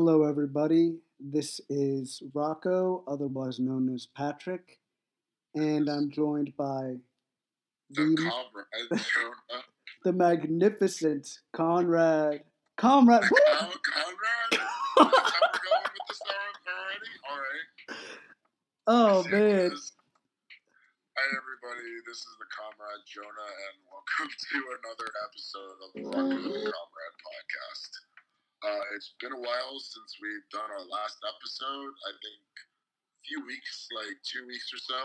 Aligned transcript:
Hello, 0.00 0.22
everybody. 0.22 0.94
This 1.18 1.60
is 1.68 2.22
Rocko, 2.32 3.02
otherwise 3.08 3.58
known 3.58 3.92
as 3.92 4.06
Patrick, 4.06 4.78
and 5.56 5.88
I'm 5.88 6.08
joined 6.08 6.56
by 6.56 6.98
The 7.90 8.04
the, 8.14 8.94
uh, 8.94 8.94
uh, 9.56 9.60
the 10.04 10.12
magnificent 10.12 11.40
Conrad. 11.52 12.44
Conrad, 12.76 13.22
Conrad? 13.22 13.26
That's 14.52 14.62
how 14.62 15.02
going 15.02 15.82
with 15.82 16.06
the 16.06 16.14
star 16.14 16.46
already? 16.78 17.10
Alright. 17.26 17.66
oh 18.86 19.24
man. 19.24 19.72
Hi, 21.18 21.26
everybody. 21.34 21.90
This 22.06 22.18
is 22.18 22.36
the 22.38 22.46
Comrade 22.54 23.02
Jonah, 23.10 23.50
and 23.66 23.82
welcome 23.90 24.30
to 24.46 24.58
another 24.78 25.10
episode 25.26 25.74
of 25.82 25.90
the 25.90 26.02
Rocko 26.06 26.38
the 26.38 26.70
Comrade. 26.70 26.97
Uh, 28.58 28.84
it's 28.98 29.14
been 29.22 29.30
a 29.30 29.38
while 29.38 29.78
since 29.78 30.18
we've 30.18 30.48
done 30.50 30.66
our 30.66 30.86
last 30.90 31.18
episode. 31.22 31.94
I 32.10 32.12
think 32.18 32.42
a 32.58 33.20
few 33.22 33.40
weeks, 33.46 33.86
like 33.94 34.18
two 34.26 34.42
weeks 34.50 34.66
or 34.74 34.82
so. 34.82 35.02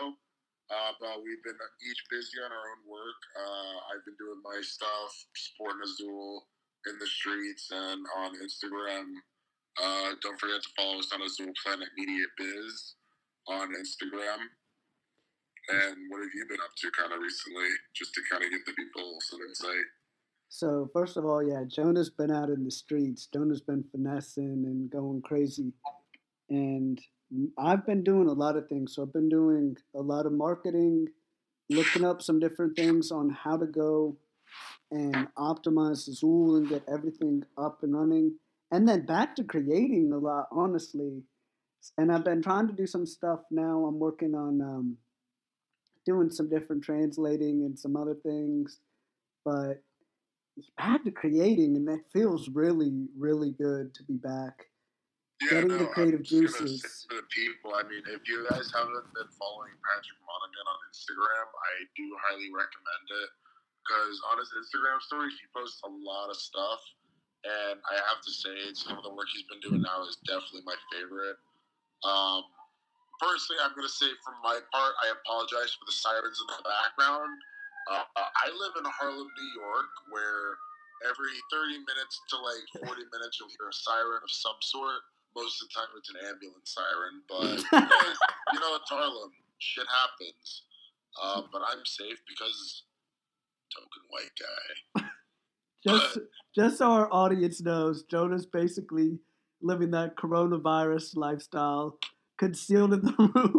Uh, 0.74 0.92
but 0.98 1.22
we've 1.22 1.44
been 1.46 1.60
each 1.86 2.02
busy 2.10 2.42
on 2.42 2.50
our 2.50 2.66
own 2.74 2.82
work. 2.90 3.20
Uh, 3.38 3.76
I've 3.94 4.02
been 4.10 4.18
doing 4.18 4.42
my 4.42 4.58
stuff, 4.66 5.12
sporting 5.38 5.86
Azul 5.86 6.50
in 6.90 6.98
the 6.98 7.06
streets 7.06 7.70
and 7.70 8.02
on 8.18 8.34
Instagram. 8.42 9.22
Uh, 9.78 10.18
don't 10.26 10.40
forget 10.42 10.64
to 10.66 10.74
follow 10.74 10.98
us 10.98 11.14
on 11.14 11.22
Azul 11.22 11.54
Planet 11.62 11.90
Media 11.94 12.26
Biz 12.42 12.74
on 13.54 13.70
Instagram. 13.78 14.50
And 15.70 15.96
what 16.10 16.26
have 16.26 16.34
you 16.34 16.46
been 16.50 16.64
up 16.64 16.74
to 16.74 16.92
kind 16.92 17.14
of 17.14 17.22
recently, 17.22 17.70
just 17.94 18.14
to 18.18 18.22
kind 18.32 18.44
of 18.44 18.50
give 18.50 18.66
the 18.66 18.74
people 18.74 19.20
some 19.30 19.46
insight? 19.46 19.88
So 20.54 20.88
first 20.94 21.18
of 21.18 21.26
all, 21.26 21.42
yeah, 21.42 21.64
Jonah's 21.68 22.12
been 22.12 22.30
out 22.30 22.50
in 22.50 22.64
the 22.64 22.70
streets. 22.70 23.26
Jonah's 23.26 23.60
been 23.60 23.84
finessing 23.92 24.66
and 24.68 24.88
going 24.88 25.24
crazy, 25.24 25.74
and 26.48 27.02
I've 27.58 27.88
been 27.88 28.04
doing 28.04 28.28
a 28.28 28.34
lot 28.34 28.56
of 28.56 28.70
things. 28.70 28.94
So 28.94 29.02
I've 29.02 29.12
been 29.12 29.30
doing 29.30 29.76
a 29.96 30.02
lot 30.02 30.28
of 30.28 30.32
marketing, 30.32 31.08
looking 31.72 32.06
up 32.06 32.22
some 32.22 32.40
different 32.40 32.76
things 32.76 33.12
on 33.12 33.32
how 33.32 33.58
to 33.58 33.66
go 33.66 34.16
and 34.92 35.28
optimize 35.40 36.08
Zool 36.08 36.58
and 36.58 36.70
get 36.70 36.84
everything 36.88 37.44
up 37.58 37.82
and 37.82 37.96
running, 37.96 38.36
and 38.70 38.88
then 38.88 39.08
back 39.08 39.36
to 39.38 39.44
creating 39.44 40.12
a 40.14 40.20
lot, 40.20 40.50
honestly. 40.52 41.24
And 41.98 42.12
I've 42.12 42.26
been 42.26 42.44
trying 42.44 42.68
to 42.68 42.74
do 42.74 42.86
some 42.86 43.08
stuff 43.08 43.40
now. 43.50 43.86
I'm 43.86 43.98
working 43.98 44.36
on 44.36 44.62
um, 44.62 44.98
doing 46.06 46.30
some 46.30 46.48
different 46.48 46.84
translating 46.84 47.64
and 47.64 47.78
some 47.78 47.96
other 47.96 48.14
things, 48.14 48.82
but 49.44 49.82
back 50.78 51.04
to 51.04 51.12
creating, 51.12 51.76
and 51.76 51.88
that 51.88 52.04
feels 52.12 52.50
really, 52.50 53.08
really 53.18 53.52
good 53.52 53.94
to 53.96 54.04
be 54.04 54.18
back. 54.18 54.68
Getting 55.50 55.76
the 55.76 55.90
I'm 55.90 55.94
creative 55.94 56.24
just 56.24 56.56
juices. 56.56 57.08
to 57.10 57.20
the 57.20 57.28
people, 57.28 57.76
I 57.76 57.84
mean, 57.84 58.06
if 58.08 58.24
you 58.30 58.48
guys 58.48 58.72
haven't 58.72 59.08
been 59.12 59.32
following 59.36 59.76
Patrick 59.84 60.22
Monaghan 60.24 60.66
on 60.70 60.80
Instagram, 60.94 61.48
I 61.52 61.72
do 61.98 62.06
highly 62.24 62.48
recommend 62.54 63.06
it 63.12 63.30
because 63.84 64.16
on 64.32 64.40
his 64.40 64.48
Instagram 64.56 65.04
stories, 65.04 65.36
he 65.36 65.50
posts 65.52 65.84
a 65.84 65.92
lot 65.92 66.32
of 66.32 66.40
stuff, 66.40 66.80
and 67.44 67.76
I 67.92 68.00
have 68.08 68.24
to 68.24 68.32
say, 68.32 68.56
some 68.72 68.96
of 68.96 69.04
the 69.04 69.12
work 69.12 69.28
he's 69.36 69.44
been 69.52 69.60
doing 69.60 69.84
now 69.84 70.08
is 70.08 70.16
definitely 70.24 70.64
my 70.64 70.80
favorite. 70.96 71.36
Um, 72.08 72.48
personally, 73.20 73.60
I'm 73.60 73.76
going 73.76 73.88
to 73.88 73.92
say 73.92 74.08
from 74.24 74.40
my 74.40 74.64
part, 74.72 74.96
I 75.04 75.12
apologize 75.12 75.76
for 75.76 75.84
the 75.84 75.96
sirens 75.96 76.40
in 76.40 76.48
the 76.56 76.64
background. 76.64 77.36
Uh, 77.92 78.06
uh, 78.16 78.32
I 78.32 78.48
live 78.52 78.74
in 78.80 78.86
Harlem, 78.88 79.28
New 79.28 79.52
York, 79.62 79.92
where 80.10 80.58
every 81.04 81.36
30 81.52 81.84
minutes 81.84 82.16
to 82.32 82.38
like 82.40 82.88
40 82.88 83.04
minutes 83.12 83.40
you'll 83.40 83.52
hear 83.52 83.68
a 83.68 83.74
siren 83.74 84.24
of 84.24 84.32
some 84.32 84.60
sort. 84.62 85.04
Most 85.36 85.62
of 85.62 85.68
the 85.68 85.74
time 85.74 85.92
it's 85.98 86.10
an 86.10 86.22
ambulance 86.30 86.72
siren, 86.72 87.26
but 87.28 87.58
you 88.54 88.60
know 88.60 88.76
it's 88.78 88.90
Harlem. 88.90 89.32
Shit 89.60 89.88
happens. 89.90 90.64
Uh, 91.22 91.42
but 91.52 91.62
I'm 91.70 91.86
safe 91.86 92.20
because 92.28 92.84
token 93.74 94.04
white 94.10 94.32
guy. 94.40 95.04
just 95.88 96.20
just 96.56 96.78
so 96.78 96.92
our 96.92 97.10
audience 97.12 97.62
knows, 97.62 98.04
Jonah's 98.04 98.46
basically 98.46 99.20
living 99.62 99.92
that 99.92 100.16
coronavirus 100.16 101.16
lifestyle, 101.16 101.98
concealed 102.38 102.94
in 102.94 103.02
the 103.02 103.14
room. 103.36 103.53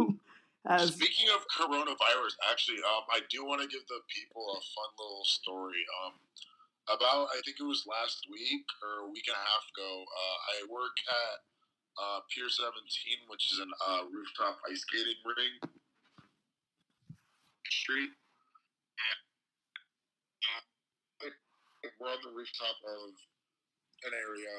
As 0.75 0.91
Speaking 0.91 1.31
of 1.31 1.47
coronavirus, 1.55 2.35
actually, 2.51 2.83
um, 2.83 3.07
I 3.15 3.23
do 3.31 3.47
want 3.47 3.63
to 3.63 3.71
give 3.71 3.87
the 3.87 4.03
people 4.11 4.43
a 4.43 4.61
fun 4.75 4.91
little 4.99 5.23
story. 5.23 5.87
Um, 6.03 6.19
about 6.91 7.31
I 7.31 7.39
think 7.47 7.63
it 7.63 7.69
was 7.69 7.87
last 7.87 8.27
week 8.27 8.67
or 8.83 9.07
a 9.07 9.11
week 9.15 9.23
and 9.31 9.39
a 9.39 9.45
half 9.47 9.65
ago. 9.71 10.03
Uh, 10.03 10.37
I 10.51 10.57
work 10.67 10.97
at 11.07 11.37
uh, 11.95 12.19
Pier 12.27 12.51
17, 12.51 12.75
which 13.31 13.55
is 13.55 13.63
a 13.63 13.69
uh, 13.71 14.03
rooftop 14.11 14.59
ice 14.67 14.83
skating 14.83 15.23
ring 15.23 15.55
street. 17.71 18.11
Uh, 21.23 21.31
we're 22.03 22.11
on 22.11 22.19
the 22.27 22.35
rooftop 22.35 22.79
of 22.83 23.15
an 24.11 24.13
area 24.27 24.55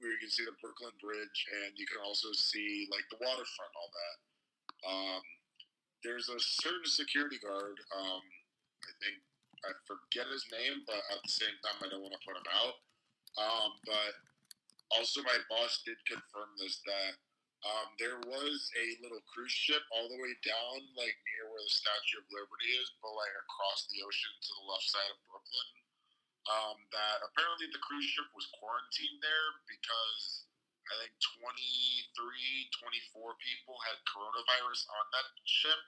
where 0.00 0.16
you 0.16 0.20
can 0.22 0.32
see 0.32 0.48
the 0.48 0.56
Brooklyn 0.64 0.96
Bridge, 0.96 1.38
and 1.60 1.76
you 1.76 1.84
can 1.84 2.00
also 2.00 2.32
see 2.32 2.88
like 2.88 3.04
the 3.12 3.20
waterfront, 3.20 3.72
all 3.76 3.92
that. 3.92 4.16
Um, 4.88 5.22
there's 6.04 6.28
a 6.28 6.38
certain 6.38 6.86
security 6.86 7.38
guard. 7.42 7.76
Um, 7.94 8.22
I 8.86 8.92
think 9.02 9.18
I 9.66 9.74
forget 9.86 10.30
his 10.30 10.46
name, 10.54 10.86
but 10.86 11.02
at 11.10 11.20
the 11.22 11.34
same 11.34 11.56
time, 11.66 11.82
I 11.82 11.90
don't 11.90 12.04
want 12.04 12.14
to 12.14 12.22
put 12.22 12.38
him 12.38 12.50
out. 12.54 12.76
Um, 13.38 13.70
but 13.86 14.12
also, 14.94 15.22
my 15.26 15.38
boss 15.50 15.82
did 15.82 15.98
confirm 16.06 16.54
this 16.58 16.80
that 16.86 17.12
um, 17.66 17.90
there 17.98 18.18
was 18.22 18.70
a 18.78 18.86
little 19.02 19.22
cruise 19.34 19.54
ship 19.54 19.82
all 19.90 20.06
the 20.06 20.22
way 20.22 20.34
down, 20.46 20.78
like 20.94 21.18
near 21.26 21.50
where 21.50 21.62
the 21.62 21.74
Statue 21.74 22.22
of 22.22 22.30
Liberty 22.30 22.70
is, 22.78 22.88
but 23.02 23.10
like 23.18 23.34
across 23.34 23.90
the 23.90 23.98
ocean 24.06 24.34
to 24.38 24.52
the 24.62 24.68
left 24.70 24.86
side 24.86 25.10
of 25.10 25.18
Brooklyn. 25.26 25.70
Um, 26.48 26.78
that 26.96 27.20
apparently 27.20 27.68
the 27.68 27.82
cruise 27.84 28.08
ship 28.08 28.24
was 28.32 28.48
quarantined 28.56 29.20
there 29.20 29.50
because 29.68 30.47
I 30.88 30.94
think 31.04 31.14
23, 31.44 32.16
24 32.16 33.44
people 33.44 33.76
had 33.84 34.00
coronavirus 34.08 34.88
on 34.88 35.04
that 35.12 35.28
ship. 35.44 35.80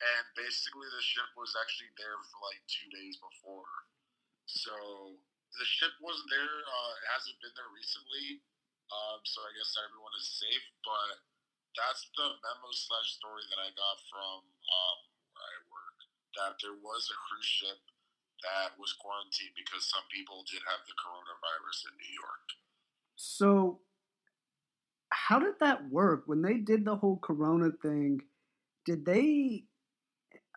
And 0.00 0.24
basically, 0.32 0.88
the 0.88 1.04
ship 1.04 1.28
was 1.36 1.52
actually 1.60 1.92
there 2.00 2.16
for 2.30 2.38
like 2.48 2.62
two 2.70 2.88
days 2.88 3.20
before. 3.20 3.68
So 4.48 4.72
the 5.58 5.66
ship 5.66 5.92
wasn't 6.00 6.30
there. 6.32 6.56
Uh, 6.64 6.92
it 6.96 7.06
hasn't 7.12 7.38
been 7.44 7.52
there 7.52 7.68
recently. 7.74 8.40
Um, 8.88 9.20
so 9.28 9.44
I 9.44 9.52
guess 9.54 9.76
everyone 9.76 10.14
is 10.16 10.40
safe. 10.40 10.66
But 10.80 11.20
that's 11.76 12.08
the 12.16 12.26
memo 12.40 12.70
slash 12.72 13.20
story 13.20 13.44
that 13.52 13.60
I 13.60 13.70
got 13.76 13.96
from 14.08 14.46
um, 14.48 14.98
where 15.36 15.44
I 15.44 15.58
work. 15.68 15.98
That 16.38 16.52
there 16.62 16.78
was 16.78 17.10
a 17.10 17.18
cruise 17.28 17.50
ship 17.50 17.80
that 18.46 18.72
was 18.80 18.96
quarantined 18.96 19.52
because 19.52 19.84
some 19.84 20.06
people 20.08 20.46
did 20.48 20.64
have 20.64 20.80
the 20.88 20.96
coronavirus 20.96 21.92
in 21.92 21.94
New 22.00 22.14
York. 22.16 22.46
so, 23.20 23.84
how 25.12 25.38
did 25.38 25.54
that 25.60 25.90
work 25.90 26.24
when 26.26 26.42
they 26.42 26.54
did 26.54 26.84
the 26.84 26.96
whole 26.96 27.18
Corona 27.18 27.70
thing? 27.82 28.20
Did 28.84 29.04
they 29.04 29.64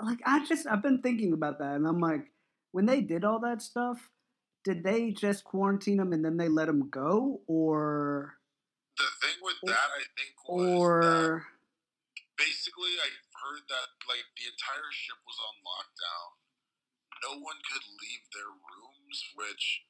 like? 0.02 0.20
I 0.26 0.46
just 0.46 0.68
I've 0.68 0.84
been 0.84 1.02
thinking 1.02 1.34
about 1.34 1.60
that, 1.60 1.76
and 1.76 1.88
I'm 1.88 2.00
like, 2.00 2.32
when 2.72 2.86
they 2.86 3.02
did 3.02 3.24
all 3.24 3.40
that 3.40 3.62
stuff, 3.62 4.10
did 4.64 4.84
they 4.84 5.12
just 5.12 5.44
quarantine 5.44 5.98
them 5.98 6.14
and 6.14 6.24
then 6.24 6.38
they 6.38 6.48
let 6.48 6.68
them 6.68 6.90
go, 6.90 7.42
or 7.48 8.38
The 8.98 9.04
thing 9.22 9.38
with 9.42 9.60
that, 9.66 9.90
I 9.92 10.04
think, 10.18 10.34
or 10.46 11.46
basically 12.38 12.96
I 12.98 13.10
heard 13.44 13.64
that 13.68 13.90
like 14.08 14.26
the 14.40 14.48
entire 14.48 14.90
ship 14.92 15.20
was 15.28 15.38
on 15.44 15.56
lockdown. 15.62 16.30
No 17.24 17.40
one 17.40 17.60
could 17.72 17.86
leave 18.02 18.26
their 18.34 18.52
rooms, 18.52 19.18
which 19.36 19.86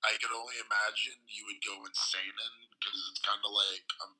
I 0.00 0.16
could 0.16 0.32
only 0.32 0.56
imagine 0.64 1.20
you 1.28 1.44
would 1.44 1.60
go 1.60 1.76
insane 1.84 2.36
in 2.36 2.54
because 2.72 3.00
it's 3.12 3.20
kind 3.20 3.40
of 3.44 3.52
like 3.52 3.86
um, 4.00 4.16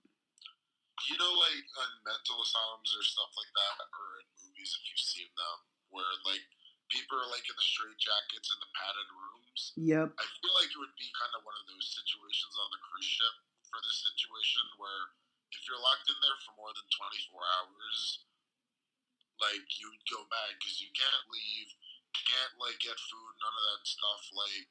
you 1.08 1.16
know, 1.16 1.32
like 1.40 1.64
on 1.80 1.90
mental 2.04 2.44
asylums 2.44 2.92
or 2.92 3.04
stuff 3.04 3.32
like 3.32 3.52
that, 3.56 3.88
or 3.88 4.06
in 4.20 4.28
movies 4.44 4.76
if 4.76 4.84
you've 4.92 5.00
seen 5.00 5.30
them, 5.32 5.58
where 5.88 6.12
like 6.28 6.44
people 6.92 7.16
are 7.16 7.30
like 7.32 7.46
in 7.48 7.56
the 7.56 7.64
straight 7.64 7.96
jackets 7.96 8.52
in 8.52 8.58
the 8.60 8.70
padded 8.76 9.08
rooms. 9.08 9.60
yep, 9.80 10.12
I 10.20 10.26
feel 10.42 10.54
like 10.60 10.68
it 10.68 10.80
would 10.80 10.96
be 11.00 11.08
kind 11.16 11.32
of 11.38 11.46
one 11.48 11.56
of 11.56 11.66
those 11.70 11.88
situations 11.96 12.54
on 12.60 12.68
the 12.74 12.82
cruise 12.84 13.08
ship 13.08 13.34
for 13.72 13.80
this 13.80 14.04
situation 14.04 14.66
where 14.76 15.16
if 15.54 15.64
you're 15.66 15.80
locked 15.80 16.06
in 16.10 16.18
there 16.20 16.38
for 16.44 16.54
more 16.60 16.72
than 16.76 16.86
24 16.94 17.40
hours, 17.58 18.26
like 19.40 19.66
you 19.80 19.88
would 19.88 20.06
go 20.10 20.20
mad 20.28 20.54
because 20.60 20.78
you 20.78 20.90
can't 20.92 21.26
leave, 21.32 21.70
can't 22.12 22.54
like 22.60 22.78
get 22.78 22.98
food, 23.08 23.32
none 23.40 23.56
of 23.56 23.64
that 23.72 23.82
stuff. 23.88 24.22
Like, 24.36 24.70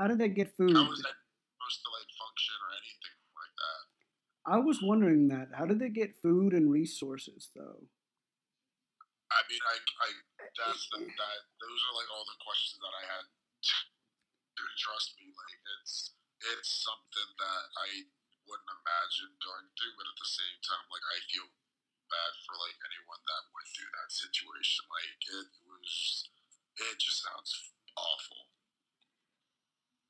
how 0.00 0.08
did 0.08 0.16
they 0.16 0.32
get 0.32 0.48
food? 0.56 0.72
how 0.72 0.88
is 0.88 1.04
that 1.04 1.12
supposed 1.12 1.80
to 1.84 1.90
like 1.92 2.08
function 2.16 2.56
or 2.56 2.70
anything 2.80 3.16
like 3.36 3.54
that? 3.60 3.82
I 4.48 4.58
was 4.64 4.80
wondering 4.80 5.28
that. 5.28 5.52
How 5.52 5.68
did 5.68 5.76
they 5.76 5.92
get 5.92 6.16
food 6.24 6.56
and 6.56 6.72
resources 6.72 7.52
though? 7.52 7.84
I 9.28 9.40
mean, 9.52 9.60
I, 9.60 9.76
I 9.76 10.08
that's 10.56 10.88
the, 10.88 11.04
that. 11.04 11.40
Those 11.60 11.80
are 11.84 11.94
like 12.00 12.08
all 12.16 12.24
the 12.24 12.40
questions 12.40 12.80
that 12.80 12.96
I 12.96 13.04
had. 13.12 13.24
Dude, 14.56 14.76
trust 14.80 15.20
me, 15.20 15.28
like 15.36 15.60
it's 15.76 16.16
it's 16.48 16.80
something 16.80 17.30
that 17.36 17.64
I 17.76 18.08
wouldn't 18.48 18.72
imagine 18.72 19.36
going 19.44 19.68
through, 19.76 19.94
but 20.00 20.08
at 20.08 20.16
the 20.16 20.32
same 20.32 20.56
time, 20.64 20.84
like 20.88 21.04
I 21.12 21.20
feel 21.28 21.44
bad 22.08 22.32
for 22.48 22.56
like 22.56 22.80
anyone 22.88 23.20
that 23.20 23.52
went 23.52 23.68
through 23.68 23.92
that 24.00 24.08
situation. 24.08 24.80
Like 24.88 25.20
it 25.28 25.48
was, 25.68 25.92
it 26.88 26.96
just 26.96 27.20
sounds 27.20 27.52
awful. 28.00 28.48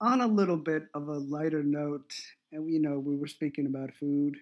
On 0.01 0.21
a 0.23 0.27
little 0.27 0.57
bit 0.57 0.85
of 0.95 1.09
a 1.09 1.19
lighter 1.19 1.63
note, 1.63 2.15
and 2.53 2.73
you 2.73 2.81
know, 2.81 2.99
we 2.99 3.17
were 3.17 3.27
speaking 3.27 3.67
about 3.67 3.93
food. 3.95 4.37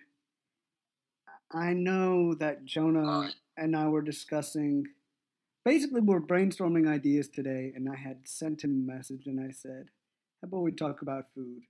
I 1.53 1.73
know 1.73 2.35
that 2.35 2.65
Jonah 2.65 3.31
and 3.57 3.75
I 3.75 3.89
were 3.89 4.03
discussing. 4.03 4.87
Basically, 5.65 6.01
we 6.01 6.09
we're 6.09 6.21
brainstorming 6.21 6.89
ideas 6.89 7.29
today, 7.29 7.73
and 7.75 7.89
I 7.89 7.97
had 7.97 8.29
sent 8.29 8.63
him 8.65 8.71
a 8.71 8.93
message, 8.95 9.27
and 9.27 9.41
I 9.41 9.51
said, 9.53 9.91
"How 10.41 10.49
about 10.49 10.63
we 10.63 10.73
talk 10.73 11.03
about 11.03 11.33
food?" 11.35 11.63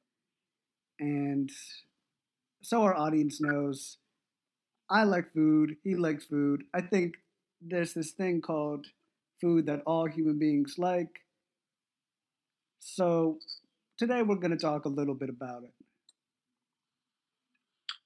And 1.00 1.50
so 2.62 2.82
our 2.82 2.94
audience 2.94 3.40
knows, 3.40 3.98
I 4.90 5.04
like 5.04 5.32
food. 5.32 5.76
He 5.82 5.94
likes 5.94 6.24
food. 6.26 6.64
I 6.74 6.80
think 6.80 7.16
there's 7.60 7.94
this 7.94 8.12
thing 8.12 8.40
called 8.40 8.86
food 9.40 9.66
that 9.66 9.82
all 9.86 10.06
human 10.06 10.38
beings 10.38 10.76
like. 10.78 11.20
So 12.80 13.38
today 13.98 14.22
we're 14.22 14.38
going 14.38 14.54
to 14.54 14.62
talk 14.62 14.86
a 14.86 14.94
little 14.94 15.18
bit 15.18 15.28
about 15.28 15.66
it. 15.66 15.74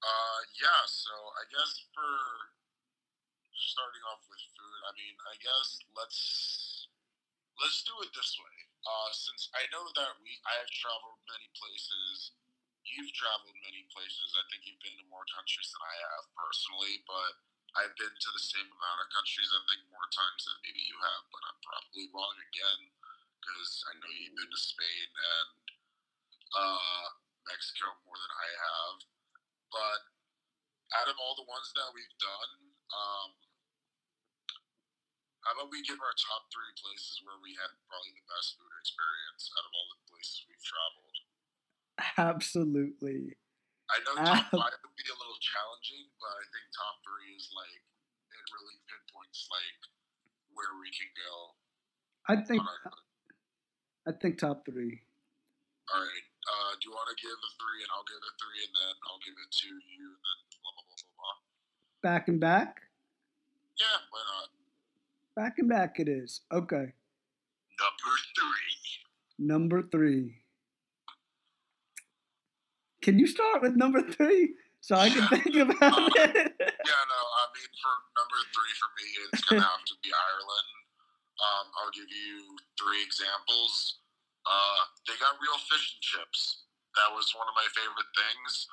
Uh, 0.01 0.39
yeah. 0.57 0.83
So 0.89 1.13
I 1.13 1.45
guess 1.53 1.71
for 1.93 2.11
starting 3.53 4.03
off 4.09 4.25
with 4.27 4.41
food, 4.57 4.79
I 4.89 4.91
mean, 4.97 5.15
I 5.29 5.35
guess 5.39 5.79
let's 5.93 6.89
let's 7.61 7.85
do 7.85 7.93
it 8.01 8.11
this 8.11 8.33
way. 8.41 8.57
Uh, 8.83 9.09
since 9.15 9.47
I 9.55 9.63
know 9.71 9.85
that 9.95 10.19
we, 10.19 10.35
I 10.43 10.59
have 10.59 10.71
traveled 10.73 11.21
many 11.29 11.47
places. 11.55 12.35
You've 12.83 13.15
traveled 13.15 13.55
many 13.63 13.87
places. 13.95 14.35
I 14.35 14.43
think 14.51 14.67
you've 14.67 14.83
been 14.83 14.99
to 14.99 15.07
more 15.07 15.23
countries 15.31 15.71
than 15.71 15.87
I 15.87 15.95
have 16.03 16.25
personally, 16.35 16.99
but 17.07 17.31
I've 17.79 17.95
been 17.95 18.11
to 18.11 18.29
the 18.35 18.43
same 18.43 18.67
amount 18.67 19.07
of 19.07 19.07
countries. 19.15 19.47
I 19.55 19.63
think 19.71 19.87
more 19.87 20.09
times 20.11 20.43
than 20.43 20.59
maybe 20.67 20.83
you 20.83 20.99
have, 20.99 21.23
but 21.31 21.47
I'm 21.47 21.59
probably 21.63 22.11
wrong 22.11 22.35
again 22.51 22.91
because 23.39 23.87
I 23.87 23.95
know 24.03 24.11
you've 24.11 24.35
been 24.35 24.51
to 24.51 24.61
Spain 24.61 25.07
and 25.07 25.72
uh, 26.53 27.05
Mexico 27.49 27.93
more 28.05 28.17
than 28.17 28.33
I 28.33 28.47
have. 28.49 28.95
But 29.73 29.99
out 31.01 31.09
of 31.09 31.17
all 31.17 31.33
the 31.33 31.49
ones 31.49 31.73
that 31.73 31.89
we've 31.97 32.17
done, 32.21 32.51
um, 32.93 33.29
how 35.43 35.51
about 35.59 35.73
we 35.73 35.83
give 35.83 35.99
our 35.99 36.15
top 36.15 36.47
three 36.53 36.71
places 36.79 37.19
where 37.27 37.35
we 37.43 37.51
had 37.59 37.73
probably 37.89 38.15
the 38.15 38.25
best 38.31 38.55
food 38.55 38.71
experience 38.79 39.51
out 39.59 39.65
of 39.67 39.73
all 39.75 39.87
the 39.91 40.01
places 40.07 40.45
we've 40.47 40.63
traveled? 40.63 41.17
Absolutely. 42.15 43.35
I 43.91 43.99
know 44.07 44.15
top 44.15 44.47
five 44.49 44.79
would 44.81 44.97
be 44.97 45.09
a 45.11 45.19
little 45.19 45.37
challenging, 45.43 46.07
but 46.17 46.31
I 46.31 46.45
think 46.49 46.65
top 46.71 47.03
three 47.03 47.35
is 47.35 47.51
like 47.51 47.83
it 48.31 48.45
really 48.55 48.79
pinpoints 48.87 49.45
like 49.51 49.79
where 50.55 50.73
we 50.79 50.89
can 50.89 51.11
go. 51.13 51.33
I 52.25 52.39
think 52.39 52.63
I 54.07 54.11
think 54.15 54.39
top 54.39 54.63
three. 54.63 55.03
all 55.91 55.99
right. 55.99 56.25
Uh, 56.43 56.75
do 56.79 56.89
you 56.89 56.93
want 56.93 57.07
to 57.07 57.17
give 57.19 57.31
a 57.31 57.51
three, 57.55 57.79
and 57.83 57.91
I'll 57.95 58.03
give 58.03 58.19
a 58.19 58.33
three, 58.35 58.59
and 58.67 58.73
then 58.75 58.93
I'll 59.07 59.23
give 59.23 59.35
it 59.39 59.51
to 59.63 59.69
you, 59.71 60.07
and 60.11 60.23
then 60.23 60.37
blah 60.59 60.73
blah 60.75 60.85
blah 60.87 60.99
blah 60.99 61.15
blah. 61.15 61.37
Back 62.03 62.27
and 62.27 62.39
back. 62.39 62.83
Yeah, 63.79 63.99
why 64.11 64.21
not? 64.27 64.47
Back 65.39 65.57
and 65.57 65.69
back. 65.69 65.99
It 65.99 66.09
is 66.11 66.41
okay. 66.51 66.93
Number 67.79 68.13
three. 68.35 68.75
Number 69.39 69.79
three. 69.81 70.43
Can 73.01 73.19
you 73.19 73.27
start 73.27 73.61
with 73.61 73.75
number 73.75 74.01
three 74.01 74.55
so 74.79 74.95
I 74.95 75.09
can 75.09 75.27
think 75.27 75.55
about 75.55 76.11
it? 76.15 76.55
Yeah, 76.59 77.03
no, 77.07 77.21
I 77.39 77.43
mean 77.55 77.71
for 77.79 77.95
number 78.15 78.39
three 78.51 78.73
for 78.79 78.89
me, 78.99 79.07
it's 79.31 79.43
gonna 79.43 79.61
have 79.61 79.83
to 79.87 79.95
be 80.03 80.11
Ireland. 80.11 80.69
Um, 81.39 81.65
I'll 81.79 81.91
give 81.91 82.07
you 82.07 82.55
three 82.79 83.03
examples. 83.03 84.02
Uh, 84.43 84.81
they 85.07 85.15
got 85.19 85.39
real 85.39 85.59
fish 85.71 85.95
and 85.95 86.03
chips. 86.03 86.67
That 86.99 87.15
was 87.15 87.31
one 87.33 87.47
of 87.47 87.55
my 87.57 87.67
favorite 87.73 88.11
things. 88.13 88.67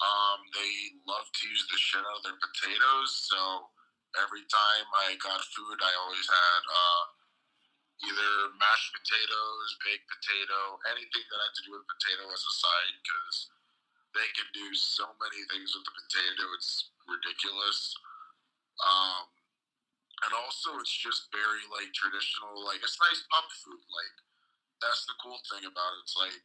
Um, 0.00 0.38
they 0.52 0.72
love 1.08 1.24
to 1.24 1.42
use 1.48 1.64
the 1.72 1.80
shit 1.80 2.04
out 2.04 2.20
of 2.20 2.24
their 2.24 2.36
potatoes, 2.36 3.10
so 3.32 3.72
every 4.20 4.44
time 4.48 4.86
I 4.92 5.16
got 5.20 5.40
food, 5.56 5.80
I 5.80 5.92
always 6.04 6.28
had 6.28 6.62
uh, 6.68 7.04
either 8.04 8.32
mashed 8.60 8.92
potatoes, 8.92 9.68
baked 9.84 10.08
potato, 10.08 10.80
anything 10.92 11.24
that 11.32 11.40
had 11.40 11.54
to 11.56 11.64
do 11.64 11.72
with 11.76 11.88
potato 11.88 12.28
as 12.28 12.44
a 12.44 12.54
side, 12.60 12.94
because 13.00 13.38
they 14.12 14.28
can 14.36 14.48
do 14.52 14.68
so 14.76 15.08
many 15.16 15.40
things 15.48 15.72
with 15.72 15.84
the 15.84 15.96
potato. 15.96 16.44
It's 16.56 16.92
ridiculous. 17.08 17.96
Um, 18.84 19.28
and 20.24 20.32
also, 20.32 20.76
it's 20.80 20.92
just 20.92 21.28
very 21.32 21.64
like 21.72 21.92
traditional. 21.92 22.56
Like 22.64 22.80
it's 22.80 22.96
nice 23.00 23.24
pub 23.28 23.48
food. 23.64 23.80
Like 23.80 24.14
that's 24.80 25.04
the 25.08 25.16
cool 25.22 25.40
thing 25.52 25.64
about 25.64 25.96
it. 25.96 26.04
It's 26.04 26.16
like 26.18 26.44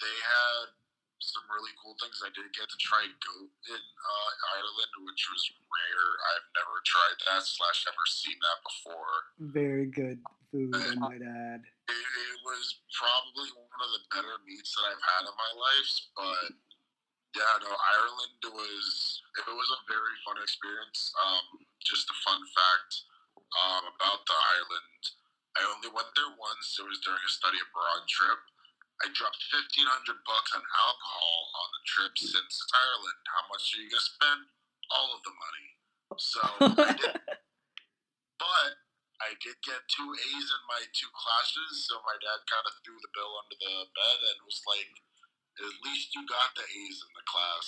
they 0.00 0.16
had 0.24 0.74
some 1.20 1.44
really 1.52 1.72
cool 1.76 1.94
things. 2.00 2.24
I 2.24 2.32
did 2.32 2.48
get 2.56 2.64
to 2.64 2.78
try 2.80 3.04
goat 3.04 3.52
in 3.68 3.82
uh, 3.82 4.30
Ireland, 4.56 4.92
which 5.04 5.22
was 5.28 5.44
rare. 5.68 6.10
I've 6.32 6.48
never 6.56 6.76
tried 6.88 7.18
that 7.28 7.44
slash 7.44 7.84
ever 7.84 8.06
seen 8.08 8.38
that 8.40 8.58
before. 8.64 9.16
Very 9.52 9.88
good 9.92 10.18
food, 10.48 10.72
I 10.72 10.96
might 10.96 11.20
add. 11.20 11.62
It, 11.62 12.06
it 12.08 12.38
was 12.42 12.80
probably 12.96 13.52
one 13.52 13.82
of 13.84 13.90
the 14.00 14.02
better 14.16 14.34
meats 14.48 14.72
that 14.74 14.88
I've 14.88 15.04
had 15.04 15.22
in 15.28 15.36
my 15.36 15.52
life, 15.54 15.92
but 16.16 16.50
yeah, 17.36 17.54
no, 17.62 17.70
Ireland 17.70 18.42
was 18.42 18.86
it 19.38 19.54
was 19.54 19.70
a 19.70 19.80
very 19.86 20.16
fun 20.26 20.40
experience. 20.42 21.14
Um, 21.14 21.62
just 21.78 22.10
a 22.10 22.16
fun 22.26 22.42
fact 22.50 22.92
um, 23.54 23.84
about 23.94 24.26
the 24.26 24.34
island. 24.34 25.02
I 25.58 25.66
only 25.66 25.90
went 25.90 26.10
there 26.14 26.30
once. 26.38 26.78
It 26.78 26.86
was 26.86 27.02
during 27.02 27.22
a 27.22 27.32
study 27.32 27.58
abroad 27.58 28.06
trip. 28.06 28.40
I 29.02 29.08
dropped 29.16 29.40
fifteen 29.48 29.88
hundred 29.88 30.20
bucks 30.28 30.52
on 30.54 30.62
alcohol 30.62 31.38
on 31.56 31.68
the 31.72 31.82
trip 31.88 32.14
since 32.20 32.54
Ireland. 32.70 33.20
How 33.32 33.44
much 33.50 33.64
are 33.74 33.80
you 33.82 33.90
gonna 33.90 34.04
spend? 34.04 34.42
All 34.90 35.10
of 35.14 35.22
the 35.22 35.34
money. 35.34 35.68
So 36.18 36.40
I 36.84 36.92
did 37.00 37.14
but 38.40 38.72
I 39.20 39.36
did 39.44 39.56
get 39.62 39.84
two 39.92 40.08
A's 40.16 40.48
in 40.48 40.62
my 40.66 40.82
two 40.96 41.10
classes, 41.12 41.86
so 41.86 42.00
my 42.08 42.16
dad 42.24 42.40
kind 42.48 42.66
of 42.66 42.74
threw 42.80 42.96
the 42.98 43.12
bill 43.12 43.32
under 43.36 43.56
the 43.60 43.86
bed 43.92 44.18
and 44.32 44.38
was 44.48 44.60
like, 44.64 44.90
"At 45.60 45.76
least 45.84 46.16
you 46.16 46.24
got 46.26 46.56
the 46.56 46.64
A's 46.64 46.98
in 47.04 47.12
the 47.14 47.26
class." 47.28 47.66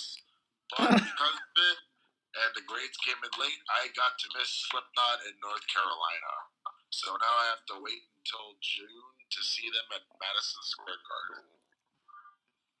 But 0.73 0.91
because 1.07 1.37
of 1.37 1.55
it, 1.61 1.79
and 2.41 2.51
the 2.57 2.65
grades 2.65 2.97
came 3.05 3.21
in 3.21 3.33
late, 3.37 3.61
I 3.69 3.93
got 3.93 4.17
to 4.17 4.27
miss 4.33 4.49
Slipknot 4.69 5.25
in 5.29 5.37
North 5.45 5.65
Carolina. 5.69 6.33
So 6.93 7.09
now 7.09 7.33
I 7.41 7.45
have 7.57 7.65
to 7.73 7.81
wait 7.81 8.05
until 8.21 8.53
June 8.61 9.13
to 9.33 9.39
see 9.41 9.65
them 9.65 9.97
at 9.97 10.05
Madison 10.21 10.61
Square 10.61 11.01
Garden. 11.01 11.49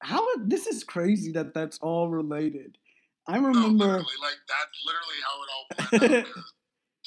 How 0.05 0.21
this 0.45 0.69
is 0.69 0.85
crazy 0.85 1.33
that 1.33 1.57
that's 1.57 1.81
all 1.81 2.13
related. 2.13 2.77
I 3.25 3.41
remember 3.41 4.05
literally, 4.05 4.19
like 4.21 4.37
that's 4.45 4.77
literally 4.85 5.19
how 5.25 5.35
it 5.41 5.49
all 5.49 5.65
planned 5.65 6.29
out. 6.29 6.45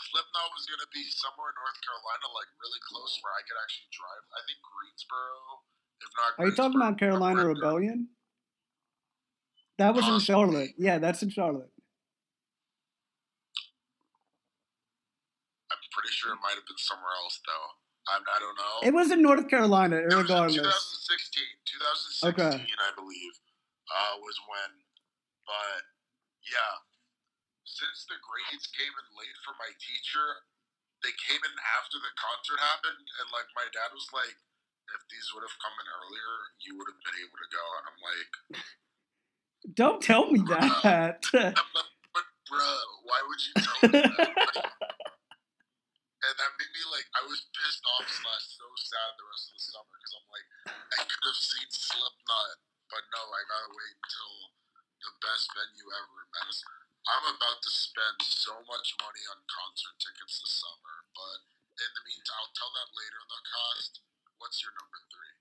Slipknot 0.02 0.48
was 0.50 0.66
gonna 0.66 0.90
be 0.90 1.06
somewhere 1.14 1.54
in 1.54 1.56
North 1.62 1.78
Carolina, 1.86 2.26
like 2.34 2.50
really 2.58 2.82
close, 2.90 3.14
where 3.22 3.38
I 3.38 3.42
could 3.46 3.58
actually 3.62 3.86
drive. 3.94 4.24
I 4.34 4.40
think 4.50 4.58
Greensboro, 4.66 5.62
if 6.02 6.10
not. 6.10 6.30
Are 6.42 6.46
you 6.50 6.56
talking 6.58 6.74
about 6.82 6.98
Carolina 6.98 7.46
Rebellion? 7.46 8.10
That 9.78 9.94
was 9.94 10.08
in 10.08 10.18
Charlotte. 10.18 10.74
Yeah, 10.74 10.98
that's 10.98 11.22
in 11.22 11.30
Charlotte. 11.30 11.70
I'm 15.70 15.82
pretty 15.96 16.12
sure 16.12 16.36
it 16.36 16.40
might 16.44 16.60
have 16.60 16.68
been 16.68 16.76
somewhere 16.76 17.16
else, 17.24 17.40
though. 17.48 17.68
I'm, 18.12 18.22
I 18.22 18.38
don't 18.38 18.54
know. 18.54 18.76
It 18.86 18.92
was 18.94 19.08
in 19.10 19.18
North 19.24 19.48
Carolina, 19.50 19.98
It 19.98 20.12
was 20.12 20.28
in 20.28 20.30
regardless. 20.30 20.62
2016. 21.08 21.42
2016, 22.22 22.28
Okay. 22.36 22.54
I 22.78 22.90
believe, 22.94 23.34
uh, 23.90 24.14
was 24.22 24.36
when. 24.46 24.70
But 25.48 25.82
yeah, 26.46 26.74
since 27.66 28.06
the 28.06 28.18
grades 28.22 28.68
came 28.70 28.92
in 28.94 29.06
late 29.18 29.34
for 29.42 29.56
my 29.58 29.72
teacher, 29.82 30.44
they 31.02 31.14
came 31.26 31.42
in 31.42 31.54
after 31.80 31.98
the 31.98 32.12
concert 32.14 32.58
happened, 32.62 33.02
and 33.22 33.26
like 33.34 33.46
my 33.58 33.66
dad 33.74 33.90
was 33.94 34.06
like, 34.14 34.34
"If 34.94 35.02
these 35.10 35.26
would 35.34 35.42
have 35.46 35.54
come 35.62 35.74
in 35.82 35.86
earlier, 35.86 36.32
you 36.62 36.78
would 36.78 36.86
have 36.90 36.98
been 37.02 37.18
able 37.26 37.38
to 37.42 37.48
go." 37.50 37.64
And 37.78 37.84
I'm 37.90 38.00
like, 38.06 38.30
Don't 39.74 39.98
tell 40.02 40.30
me 40.30 40.42
that. 40.50 41.26
Like 41.34 41.58
"But 42.14 42.26
bruh, 42.46 42.86
why 43.06 43.18
would 43.26 43.40
you 43.42 43.54
tell 43.58 43.78
me 43.82 43.88
that?" 44.02 44.70
and 46.26 46.36
that 46.38 46.52
made 46.58 46.72
me 46.74 46.82
like 46.90 47.06
I 47.14 47.22
was 47.26 47.38
pissed 47.54 47.84
off 47.86 48.06
slash 48.10 48.44
so 48.58 48.66
sad 48.82 49.10
the 49.14 49.26
rest 49.30 49.44
of 49.50 49.54
the 49.54 49.64
summer 49.70 49.94
because 49.94 50.14
I'm 50.18 50.28
like 50.30 50.48
I 50.66 50.98
could 51.06 51.24
have 51.26 51.38
seen 51.38 51.68
Slipknot, 51.70 52.58
but 52.90 53.02
no, 53.14 53.22
I 53.22 53.40
gotta 53.46 53.70
wait 53.70 53.94
until 53.94 54.34
the 55.02 55.12
best 55.22 55.46
venue 55.54 55.86
ever 55.86 56.16
in 56.26 56.28
Madison. 56.34 56.74
I'm 57.06 57.26
about 57.38 57.62
to 57.62 57.70
spend 57.70 58.18
so 58.26 58.58
much 58.66 58.98
money 58.98 59.22
on 59.30 59.38
concert 59.46 59.94
tickets 60.02 60.42
this 60.42 60.58
summer, 60.58 60.96
but 61.14 61.38
in 61.78 61.90
the 61.94 62.02
meantime, 62.02 62.38
I'll 62.42 62.56
tell 62.58 62.72
that 62.74 62.90
later 62.98 63.18
in 63.22 63.28
the 63.30 63.42
cast. 63.46 63.92
What's 64.42 64.58
your 64.58 64.74
number 64.74 64.98
three? 65.14 65.34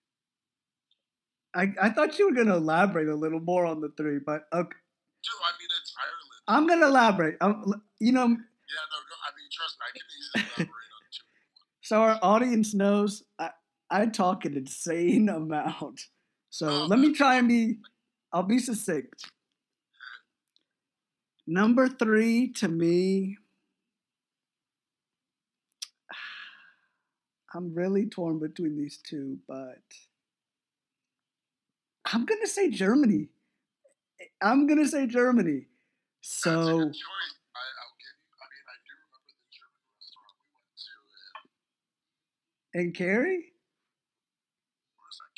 I, 1.56 1.64
I 1.88 1.90
thought 1.90 2.20
you 2.20 2.30
were 2.30 2.38
gonna 2.38 2.62
elaborate 2.62 3.10
a 3.10 3.18
little 3.18 3.42
more 3.42 3.66
on 3.66 3.82
the 3.82 3.90
three, 3.98 4.20
but 4.22 4.46
okay. 4.54 4.78
Dude, 5.26 5.42
I 5.42 5.52
mean, 5.58 5.72
it's 5.74 5.90
Ireland. 5.98 6.42
I'm 6.46 6.68
gonna 6.70 6.86
elaborate. 6.86 7.38
I'm, 7.42 7.82
you 7.98 8.14
know, 8.14 8.30
Yeah, 8.30 8.86
no, 8.94 8.98
no, 9.10 9.15
I 9.26 9.32
mean, 9.36 9.50
trust 9.52 9.78
me, 9.80 9.86
I 9.88 9.92
can 9.92 10.06
easily 10.18 10.50
elaborate 10.58 10.70
on 10.70 11.04
two. 11.12 11.24
so 11.82 12.02
our 12.02 12.20
audience 12.22 12.74
knows 12.74 13.24
I, 13.40 13.50
I 13.90 14.06
talk 14.08 14.46
an 14.46 14.56
insane 14.56 15.30
amount. 15.30 16.02
So 16.50 16.68
Oh, 16.70 16.86
let 16.86 17.00
me 17.00 17.14
try 17.14 17.36
and 17.36 17.48
be. 17.48 17.80
I'll 18.32 18.44
be 18.44 18.60
succinct. 18.60 19.26
Number 21.48 21.88
three 21.88 22.52
to 22.54 22.68
me. 22.68 23.38
I'm 27.54 27.74
really 27.74 28.06
torn 28.08 28.40
between 28.40 28.78
these 28.78 28.98
two, 28.98 29.40
but 29.48 29.82
I'm 32.06 32.26
gonna 32.26 32.48
say 32.48 32.70
Germany. 32.70 33.30
I'm 34.42 34.68
gonna 34.68 34.88
say 34.88 35.08
Germany. 35.08 35.68
So 36.22 36.52
good 36.52 36.94
choice. 36.94 37.04
I, 37.56 37.62
I'll 37.82 37.96
give 38.00 38.16
you. 38.16 38.34
I 38.42 38.46
mean, 38.50 38.66
I 38.66 38.76
do 38.84 38.92
remember 38.96 39.32
the 39.38 39.48
German 39.54 39.82
restaurant 39.94 40.34
we 40.42 40.48
went 40.54 40.74
to. 40.80 40.92
And 42.76 42.92
Carrie, 42.92 43.56
was 45.00 45.16
that? 45.16 45.32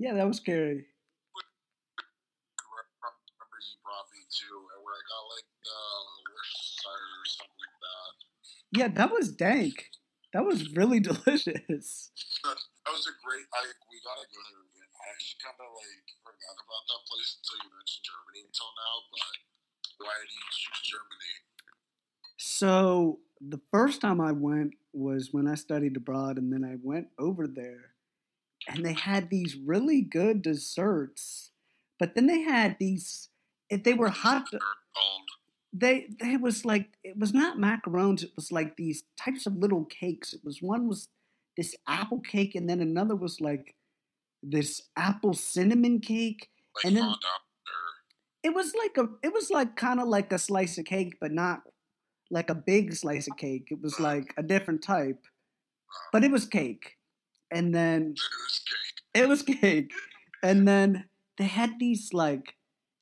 Yeah, 0.00 0.16
that 0.16 0.24
was 0.24 0.40
Carrie. 0.40 0.88
remember 0.88 1.44
you 3.60 3.76
brought 3.84 4.08
me 4.08 4.24
to 4.24 4.48
where 4.80 4.96
I 4.96 5.04
got 5.04 5.24
like 5.28 5.44
the 5.68 5.76
Worcestershire 6.32 7.12
or 7.12 7.28
something 7.28 7.60
like 7.60 7.76
that. 7.84 8.12
Yeah, 8.72 8.88
that 8.96 9.12
was 9.12 9.28
dank. 9.36 9.92
That 10.32 10.48
was 10.48 10.72
really 10.72 10.96
delicious. 11.04 12.08
That 12.88 12.96
was 12.96 13.04
a 13.04 13.12
great. 13.20 13.44
I 13.52 13.68
we 13.92 14.00
gotta 14.00 14.24
go 14.32 14.40
there 14.48 14.64
again. 14.64 14.88
I 14.88 15.12
actually 15.12 15.44
kind 15.44 15.60
of 15.60 15.68
like 15.76 16.08
forgot 16.24 16.56
about 16.56 16.88
that 16.88 17.04
place 17.04 17.36
until 17.36 17.60
you 17.60 17.68
mentioned 17.76 18.00
Germany 18.00 18.48
until 18.48 18.72
now. 18.80 19.04
But 19.12 19.36
why 20.08 20.16
did 20.24 20.32
you 20.32 20.40
choose 20.56 20.88
Germany? 20.88 21.36
So 22.58 23.20
the 23.40 23.60
first 23.70 24.00
time 24.00 24.20
I 24.20 24.32
went 24.32 24.72
was 24.92 25.28
when 25.32 25.46
I 25.46 25.54
studied 25.54 25.96
abroad, 25.96 26.38
and 26.38 26.52
then 26.52 26.64
I 26.64 26.74
went 26.82 27.06
over 27.16 27.46
there, 27.46 27.94
and 28.66 28.84
they 28.84 28.94
had 28.94 29.30
these 29.30 29.54
really 29.54 30.00
good 30.00 30.42
desserts. 30.42 31.52
But 32.00 32.16
then 32.16 32.26
they 32.26 32.40
had 32.40 32.76
these. 32.80 33.28
If 33.70 33.84
they 33.84 33.94
were 33.94 34.08
hot, 34.08 34.46
they 35.72 36.08
they 36.20 36.36
was 36.36 36.64
like 36.64 36.88
it 37.04 37.16
was 37.16 37.32
not 37.32 37.58
macarons. 37.58 38.24
It 38.24 38.32
was 38.34 38.50
like 38.50 38.76
these 38.76 39.04
types 39.16 39.46
of 39.46 39.54
little 39.56 39.84
cakes. 39.84 40.32
It 40.34 40.40
was 40.44 40.60
one 40.60 40.88
was 40.88 41.08
this 41.56 41.76
apple 41.86 42.18
cake, 42.20 42.56
and 42.56 42.68
then 42.68 42.80
another 42.80 43.14
was 43.14 43.40
like 43.40 43.76
this 44.42 44.82
apple 44.96 45.34
cinnamon 45.34 46.00
cake. 46.00 46.50
like 46.74 46.86
And 46.86 46.96
then- 46.96 47.04
It 48.42 48.54
was 48.54 48.72
like 48.74 48.96
a 48.96 49.08
it 49.22 49.32
was 49.32 49.48
like 49.50 49.76
kind 49.76 50.00
of 50.00 50.08
like 50.08 50.32
a 50.32 50.38
slice 50.38 50.76
of 50.78 50.86
cake, 50.86 51.18
but 51.20 51.30
not 51.30 51.62
like 52.30 52.50
a 52.50 52.54
big 52.54 52.94
slice 52.94 53.28
of 53.28 53.36
cake. 53.36 53.68
It 53.70 53.80
was 53.82 53.98
like 53.98 54.34
a 54.36 54.42
different 54.42 54.82
type, 54.82 55.20
but 56.12 56.24
it 56.24 56.30
was 56.30 56.46
cake. 56.46 56.96
And 57.50 57.74
then 57.74 58.14
it 58.14 58.18
was 58.46 58.60
cake. 58.60 59.22
it 59.22 59.28
was 59.28 59.42
cake. 59.42 59.92
And 60.42 60.68
then 60.68 61.04
they 61.38 61.44
had 61.44 61.78
these 61.78 62.12
like 62.12 62.54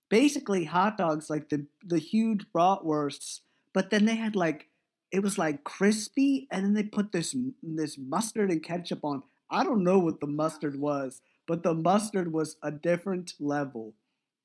basically 0.08 0.64
hot 0.64 0.96
dogs, 0.96 1.28
like 1.28 1.48
the 1.48 1.66
the 1.84 1.98
huge 1.98 2.46
bratwursts. 2.54 3.40
But 3.72 3.90
then 3.90 4.04
they 4.04 4.16
had 4.16 4.36
like 4.36 4.68
it 5.10 5.22
was 5.22 5.38
like 5.38 5.64
crispy, 5.64 6.46
and 6.50 6.64
then 6.64 6.74
they 6.74 6.82
put 6.82 7.12
this 7.12 7.34
this 7.62 7.98
mustard 7.98 8.50
and 8.50 8.62
ketchup 8.62 9.04
on. 9.04 9.22
I 9.50 9.64
don't 9.64 9.84
know 9.84 9.98
what 9.98 10.20
the 10.20 10.26
mustard 10.26 10.78
was, 10.78 11.20
but 11.46 11.62
the 11.62 11.74
mustard 11.74 12.32
was 12.32 12.56
a 12.62 12.70
different 12.70 13.34
level. 13.38 13.94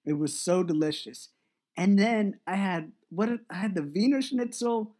It 0.05 0.13
was 0.13 0.39
so 0.39 0.63
delicious. 0.63 1.29
And 1.77 1.97
then 1.97 2.39
I 2.45 2.55
had 2.55 2.91
what 3.09 3.29
I 3.49 3.55
had 3.55 3.75
the 3.75 3.83
Wiener 3.83 4.21
Schnitzel. 4.21 4.95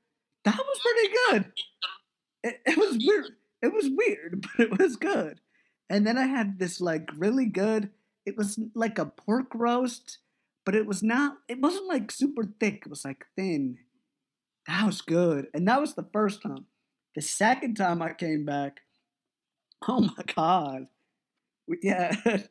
That 0.46 0.58
was 0.58 0.80
pretty 0.80 1.14
good. 1.30 1.54
It, 2.44 2.62
it 2.66 2.78
was 2.78 2.98
weird. 3.06 3.32
It 3.62 3.74
was 3.74 3.90
weird, 3.90 4.46
but 4.58 4.68
it 4.68 4.80
was 4.80 4.96
good. 4.96 5.40
And 5.90 6.06
then 6.08 6.18
I 6.18 6.26
had 6.26 6.60
this 6.60 6.82
like 6.82 7.10
really 7.16 7.46
good. 7.46 7.90
It 8.26 8.38
was 8.38 8.60
like 8.76 8.98
a 8.98 9.06
pork 9.06 9.48
roast, 9.54 10.20
but 10.66 10.76
it 10.76 10.86
was 10.86 11.04
not. 11.04 11.38
It 11.48 11.60
wasn't 11.60 11.88
like 11.88 12.12
super 12.12 12.44
thick. 12.60 12.84
It 12.86 12.90
was 12.90 13.06
like 13.06 13.26
thin. 13.36 13.78
That 14.68 14.86
was 14.86 15.02
good, 15.02 15.48
and 15.54 15.68
that 15.68 15.82
was 15.82 15.96
the 15.96 16.08
first 16.14 16.42
time. 16.44 16.66
The 17.16 17.22
second 17.22 17.76
time 17.76 18.02
I 18.02 18.14
came 18.14 18.46
back, 18.46 18.82
oh 19.88 20.02
my 20.02 20.24
god, 20.36 20.88
we 21.68 21.80
had 21.84 22.48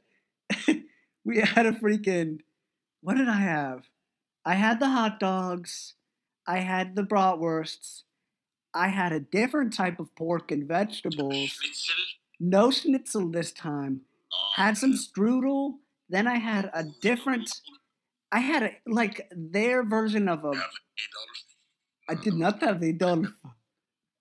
we 1.24 1.38
had 1.38 1.66
a 1.66 1.72
freaking. 1.72 2.40
What 3.02 3.16
did 3.16 3.28
I 3.28 3.40
have? 3.40 3.84
I 4.44 4.54
had 4.54 4.80
the 4.80 4.88
hot 4.88 5.20
dogs. 5.20 5.94
I 6.46 6.58
had 6.58 6.96
the 6.96 7.02
bratwursts. 7.02 8.02
I 8.72 8.88
had 8.88 9.12
a 9.12 9.20
different 9.20 9.72
type 9.72 9.98
of 9.98 10.14
pork 10.14 10.50
and 10.50 10.66
vegetables. 10.66 11.58
No 12.38 12.70
schnitzel 12.70 13.30
this 13.30 13.52
time. 13.52 14.02
Oh, 14.32 14.36
Had 14.56 14.78
some 14.78 14.94
strudel. 14.94 15.74
Then 16.08 16.26
I 16.26 16.38
had 16.38 16.70
a 16.72 16.84
different. 17.00 17.50
I 18.32 18.40
had 18.40 18.62
a, 18.62 18.76
like 18.86 19.28
their 19.30 19.82
version 19.84 20.28
of 20.28 20.44
a. 20.44 20.52
Yeah, 20.52 20.60
eight 20.60 21.10
dollars. 21.12 21.44
I 22.08 22.14
did 22.14 22.34
not 22.34 22.62
have 22.62 22.80
the 22.80 22.92
Dolph. 22.92 23.28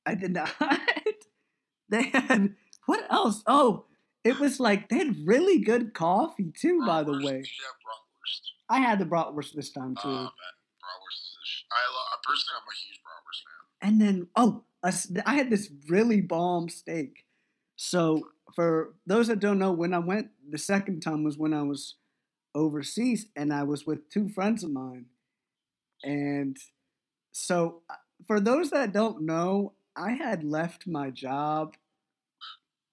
I 0.05 0.15
did 0.15 0.33
not. 0.33 0.51
they 1.89 2.03
had 2.03 2.55
what 2.85 3.05
else? 3.11 3.43
Oh, 3.47 3.85
it 4.23 4.39
was 4.39 4.59
like 4.59 4.89
they 4.89 4.97
had 4.97 5.27
really 5.27 5.59
good 5.59 5.93
coffee 5.93 6.51
too. 6.55 6.85
By 6.85 7.03
the 7.03 7.13
way, 7.13 7.41
Did 7.41 7.47
you 7.47 7.65
have 7.65 7.79
bratwurst? 7.85 8.41
I 8.69 8.79
had 8.79 8.99
the 8.99 9.05
bratwurst 9.05 9.53
this 9.53 9.71
time 9.71 9.95
Oh 9.97 10.01
too. 10.01 10.09
man, 10.09 10.25
bratwurst 10.27 11.21
is. 11.21 11.38
a 11.41 11.45
sh- 11.45 11.63
I 11.71 11.91
love. 11.91 12.21
Personally, 12.23 12.57
I'm 12.57 12.67
a 12.67 12.77
huge 12.85 12.99
bratwurst 13.01 13.43
fan. 13.43 13.89
And 13.89 14.01
then, 14.01 14.27
oh, 14.35 14.63
a 14.83 14.93
I 15.29 15.35
had 15.35 15.49
this 15.49 15.69
really 15.88 16.21
bomb 16.21 16.69
steak. 16.69 17.25
So, 17.75 18.27
for 18.55 18.93
those 19.05 19.27
that 19.27 19.39
don't 19.39 19.59
know, 19.59 19.71
when 19.71 19.93
I 19.93 19.99
went 19.99 20.29
the 20.49 20.57
second 20.57 21.01
time 21.01 21.23
was 21.23 21.38
when 21.38 21.53
I 21.53 21.63
was 21.63 21.95
overseas 22.55 23.27
and 23.35 23.53
I 23.53 23.63
was 23.63 23.85
with 23.85 24.09
two 24.09 24.29
friends 24.29 24.63
of 24.63 24.71
mine. 24.71 25.05
And 26.03 26.57
so, 27.31 27.81
uh, 27.89 27.95
for 28.27 28.39
those 28.39 28.71
that 28.71 28.93
don't 28.93 29.23
know, 29.23 29.73
I 29.95 30.11
had 30.11 30.43
left 30.43 30.88
my 30.88 31.09
job. 31.11 31.75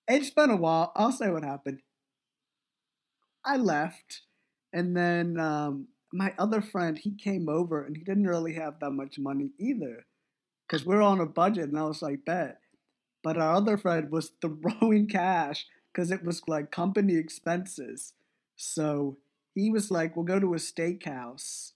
It's 0.09 0.31
been 0.31 0.51
a 0.51 0.57
while. 0.57 0.93
I'll 0.97 1.13
say 1.13 1.31
what 1.31 1.45
happened. 1.45 1.81
I 3.45 3.57
left, 3.57 4.23
and 4.77 4.95
then 4.95 5.41
um, 5.41 5.89
my 6.13 6.35
other 6.39 6.61
friend 6.61 6.99
he 6.99 7.15
came 7.15 7.49
over, 7.49 7.83
and 7.83 7.97
he 7.97 8.05
didn't 8.05 8.27
really 8.27 8.53
have 8.55 8.79
that 8.81 8.91
much 8.91 9.19
money 9.19 9.53
either 9.59 10.05
because 10.67 10.85
we're 10.85 11.03
on 11.03 11.21
a 11.21 11.27
budget 11.27 11.69
and 11.69 11.79
I 11.79 11.85
was 11.85 12.03
like, 12.03 12.25
bet. 12.25 12.59
But 13.23 13.39
our 13.39 13.55
other 13.55 13.79
friend 13.79 14.11
was 14.11 14.33
throwing 14.41 15.09
cash 15.09 15.65
because 15.93 16.11
it 16.11 16.25
was 16.25 16.43
like 16.47 16.71
company 16.71 17.17
expenses. 17.17 18.13
So 18.57 19.17
he 19.55 19.71
was 19.71 19.91
like, 19.91 20.15
we'll 20.15 20.27
go 20.27 20.39
to 20.39 20.55
a 20.55 20.59
steakhouse. 20.59 21.73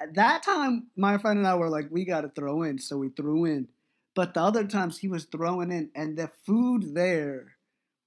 At 0.00 0.14
that 0.14 0.42
time, 0.42 0.88
my 0.94 1.18
friend 1.18 1.38
and 1.38 1.48
I 1.48 1.54
were 1.54 1.70
like, 1.70 1.88
we 1.90 2.04
got 2.04 2.20
to 2.20 2.28
throw 2.28 2.62
in. 2.62 2.78
So 2.78 2.98
we 2.98 3.08
threw 3.08 3.46
in. 3.46 3.68
But 4.14 4.34
the 4.34 4.42
other 4.42 4.64
times 4.64 4.98
he 4.98 5.08
was 5.08 5.24
throwing 5.24 5.72
in, 5.72 5.90
and 5.94 6.18
the 6.18 6.30
food 6.44 6.94
there 6.94 7.56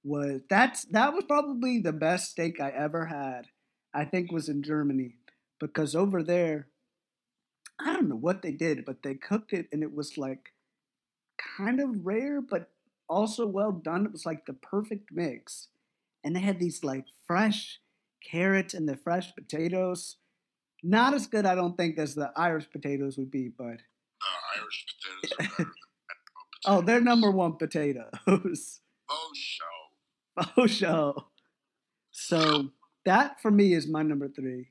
was 0.04 0.42
that's 0.50 0.84
that 0.86 1.14
was 1.14 1.24
probably 1.24 1.78
the 1.78 1.92
best 1.92 2.30
steak 2.30 2.60
I 2.60 2.70
ever 2.70 3.06
had. 3.06 3.46
I 3.94 4.04
think 4.04 4.32
was 4.32 4.48
in 4.48 4.62
Germany 4.62 5.16
because 5.58 5.94
over 5.94 6.22
there 6.22 6.68
I 7.80 7.92
don't 7.92 8.08
know 8.08 8.16
what 8.16 8.42
they 8.42 8.52
did, 8.52 8.84
but 8.84 9.02
they 9.02 9.14
cooked 9.14 9.52
it 9.52 9.68
and 9.72 9.82
it 9.82 9.94
was 9.94 10.16
like 10.16 10.52
kind 11.58 11.80
of 11.80 12.06
rare, 12.06 12.40
but 12.40 12.70
also 13.08 13.46
well 13.46 13.72
done. 13.72 14.06
It 14.06 14.12
was 14.12 14.26
like 14.26 14.46
the 14.46 14.52
perfect 14.52 15.10
mix. 15.12 15.68
And 16.24 16.36
they 16.36 16.40
had 16.40 16.60
these 16.60 16.84
like 16.84 17.06
fresh 17.26 17.80
carrots 18.24 18.74
and 18.74 18.88
the 18.88 18.96
fresh 18.96 19.34
potatoes. 19.34 20.16
Not 20.82 21.14
as 21.14 21.26
good, 21.26 21.46
I 21.46 21.54
don't 21.54 21.76
think, 21.76 21.98
as 21.98 22.14
the 22.14 22.32
Irish 22.36 22.70
potatoes 22.70 23.16
would 23.16 23.30
be, 23.30 23.48
but 23.48 23.78
The 23.78 24.60
Irish 24.60 24.86
potatoes 25.36 25.72
oh, 26.66 26.82
they're 26.82 27.00
number 27.00 27.30
one 27.30 27.56
potatoes. 27.56 28.80
Oh, 29.08 29.30
show. 29.34 29.64
Oh, 30.56 30.66
show. 30.66 31.26
So 32.10 32.70
that 33.04 33.40
for 33.40 33.50
me 33.50 33.74
is 33.74 33.88
my 33.88 34.02
number 34.02 34.28
three. 34.28 34.68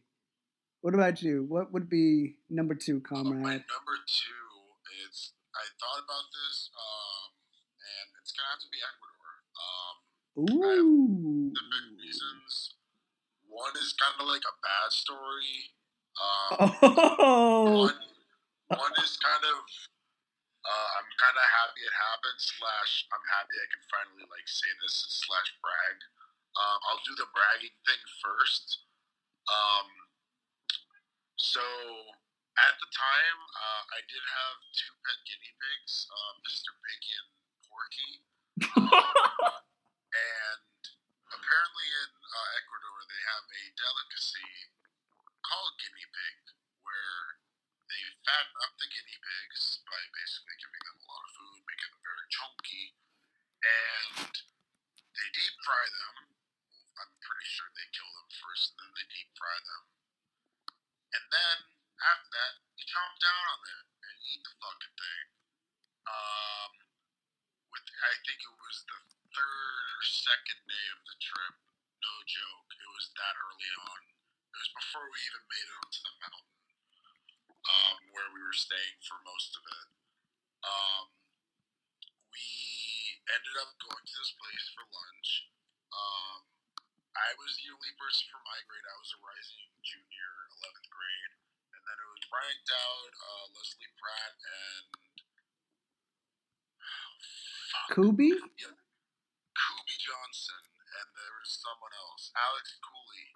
What 0.82 0.94
about 0.96 1.22
you? 1.22 1.46
What 1.48 1.72
would 1.74 1.90
be 1.90 2.38
number 2.50 2.74
two, 2.74 2.98
Uh, 3.12 3.24
my 3.24 3.30
comrade? 3.32 3.66
number 3.70 3.98
two 4.08 4.50
is 5.06 5.34
I 5.54 5.66
thought 5.80 6.02
about 6.04 6.26
this, 6.34 6.72
um, 6.74 7.30
and 7.78 8.08
it's 8.22 8.32
gonna 8.34 8.50
have 8.50 8.64
to 8.66 8.72
be 8.72 8.80
Ecuador. 8.82 9.34
Um, 9.62 9.96
Ooh. 10.50 11.52
the 11.54 11.62
big 11.70 11.86
reasons. 12.02 12.76
One 13.46 13.76
is 13.78 13.94
kind 14.00 14.16
of 14.20 14.26
like 14.32 14.42
a 14.48 14.56
bad 14.64 14.90
story. 14.92 15.76
Um, 16.18 16.72
Oh. 16.82 17.88
one, 17.88 18.00
one 18.80 18.94
is 19.04 19.18
kind 19.20 19.44
of 19.44 19.58
uh, 20.62 20.88
I'm 20.98 21.10
kind 21.18 21.36
of 21.38 21.46
happy 21.62 21.82
it 21.82 21.94
happened. 21.94 22.38
Slash, 22.42 23.06
I'm 23.12 23.26
happy 23.34 23.56
I 23.58 23.68
can 23.70 23.84
finally 23.90 24.26
like 24.30 24.46
say 24.48 24.70
this 24.82 24.94
slash 25.26 25.50
brag. 25.62 25.98
Um, 26.52 26.80
I'll 26.92 27.04
do 27.08 27.16
the 27.16 27.30
bragging 27.32 27.76
thing 27.88 28.04
first. 28.20 28.84
Um, 29.48 29.88
so 31.40 31.64
at 32.60 32.76
the 32.78 32.90
time, 32.92 33.40
uh, 33.56 33.84
I 33.96 34.00
did 34.06 34.20
have 34.20 34.58
two 34.76 34.94
pet 35.02 35.20
guinea 35.24 35.54
pigs, 35.56 36.06
uh, 36.12 36.32
Mr. 36.44 36.72
Piggy 36.84 37.14
and 37.16 37.30
Porky. 37.68 38.12
Um, 38.92 39.64
and 40.12 40.84
apparently 41.32 41.88
in 41.88 42.12
uh, 42.12 42.60
Ecuador, 42.60 42.98
they 43.08 43.22
have 43.32 43.46
a 43.48 43.64
delicacy 43.80 44.52
called 45.48 45.72
guinea 45.80 46.04
pig, 46.12 46.40
where 46.84 47.40
they 47.88 48.02
fatten 48.28 48.56
up 48.68 48.76
the 48.76 48.92
guinea 48.92 49.20
pigs 49.24 49.80
by 49.88 50.00
basically 50.12 50.56
giving 50.60 50.84
them 50.84 51.00
a 51.00 51.08
lot 51.08 51.24
of 51.24 51.32
food, 51.32 51.60
making 51.64 51.92
them 51.96 52.04
very 52.04 52.28
chunky, 52.28 52.86
and 53.64 54.32
they 55.16 55.28
deep 55.32 55.56
fry 55.64 55.86
them. 55.96 56.31
I'm 57.00 57.14
pretty 57.24 57.48
sure 57.48 57.70
they 57.72 57.88
kill 57.96 58.12
them 58.12 58.30
first, 58.32 58.76
and 58.76 58.78
then 58.84 58.92
they 58.98 59.08
deep 59.08 59.30
fry 59.38 59.58
them. 59.64 59.84
And 61.12 61.26
then 61.32 61.58
after 62.02 62.30
that, 62.34 62.54
you 62.76 62.84
chomp 62.88 63.16
down 63.22 63.44
on 63.52 63.62
it 63.62 63.86
and 63.88 64.16
eat 64.26 64.42
the 64.42 64.54
fucking 64.58 64.96
thing. 64.96 65.26
Um, 66.08 66.72
with 67.70 67.88
I 67.88 68.14
think 68.26 68.40
it 68.42 68.58
was 68.58 68.78
the 68.90 69.00
third 69.32 69.86
or 69.96 70.04
second 70.04 70.62
day 70.68 70.86
of 70.92 71.02
the 71.08 71.18
trip. 71.22 71.56
No 72.02 72.14
joke. 72.26 72.70
It 72.74 72.90
was 72.98 73.08
that 73.16 73.36
early 73.38 73.72
on. 73.86 74.02
It 74.52 74.58
was 74.58 74.72
before 74.74 75.06
we 75.06 75.20
even 75.30 75.44
made 75.48 75.68
it 75.70 75.78
onto 75.80 76.02
the 76.02 76.16
mountain, 76.26 76.60
um, 77.70 77.98
where 78.12 78.30
we 78.34 78.42
were 78.42 78.58
staying 78.58 78.98
for 79.06 79.22
most 79.24 79.54
of 79.56 79.64
it. 79.64 79.88
Um, 80.66 81.06
we 82.34 82.46
ended 83.30 83.56
up 83.62 83.78
going 83.80 84.04
to 84.04 84.16
this 84.18 84.34
place 84.36 84.66
for 84.74 84.84
lunch. 84.90 85.30
Um, 85.94 86.40
I 87.12 87.30
was 87.36 87.52
the 87.60 87.70
only 87.76 87.94
person 88.00 88.24
from 88.32 88.44
my 88.48 88.60
grade. 88.68 88.88
I 88.88 88.96
was 88.98 89.12
a 89.16 89.20
rising 89.20 89.68
junior, 89.84 90.32
11th 90.64 90.88
grade. 90.92 91.34
And 91.76 91.82
then 91.84 91.98
it 92.00 92.10
was 92.12 92.24
Brian 92.32 92.62
Dowd, 92.64 93.12
uh, 93.20 93.46
Leslie 93.56 93.94
Pratt, 94.00 94.34
and. 94.40 94.86
fuck. 97.72 97.90
Kubi? 97.96 98.32
Yeah. 98.60 98.76
Kubi 99.52 99.96
Johnson, 100.00 100.64
and 100.64 101.08
there 101.16 101.36
was 101.44 101.52
someone 101.60 101.92
else, 101.94 102.32
Alex 102.34 102.80
Cooley. 102.80 103.28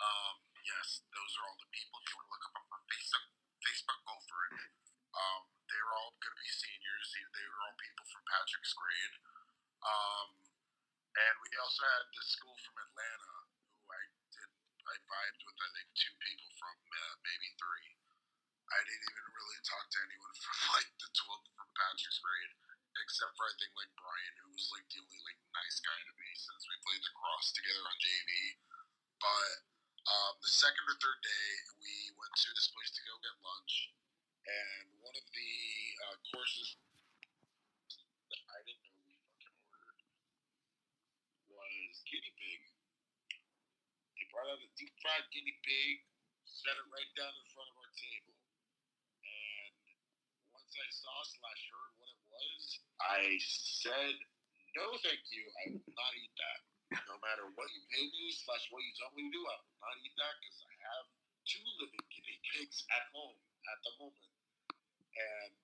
Um, 0.00 0.34
yes, 0.64 1.02
those 1.12 1.32
are 1.36 1.44
all 1.50 1.58
the 1.60 1.68
people. 1.74 1.98
If 2.00 2.08
you 2.14 2.16
want 2.22 2.28
to 2.30 2.32
look 2.32 2.46
up 2.48 2.56
on 2.72 2.80
Facebook, 2.88 3.26
Facebook 3.60 4.00
go 4.06 4.16
for 4.24 4.40
it. 4.48 4.54
Um, 5.12 5.42
they 5.68 5.76
were 5.82 5.94
all 5.98 6.14
going 6.22 6.32
to 6.32 6.40
be 6.40 6.48
seniors. 6.48 7.06
They- 7.12 7.28
They 7.34 7.46
were 7.50 7.60
all 7.66 7.76
people 7.76 8.06
from 8.08 8.22
Patrick's 8.30 8.72
grade. 8.74 9.14
Um, 9.84 10.28
and 11.16 11.34
we 11.42 11.50
also 11.58 11.82
had 11.82 12.06
this 12.14 12.28
school 12.34 12.54
from 12.62 12.76
Atlanta 12.78 13.34
who 13.74 13.86
I 13.90 14.02
did, 14.30 14.50
I 14.86 14.94
vibed 15.06 15.42
with, 15.46 15.58
I 15.58 15.68
think, 15.74 15.88
two 15.98 16.14
people 16.22 16.50
from, 16.58 16.76
uh, 16.76 17.14
maybe 17.26 17.48
three. 17.58 17.90
I 18.70 18.80
didn't 18.86 19.02
even 19.10 19.26
really 19.34 19.60
talk 19.66 19.84
to 19.90 19.98
anyone 20.06 20.34
from 20.46 20.58
like 20.78 20.90
the 21.02 21.10
12th 21.10 21.48
from 21.58 21.68
Patrick's 21.74 22.22
grade, 22.22 22.54
except 23.02 23.34
for 23.34 23.44
I 23.50 23.54
think 23.58 23.74
like 23.74 23.90
Brian, 23.98 24.34
who 24.46 24.54
was 24.54 24.70
like 24.70 24.86
the 24.94 25.02
only 25.02 25.20
like 25.26 25.40
nice 25.58 25.78
guy 25.82 25.98
to 25.98 26.14
me 26.14 26.30
since 26.38 26.62
we 26.70 26.78
played 26.86 27.02
lacrosse 27.02 27.50
together 27.50 27.82
on 27.82 27.98
JV. 27.98 28.30
But 29.18 29.52
um, 30.06 30.32
the 30.38 30.54
second 30.54 30.86
or 30.86 30.96
third 31.02 31.20
day, 31.20 31.48
we 31.82 32.14
went 32.14 32.34
to 32.46 32.48
this 32.54 32.70
place 32.70 32.94
to 32.94 33.02
go 33.10 33.14
get 33.20 33.34
lunch, 33.42 33.92
and 34.46 34.86
one 35.02 35.18
of 35.18 35.26
the 35.34 35.52
uh, 36.06 36.16
courses 36.30 36.78
that 38.30 38.42
I 38.54 38.58
didn't 38.64 38.86
know 38.86 39.02
we 39.02 39.18
fucking 39.26 39.54
ordered 39.66 39.98
was 41.50 41.99
guinea 42.10 42.34
pig. 42.34 42.60
They 44.18 44.26
brought 44.34 44.50
out 44.50 44.58
a 44.58 44.70
deep 44.74 44.90
fried 44.98 45.30
guinea 45.30 45.54
pig, 45.62 46.02
set 46.42 46.74
it 46.74 46.88
right 46.90 47.12
down 47.14 47.30
in 47.30 47.46
front 47.54 47.70
of 47.70 47.76
our 47.78 47.92
table. 47.94 48.34
And 49.22 49.78
once 50.50 50.74
I 50.74 50.88
saw 50.90 51.14
slash 51.22 51.62
heard 51.70 51.92
what 52.02 52.10
it 52.10 52.22
was, 52.26 52.62
I 52.98 53.22
said, 53.38 54.14
no 54.74 54.98
thank 55.06 55.22
you, 55.30 55.46
I 55.62 55.78
will 55.78 55.94
not 55.94 56.12
eat 56.18 56.34
that. 56.34 56.60
No 57.06 57.22
matter 57.22 57.46
what 57.54 57.70
you 57.70 57.82
pay 57.94 58.02
me 58.10 58.34
slash 58.34 58.66
what 58.74 58.82
you 58.82 58.90
tell 58.98 59.14
me 59.14 59.30
to 59.30 59.30
do, 59.30 59.42
I 59.46 59.54
will 59.62 59.78
not 59.78 59.94
eat 60.02 60.14
that 60.18 60.34
because 60.42 60.58
I 60.66 60.74
have 60.90 61.06
two 61.46 61.62
living 61.78 62.06
guinea 62.10 62.38
pigs 62.50 62.82
at 62.90 63.06
home 63.14 63.38
at 63.70 63.78
the 63.86 63.92
moment. 64.02 64.34
And 65.14 65.54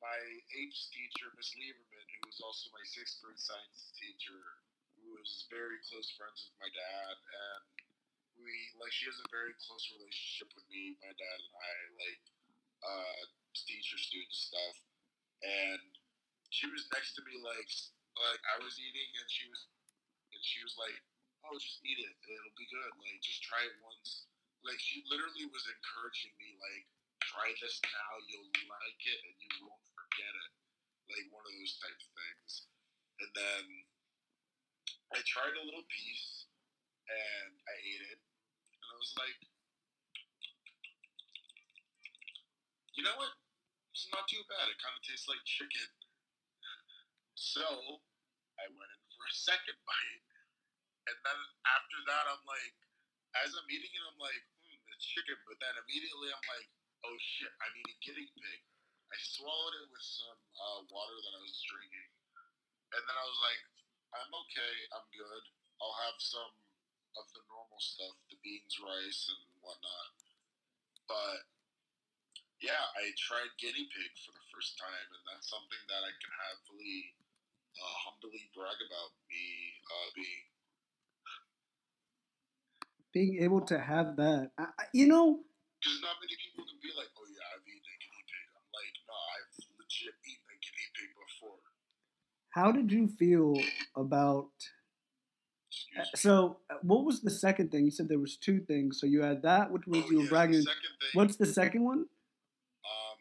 my 0.00 0.18
H 0.56 0.88
teacher, 0.88 1.28
Miss 1.36 1.52
Lieberman, 1.60 2.08
who 2.08 2.20
was 2.24 2.40
also 2.40 2.72
my 2.72 2.84
sixth 2.88 3.20
grade 3.20 3.36
science 3.36 3.92
teacher, 4.00 4.40
was 5.22 5.46
very 5.54 5.78
close 5.86 6.10
friends 6.18 6.50
with 6.50 6.58
my 6.58 6.70
dad, 6.74 7.14
and 7.14 7.62
we 8.42 8.50
like 8.82 8.90
she 8.90 9.06
has 9.06 9.18
a 9.22 9.30
very 9.30 9.54
close 9.62 9.86
relationship 9.94 10.50
with 10.58 10.66
me, 10.66 10.98
my 10.98 11.14
dad 11.14 11.38
and 11.38 11.54
I, 11.54 11.74
like 11.94 12.22
uh, 12.82 13.22
teacher 13.54 13.98
student 14.02 14.34
stuff, 14.34 14.76
and 15.46 15.82
she 16.50 16.66
was 16.66 16.90
next 16.90 17.14
to 17.14 17.22
me 17.22 17.38
like 17.38 17.70
like 18.18 18.42
I 18.50 18.58
was 18.66 18.74
eating 18.82 19.10
and 19.14 19.28
she 19.30 19.46
was 19.46 19.62
and 20.34 20.42
she 20.42 20.58
was 20.66 20.74
like, 20.74 20.98
oh, 21.46 21.54
just 21.54 21.78
eat 21.86 22.02
it, 22.02 22.14
it'll 22.26 22.58
be 22.58 22.66
good, 22.66 22.92
like 22.98 23.22
just 23.22 23.46
try 23.46 23.62
it 23.62 23.78
once. 23.78 24.26
Like 24.66 24.82
she 24.82 25.06
literally 25.06 25.46
was 25.54 25.64
encouraging 25.70 26.34
me, 26.42 26.58
like 26.58 26.84
try 27.22 27.46
this 27.62 27.78
now, 27.86 28.10
you'll 28.26 28.50
like 28.66 29.02
it 29.06 29.20
and 29.22 29.36
you 29.38 29.70
won't 29.70 29.86
forget 29.94 30.34
it, 30.34 30.50
like 31.14 31.26
one 31.30 31.46
of 31.46 31.54
those 31.54 31.78
type 31.78 31.94
of 31.94 32.10
things. 32.10 32.66
And 33.22 33.30
then 33.38 33.62
I 35.12 35.20
tried 35.28 35.52
a 35.52 35.64
little 35.68 35.84
piece 35.92 36.48
and 37.04 37.52
I 37.68 37.74
ate 37.84 38.04
it, 38.16 38.20
and 38.20 38.88
I 38.88 38.96
was 38.96 39.12
like, 39.20 39.38
you 42.96 43.04
know 43.04 43.16
what? 43.20 43.36
It's 43.92 44.08
not 44.08 44.24
too 44.24 44.40
bad. 44.48 44.72
It 44.72 44.80
kind 44.80 44.96
of 44.96 45.04
tastes 45.04 45.28
like 45.28 45.44
chicken. 45.44 45.88
So 47.36 47.64
I 48.56 48.64
went 48.72 48.88
in 48.88 49.02
for 49.12 49.24
a 49.28 49.34
second 49.36 49.76
bite, 49.84 50.24
and 51.12 51.18
then 51.20 51.38
after 51.68 51.98
that, 52.08 52.24
I'm 52.32 52.44
like, 52.48 52.76
as 53.44 53.52
I'm 53.52 53.68
eating 53.68 53.92
it, 53.92 54.04
I'm 54.08 54.16
like, 54.16 54.42
hmm, 54.64 54.80
it's 54.96 55.04
chicken. 55.04 55.36
But 55.44 55.60
then 55.60 55.76
immediately, 55.84 56.32
I'm 56.32 56.46
like, 56.48 56.68
oh 57.04 57.16
shit, 57.20 57.52
I'm 57.60 57.74
eating 57.84 58.00
guinea 58.00 58.30
pig. 58.32 58.60
I 59.12 59.16
swallowed 59.20 59.76
it 59.76 59.92
with 59.92 60.06
some 60.08 60.40
uh, 60.56 60.80
water 60.88 61.18
that 61.20 61.36
I 61.36 61.40
was 61.44 61.60
drinking, 61.68 62.10
and 62.96 63.02
then 63.04 63.16
I 63.20 63.24
was 63.28 63.40
like, 63.44 63.60
I'm 64.12 64.32
okay, 64.44 64.74
I'm 64.92 65.08
good. 65.08 65.44
I'll 65.80 65.98
have 66.08 66.18
some 66.20 66.52
of 67.16 67.24
the 67.32 67.42
normal 67.48 67.80
stuff, 67.80 68.12
the 68.28 68.36
beans, 68.44 68.76
rice, 68.80 69.28
and 69.32 69.42
whatnot. 69.64 70.12
But 71.08 71.48
yeah, 72.60 72.78
I 72.94 73.10
tried 73.18 73.50
guinea 73.58 73.88
pig 73.88 74.12
for 74.22 74.32
the 74.36 74.46
first 74.52 74.76
time, 74.78 75.08
and 75.16 75.22
that's 75.26 75.48
something 75.48 75.82
that 75.88 76.02
I 76.04 76.12
can 76.12 76.32
happily, 76.44 77.16
uh, 77.74 77.94
humbly 78.06 78.52
brag 78.54 78.78
about 78.84 79.12
me 79.26 79.44
uh, 79.88 80.08
being. 80.14 80.44
Being 83.12 83.34
able 83.44 83.60
to 83.68 83.76
have 83.76 84.16
that, 84.16 84.52
I, 84.56 84.88
you 84.96 85.04
know, 85.04 85.44
Because 85.80 86.00
not 86.00 86.16
many 86.20 86.32
people 86.40 86.64
can 86.64 86.80
be 86.80 86.92
like, 86.96 87.12
oh 87.12 87.28
yeah, 87.28 87.44
I've 87.52 87.64
eaten 87.68 87.84
a 87.84 87.96
guinea 88.00 88.24
pig. 88.24 88.46
I'm 88.56 88.68
like, 88.72 88.96
no, 89.04 89.16
I've 89.36 89.52
legit 89.76 90.16
eaten 90.24 90.48
a 90.48 90.56
guinea 90.62 90.88
pig 90.96 91.12
before. 91.12 91.60
How 92.54 92.72
did 92.72 92.92
you 92.92 93.08
feel 93.08 93.54
about? 93.96 94.50
Uh. 95.96 96.04
So, 96.14 96.58
uh, 96.68 96.76
what 96.82 97.04
was 97.04 97.22
the 97.22 97.30
second 97.32 97.72
thing? 97.72 97.84
You 97.84 97.90
said 97.90 98.08
there 98.08 98.18
was 98.20 98.36
two 98.36 98.60
things. 98.60 99.00
So 99.00 99.06
you 99.06 99.22
had 99.22 99.40
that, 99.42 99.72
which 99.72 99.86
was 99.86 100.04
Oh, 100.04 100.10
you 100.10 100.16
were 100.18 100.24
yeah, 100.28 100.34
bragging. 100.36 100.60
The 100.60 100.76
thing, 100.76 101.14
What's 101.14 101.36
the 101.36 101.46
second 101.48 101.84
one? 101.84 102.04
um, 102.84 103.18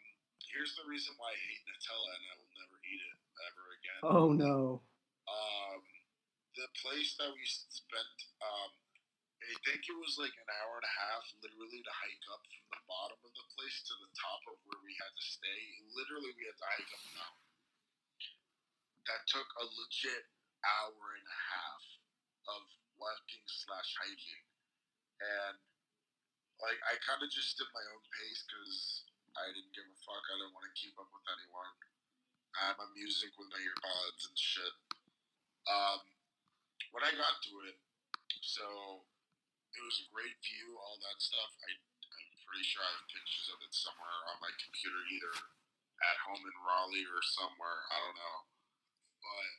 here's 0.51 0.75
the 0.75 0.83
reason 0.89 1.15
why 1.15 1.31
I 1.31 1.39
hate 1.47 1.63
Nutella 1.63 2.09
and 2.11 2.23
I 2.27 2.33
will 2.39 2.53
never 2.59 2.75
eat 2.83 2.99
it 3.01 3.17
ever 3.47 3.63
again. 3.79 3.99
Oh 4.03 4.27
no. 4.35 4.83
um, 5.31 5.79
the 6.59 6.67
place 6.83 7.15
that 7.23 7.31
we 7.31 7.43
spent, 7.47 8.17
um, 8.43 8.69
I 9.41 9.55
think 9.63 9.87
it 9.87 9.95
was 9.95 10.19
like 10.19 10.35
an 10.35 10.49
hour 10.59 10.75
and 10.75 10.87
a 10.91 10.95
half, 11.07 11.23
literally, 11.39 11.79
to 11.81 11.93
hike 12.03 12.25
up 12.35 12.43
from 12.51 12.67
the 12.67 12.83
bottom 12.87 13.19
of 13.23 13.31
the 13.31 13.47
place 13.55 13.79
to 13.87 13.93
the 14.03 14.11
top 14.11 14.41
of 14.51 14.59
where 14.67 14.79
we 14.83 14.91
had 14.99 15.11
to 15.15 15.23
stay. 15.23 15.61
Literally, 15.95 16.35
we 16.35 16.43
had 16.51 16.55
to 16.59 16.67
hike 16.67 16.91
up 16.91 16.99
a 16.99 17.11
mountain. 17.15 17.50
That 19.09 19.21
took 19.25 19.49
a 19.57 19.65
legit 19.65 20.25
hour 20.61 21.03
and 21.17 21.25
a 21.25 21.39
half 21.53 21.83
of 22.53 22.61
walking 23.01 23.41
slash 23.49 23.89
hiking, 23.97 24.45
and 25.21 25.57
like 26.61 26.77
I 26.85 27.01
kind 27.01 27.25
of 27.25 27.29
just 27.33 27.57
did 27.57 27.69
my 27.73 27.85
own 27.91 28.03
pace 28.13 28.45
because 28.45 29.09
I 29.33 29.49
didn't 29.49 29.73
give 29.73 29.89
a 29.89 29.97
fuck. 30.05 30.23
I 30.29 30.37
didn't 30.37 30.53
want 30.53 30.69
to 30.69 30.75
keep 30.77 30.93
up 31.01 31.09
with 31.09 31.25
anyone. 31.33 31.73
I 32.53 32.71
had 32.71 32.77
my 32.77 32.89
music 32.93 33.33
with 33.39 33.49
my 33.49 33.61
earbuds 33.63 34.21
and 34.27 34.37
shit. 34.37 34.75
Um, 35.65 36.03
when 36.91 37.07
I 37.07 37.15
got 37.15 37.39
to 37.47 37.53
it, 37.71 37.79
so 38.43 39.01
it 39.71 39.81
was 39.81 40.03
a 40.03 40.11
great 40.11 40.35
view, 40.43 40.75
all 40.75 40.99
that 40.99 41.17
stuff. 41.23 41.51
I, 41.63 41.71
I'm 41.73 42.29
pretty 42.43 42.67
sure 42.67 42.83
I 42.83 42.91
have 42.91 43.07
pictures 43.07 43.47
of 43.55 43.63
it 43.63 43.71
somewhere 43.71 44.19
on 44.29 44.43
my 44.43 44.51
computer, 44.59 44.99
either 45.15 45.33
at 46.03 46.17
home 46.27 46.43
in 46.43 46.57
Raleigh 46.67 47.07
or 47.07 47.23
somewhere. 47.23 47.87
I 47.87 47.97
don't 48.03 48.19
know. 48.19 48.37
But 49.21 49.49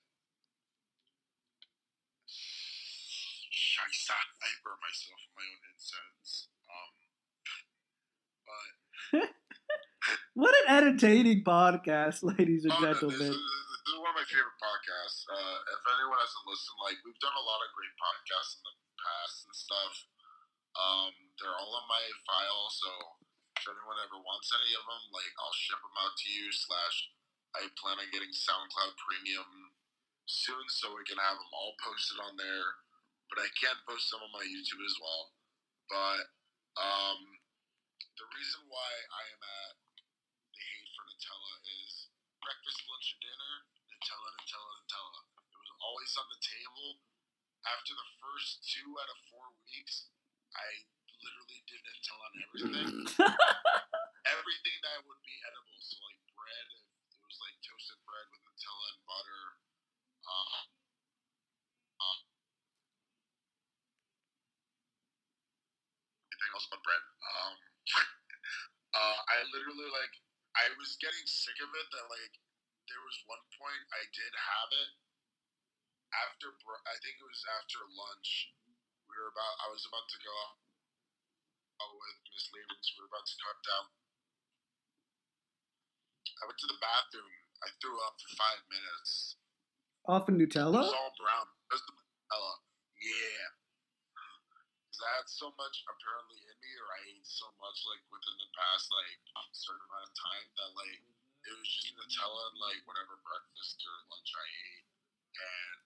Scheiße. 3.53 4.11
I 4.13 4.49
burn 4.67 4.79
myself 4.83 5.19
in 5.23 5.33
my 5.39 5.47
own 5.47 5.63
incense. 5.73 6.49
Um, 6.67 6.93
but 8.49 8.69
What 10.35 10.51
an 10.65 10.67
entertaining 10.83 11.45
podcast, 11.47 12.25
ladies 12.27 12.65
and 12.67 12.75
Oh, 12.75 12.81
no, 12.83 12.91
this, 12.91 12.99
gentlemen. 12.99 13.31
is, 13.31 13.39
this 13.39 13.83
is 13.87 13.97
one 14.03 14.11
of 14.11 14.19
my 14.19 14.27
favorite 14.27 14.59
podcasts. 14.59 15.23
Uh, 15.31 15.59
if 15.71 15.81
anyone 15.95 16.19
hasn't 16.19 16.47
listened, 16.49 16.79
like 16.83 16.99
we've 17.07 17.21
done 17.23 17.37
a 17.37 17.45
lot 17.47 17.61
of 17.63 17.71
great 17.77 17.95
podcasts 18.01 18.59
in 18.59 18.63
the 18.67 18.75
past 18.99 19.37
and 19.47 19.55
stuff. 19.55 19.95
Um, 20.75 21.13
they're 21.39 21.55
all 21.55 21.77
on 21.77 21.87
my 21.87 22.01
file, 22.25 22.67
so 22.73 22.89
if 23.61 23.69
anyone 23.69 24.01
ever 24.03 24.17
wants 24.25 24.49
any 24.57 24.73
of 24.75 24.83
them, 24.89 25.03
like 25.13 25.31
I'll 25.39 25.53
ship 25.55 25.79
them 25.79 25.95
out 26.01 26.17
to 26.17 26.29
you. 26.33 26.49
Slash, 26.51 26.97
I 27.53 27.69
plan 27.77 28.01
on 28.01 28.09
getting 28.09 28.33
SoundCloud 28.33 28.97
Premium 28.97 29.77
soon, 30.25 30.65
so 30.73 30.97
we 30.97 31.05
can 31.05 31.21
have 31.21 31.37
them 31.37 31.53
all 31.53 31.77
posted 31.85 32.17
on 32.25 32.37
there. 32.41 32.81
But 33.29 33.45
I 33.45 33.49
can 33.57 33.77
post 33.85 34.09
some 34.09 34.25
on 34.25 34.33
my 34.33 34.45
YouTube 34.45 34.81
as 34.85 34.97
well. 35.01 35.33
But 35.89 36.25
um, 36.81 37.21
the 38.17 38.27
reason 38.33 38.65
why 38.69 38.91
I 39.13 39.23
am 39.37 39.41
at 39.41 39.75
the 40.53 40.61
hate 40.61 40.91
for 40.97 41.05
Nutella 41.09 41.53
is 41.81 42.13
breakfast, 42.41 42.81
lunch, 42.89 43.09
and 43.17 43.21
dinner, 43.25 43.55
Nutella, 43.89 44.29
Nutella, 44.37 44.73
Nutella. 44.85 45.21
It 45.49 45.59
was 45.61 45.73
always 45.81 46.13
on 46.17 46.29
the 46.33 46.41
table. 46.41 46.89
After 47.63 47.93
the 47.95 48.09
first 48.19 48.65
two 48.69 48.91
out 48.97 49.13
of 49.13 49.19
four 49.31 49.47
weeks, 49.69 50.09
I 50.57 50.69
literally 51.21 51.61
did 51.69 51.81
Nutella 51.85 52.25
on 52.25 52.35
everything. 52.43 52.91
everything 54.35 54.77
that 54.85 54.99
would 55.09 55.23
be 55.25 55.37
edible. 55.45 55.79
So 55.81 55.97
like 56.05 56.21
bread, 56.37 56.69
it 56.69 56.92
was 57.33 57.41
like 57.49 57.57
toasted 57.65 57.97
bread 58.05 58.29
with 58.29 58.45
Nutella 58.45 58.87
and 58.93 59.01
butter. 59.09 59.45
Uh, 60.21 60.61
uh, 61.97 62.19
anything 66.29 66.53
else 66.53 66.69
but 66.69 66.85
bread. 66.85 67.01
Um, 67.01 67.57
uh, 69.01 69.19
I 69.33 69.49
literally 69.49 69.89
like 69.89 70.13
I 70.61 70.77
was 70.77 71.01
getting 71.01 71.25
sick 71.25 71.57
of 71.65 71.73
it. 71.73 71.89
That 71.97 72.05
like 72.13 72.37
there 72.93 73.01
was 73.01 73.17
one 73.25 73.41
point 73.57 73.81
I 73.97 74.05
did 74.13 74.33
have 74.37 74.69
it 74.77 74.93
after. 76.13 76.53
I 76.53 76.97
think 77.01 77.17
it 77.17 77.25
was 77.25 77.49
after 77.49 77.81
lunch. 77.97 78.53
We 79.09 79.17
were 79.17 79.33
about. 79.33 79.57
I 79.65 79.73
was 79.73 79.89
about 79.89 80.05
to 80.05 80.21
go 80.21 80.37
out 81.81 81.97
with 81.97 82.21
Miss 82.29 82.53
Levens. 82.53 82.93
We 82.93 83.01
were 83.01 83.09
about 83.09 83.25
to 83.25 83.37
cut 83.41 83.57
down. 83.65 84.02
I 86.41 86.43
went 86.47 86.59
to 86.59 86.69
the 86.71 86.81
bathroom. 86.83 87.33
I 87.63 87.69
threw 87.79 87.95
up 88.03 88.15
for 88.19 88.31
five 88.39 88.61
minutes. 88.71 89.39
Off 90.11 90.27
of 90.27 90.35
It 90.35 90.43
Nutella? 90.43 90.83
was 90.83 90.95
all 90.95 91.15
brown. 91.19 91.47
It 91.47 91.79
was 91.79 91.83
the 91.87 91.95
Nutella. 91.95 92.55
Yeah. 93.03 93.47
I 95.03 95.19
had 95.19 95.27
so 95.27 95.51
much 95.59 95.83
apparently 95.91 96.39
in 96.47 96.57
me, 96.63 96.71
or 96.79 96.87
I 96.95 97.01
ate 97.11 97.27
so 97.27 97.51
much 97.59 97.75
like 97.91 98.07
within 98.15 98.39
the 98.39 98.51
past 98.55 98.87
like 98.87 99.19
certain 99.51 99.83
amount 99.83 100.07
of 100.07 100.15
time 100.15 100.47
that 100.63 100.71
like 100.79 101.03
it 101.43 101.55
was 101.59 101.67
just 101.67 101.91
Nutella 101.99 102.55
and 102.55 102.59
like 102.63 102.79
whatever 102.87 103.19
breakfast 103.27 103.83
or 103.83 103.95
lunch 104.15 104.31
I 104.31 104.47
ate, 104.47 104.87
and 105.43 105.83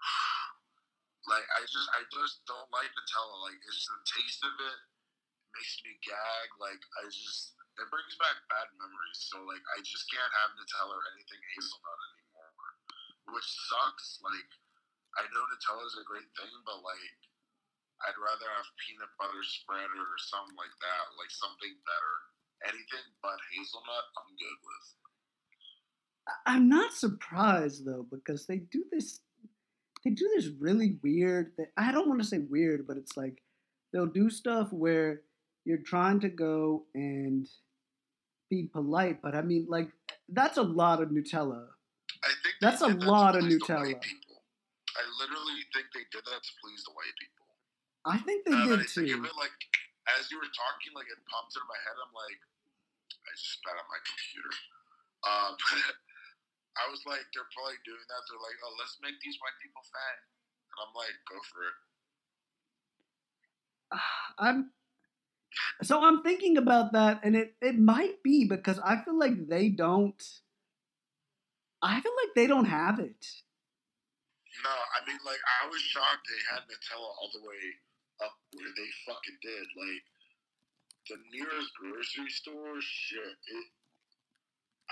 like 1.36 1.44
I 1.52 1.60
just 1.68 1.88
I 1.92 2.00
just 2.08 2.40
don't 2.48 2.70
like 2.72 2.88
Nutella. 2.96 3.44
Like 3.44 3.60
it's 3.60 3.84
the 3.84 4.00
taste 4.08 4.40
of 4.40 4.56
it 4.56 4.78
makes 5.52 5.76
me 5.84 5.92
gag. 6.00 6.48
Like 6.64 6.80
I 6.96 7.12
just 7.12 7.60
it 7.80 7.88
brings 7.88 8.14
back 8.20 8.36
bad 8.52 8.68
memories. 8.76 9.20
So 9.32 9.40
like 9.48 9.62
I 9.72 9.80
just 9.80 10.04
can't 10.12 10.32
have 10.44 10.56
Nutella 10.56 10.92
or 10.92 11.04
anything 11.16 11.40
hazelnut 11.56 12.00
anymore, 12.12 13.32
which 13.36 13.48
sucks. 13.68 14.20
Like 14.20 14.50
I 15.16 15.24
know 15.32 15.44
Nutella 15.48 15.84
is 15.88 15.96
a 15.96 16.08
great 16.08 16.28
thing, 16.36 16.52
but 16.68 16.84
like 16.84 17.20
I'd 18.04 18.18
rather 18.18 18.48
have 18.52 18.68
peanut 18.82 19.12
butter 19.16 19.44
spread 19.46 19.88
or 19.88 20.10
something 20.18 20.58
like 20.58 20.74
that, 20.82 21.04
like 21.16 21.32
something 21.32 21.72
better. 21.86 22.14
Anything 22.62 23.06
but 23.24 23.38
hazelnut, 23.50 24.06
I'm 24.20 24.30
good 24.38 24.58
with. 24.62 24.86
I'm 26.46 26.68
not 26.68 26.94
surprised 26.94 27.86
though 27.86 28.06
because 28.06 28.46
they 28.46 28.62
do 28.70 28.84
this 28.92 29.20
they 30.04 30.10
do 30.10 30.28
this 30.34 30.48
really 30.58 30.98
weird. 31.02 31.52
I 31.76 31.92
don't 31.92 32.08
want 32.08 32.20
to 32.20 32.26
say 32.26 32.38
weird, 32.38 32.86
but 32.86 32.96
it's 32.96 33.16
like 33.16 33.42
they'll 33.92 34.06
do 34.06 34.30
stuff 34.30 34.72
where 34.72 35.22
you're 35.64 35.82
trying 35.84 36.20
to 36.20 36.28
go 36.28 36.84
and 36.94 37.46
be 38.50 38.68
polite, 38.72 39.22
but 39.22 39.34
I 39.34 39.42
mean 39.42 39.66
like 39.68 39.88
that's 40.28 40.56
a 40.56 40.62
lot 40.62 41.02
of 41.02 41.08
Nutella. 41.10 41.66
I 42.22 42.30
think 42.42 42.54
That's 42.60 42.82
a 42.82 42.94
that 42.94 43.02
lot 43.02 43.34
of 43.34 43.42
Nutella. 43.44 43.98
I 43.98 45.02
literally 45.18 45.62
think 45.74 45.88
they 45.96 46.06
did 46.12 46.22
that 46.22 46.42
to 46.44 46.52
please 46.62 46.84
the 46.86 46.92
white 46.94 47.16
people. 47.18 47.46
I 48.06 48.18
think 48.22 48.44
they 48.44 48.52
Now 48.54 48.66
did 48.76 48.80
I 48.82 48.86
think 48.86 49.08
too. 49.08 49.24
it, 49.24 49.34
like 49.40 49.56
as 50.18 50.30
you 50.30 50.38
were 50.38 50.50
talking, 50.52 50.92
like 50.94 51.08
it 51.10 51.18
popped 51.30 51.54
into 51.54 51.66
my 51.66 51.78
head. 51.82 51.96
I'm 51.98 52.14
like, 52.14 52.38
I 53.26 53.30
just 53.34 53.58
spat 53.58 53.74
on 53.78 53.86
my 53.90 54.00
computer. 54.10 54.52
Um, 55.22 55.52
I 56.82 56.84
was 56.90 57.02
like, 57.06 57.22
they're 57.34 57.46
probably 57.54 57.78
doing 57.86 58.00
that. 58.00 58.22
They're 58.26 58.42
like, 58.42 58.58
oh, 58.64 58.74
let's 58.80 58.96
make 59.04 59.18
these 59.22 59.38
white 59.42 59.54
people 59.62 59.82
fat, 59.92 60.16
and 60.72 60.76
I'm 60.82 60.92
like, 60.96 61.14
go 61.30 61.36
for 61.52 61.62
it. 61.70 61.76
I'm 64.42 64.58
so 65.82 66.02
I'm 66.02 66.22
thinking 66.22 66.56
about 66.56 66.92
that, 66.92 67.20
and 67.22 67.36
it 67.36 67.54
it 67.60 67.78
might 67.78 68.22
be 68.22 68.44
because 68.44 68.78
I 68.78 69.02
feel 69.04 69.18
like 69.18 69.48
they 69.48 69.68
don't. 69.68 70.22
I 71.82 72.00
feel 72.00 72.12
like 72.22 72.34
they 72.34 72.46
don't 72.46 72.66
have 72.66 73.00
it. 73.00 73.42
No, 74.62 74.70
I 74.70 75.02
mean, 75.08 75.18
like, 75.26 75.40
I 75.40 75.66
was 75.66 75.80
shocked 75.80 76.28
they 76.28 76.42
had 76.54 76.62
Nutella 76.68 77.10
all 77.18 77.32
the 77.34 77.42
way 77.42 77.62
up 78.22 78.38
where 78.54 78.70
they 78.70 78.90
fucking 79.02 79.40
did. 79.42 79.66
Like, 79.74 80.04
the 81.10 81.18
nearest 81.34 81.72
grocery 81.74 82.30
store, 82.30 82.78
shit, 82.78 83.34
it, 83.34 83.66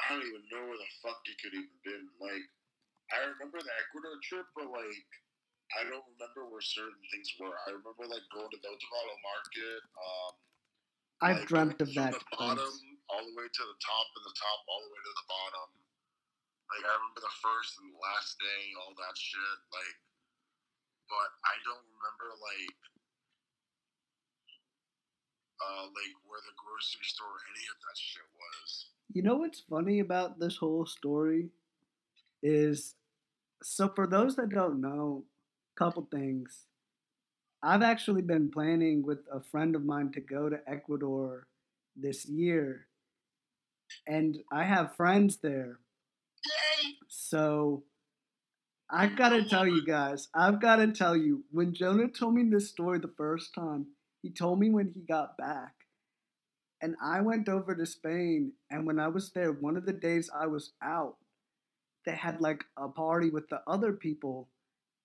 I 0.01 0.17
don't 0.17 0.27
even 0.27 0.49
know 0.51 0.65
where 0.67 0.81
the 0.81 0.91
fuck 0.99 1.23
it 1.29 1.39
could 1.39 1.55
even 1.55 1.79
been. 1.87 2.09
Like, 2.19 2.43
I 3.15 3.23
remember 3.31 3.63
the 3.63 3.77
Ecuador 3.87 4.19
trip, 4.27 4.49
but, 4.59 4.73
like, 4.73 5.11
I 5.79 5.87
don't 5.87 6.09
remember 6.19 6.51
where 6.51 6.65
certain 6.65 7.05
things 7.15 7.31
were. 7.39 7.55
I 7.69 7.77
remember, 7.77 8.11
like, 8.11 8.27
going 8.35 8.51
to 8.51 8.59
the 8.59 8.71
Otavalo 8.75 9.17
market. 9.23 9.83
Um, 9.95 10.35
I've 11.21 11.45
like, 11.45 11.49
dreamt 11.49 11.81
of 11.85 11.93
that 11.95 12.17
the 12.17 12.25
bottom 12.33 12.65
place. 12.65 12.81
all 13.13 13.21
the 13.21 13.37
way 13.37 13.45
to 13.45 13.65
the 13.69 13.79
top, 13.81 14.07
and 14.17 14.25
the 14.25 14.37
top 14.37 14.61
all 14.69 14.81
the 14.81 14.93
way 14.93 15.01
to 15.05 15.15
the 15.21 15.29
bottom. 15.29 15.69
Like 16.73 16.85
I 16.87 16.93
remember 16.97 17.21
the 17.21 17.37
first 17.45 17.77
and 17.83 17.93
the 17.93 18.01
last 18.01 18.41
day, 18.41 18.61
all 18.81 18.97
that 18.97 19.17
shit. 19.19 19.59
Like, 19.69 19.97
but 21.13 21.31
I 21.45 21.59
don't 21.67 21.85
remember 21.93 22.29
like, 22.41 22.79
uh, 25.61 25.85
like 25.93 26.15
where 26.25 26.41
the 26.47 26.57
grocery 26.57 27.05
store, 27.05 27.37
or 27.37 27.43
any 27.53 27.67
of 27.69 27.79
that 27.85 27.99
shit 27.99 28.25
was. 28.33 28.95
You 29.13 29.27
know 29.27 29.37
what's 29.37 29.67
funny 29.67 29.99
about 30.01 30.39
this 30.39 30.57
whole 30.57 30.87
story 30.87 31.51
is 32.43 32.95
so 33.63 33.89
for 33.93 34.07
those 34.07 34.37
that 34.37 34.49
don't 34.49 34.81
know, 34.81 35.25
couple 35.77 36.09
things. 36.11 36.70
I've 37.63 37.83
actually 37.83 38.23
been 38.23 38.51
planning 38.51 39.05
with 39.05 39.19
a 39.31 39.41
friend 39.41 39.77
of 39.77 39.85
mine 39.85 40.13
to 40.13 40.21
go 40.21 40.49
to 40.49 40.61
Ecuador 40.67 41.47
this 41.95 42.25
year. 42.27 42.87
And 44.07 44.39
I 44.51 44.65
have 44.65 44.97
friends 44.97 45.39
there. 45.43 45.79
So 47.09 47.85
I've 48.91 49.17
got 49.17 49.31
to 49.31 49.45
tell 49.45 49.67
you 49.67 49.85
guys, 49.85 50.29
I've 50.35 50.61
got 50.61 50.77
to 50.77 50.91
tell 50.93 51.17
you, 51.17 51.45
when 51.51 51.75
Jonah 51.75 52.09
told 52.09 52.35
me 52.35 52.49
this 52.49 52.71
story 52.71 52.99
the 52.99 53.13
first 53.17 53.55
time, 53.55 53.89
he 54.23 54.31
told 54.31 54.59
me 54.59 54.71
when 54.71 54.93
he 54.95 55.01
got 55.01 55.37
back. 55.37 55.75
And 56.83 56.97
I 57.03 57.21
went 57.21 57.49
over 57.49 57.75
to 57.75 57.85
Spain, 57.85 58.53
and 58.71 58.87
when 58.87 58.99
I 58.99 59.09
was 59.09 59.33
there, 59.33 59.53
one 59.53 59.77
of 59.77 59.85
the 59.85 59.93
days 59.93 60.31
I 60.35 60.47
was 60.47 60.73
out, 60.83 61.17
they 62.07 62.13
had 62.13 62.41
like 62.41 62.65
a 62.77 62.89
party 62.89 63.29
with 63.29 63.49
the 63.51 63.61
other 63.67 63.93
people, 63.93 64.49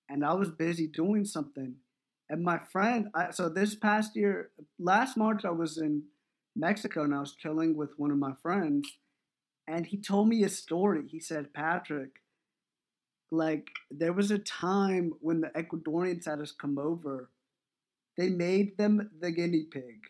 and 0.08 0.24
I 0.24 0.34
was 0.34 0.50
busy 0.50 0.88
doing 0.88 1.26
something. 1.26 1.76
And 2.30 2.44
my 2.44 2.60
friend, 2.72 3.10
I, 3.14 3.32
so 3.32 3.50
this 3.50 3.76
past 3.76 4.16
year, 4.16 4.50
last 4.80 5.16
March, 5.16 5.46
I 5.46 5.52
was 5.52 5.78
in 5.78 6.04
Mexico 6.56 7.04
and 7.04 7.14
I 7.14 7.20
was 7.20 7.36
chilling 7.36 7.76
with 7.76 7.92
one 7.98 8.12
of 8.12 8.18
my 8.18 8.34
friends, 8.42 8.90
and 9.68 9.86
he 9.86 9.98
told 9.98 10.28
me 10.28 10.44
a 10.44 10.50
story. 10.50 11.04
He 11.08 11.20
said, 11.20 11.54
Patrick, 11.54 12.22
like 13.32 13.70
there 13.92 14.14
was 14.14 14.32
a 14.32 14.40
time 14.40 15.14
when 15.20 15.42
the 15.42 15.50
Ecuadorians 15.50 16.26
had 16.26 16.40
us 16.40 16.52
come 16.52 16.78
over, 16.78 17.30
they 18.18 18.30
made 18.30 18.78
them 18.78 19.10
the 19.20 19.32
guinea 19.32 19.66
pig. 19.70 20.10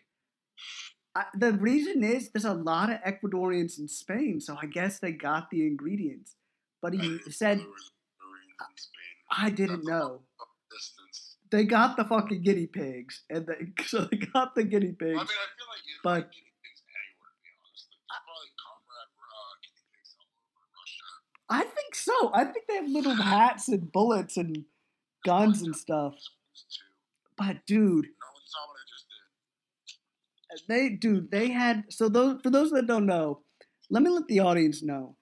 I, 1.14 1.24
the 1.34 1.52
reason 1.52 2.04
is 2.04 2.30
there's 2.30 2.44
a 2.44 2.52
lot 2.52 2.90
of 2.90 3.00
Ecuadorians 3.00 3.78
in 3.78 3.88
Spain, 3.88 4.40
so 4.40 4.56
I 4.60 4.66
guess 4.66 4.98
they 4.98 5.12
got 5.12 5.50
the 5.50 5.66
ingredients. 5.66 6.36
But 6.82 6.94
he 6.94 7.18
said, 7.30 7.58
knew 7.58 7.64
there 7.64 7.72
was 7.72 7.90
Marines 8.20 8.56
in 8.60 8.76
Spain. 8.76 9.16
I 9.30 9.50
didn't 9.50 9.84
know. 9.84 10.20
They 11.50 11.64
got 11.64 11.96
the 11.96 12.04
fucking 12.04 12.42
guinea 12.42 12.66
pigs, 12.66 13.22
and 13.30 13.46
they, 13.46 13.72
so 13.86 14.04
they 14.10 14.16
got 14.18 14.54
the 14.54 14.64
guinea 14.64 14.92
pigs. 14.92 15.14
Well, 15.16 15.20
I 15.20 15.30
mean, 15.30 15.42
I 15.44 15.48
feel 15.56 15.68
like 15.70 15.84
you 15.86 15.94
but- 16.02 16.30
guinea 16.32 16.52
pigs 16.62 16.82
anywhere. 16.90 17.32
To 17.32 17.42
be 17.42 17.50
honest, 17.62 17.86
like, 17.92 18.22
probably 18.26 18.50
comrade 18.58 19.12
uh, 19.14 19.54
guinea 19.62 19.86
pigs 19.94 20.10
all 20.18 20.26
over 20.50 20.66
Russia. 20.74 21.08
I 21.48 21.62
think 21.74 21.94
so. 21.94 22.16
I 22.34 22.44
think 22.44 22.66
they 22.68 22.74
have 22.76 22.88
little 22.88 23.14
hats 23.14 23.68
and 23.68 23.90
bullets 23.92 24.36
and 24.36 24.64
guns 25.24 25.62
and 25.62 25.74
stuff. 25.76 26.14
But 27.36 27.66
dude, 27.66 28.06
No 28.06 28.30
one 28.32 28.46
saw 28.46 28.62
what 28.66 28.76
I 28.80 28.84
just 28.90 29.06
did. 30.58 30.68
they 30.68 30.88
dude 30.96 31.30
they 31.30 31.50
had 31.50 31.84
so 31.90 32.08
those 32.08 32.40
for 32.42 32.50
those 32.50 32.70
that 32.70 32.86
don't 32.86 33.04
know 33.06 33.40
let 33.90 34.02
me 34.02 34.08
let 34.10 34.26
the 34.26 34.40
audience 34.40 34.82
know 34.82 35.16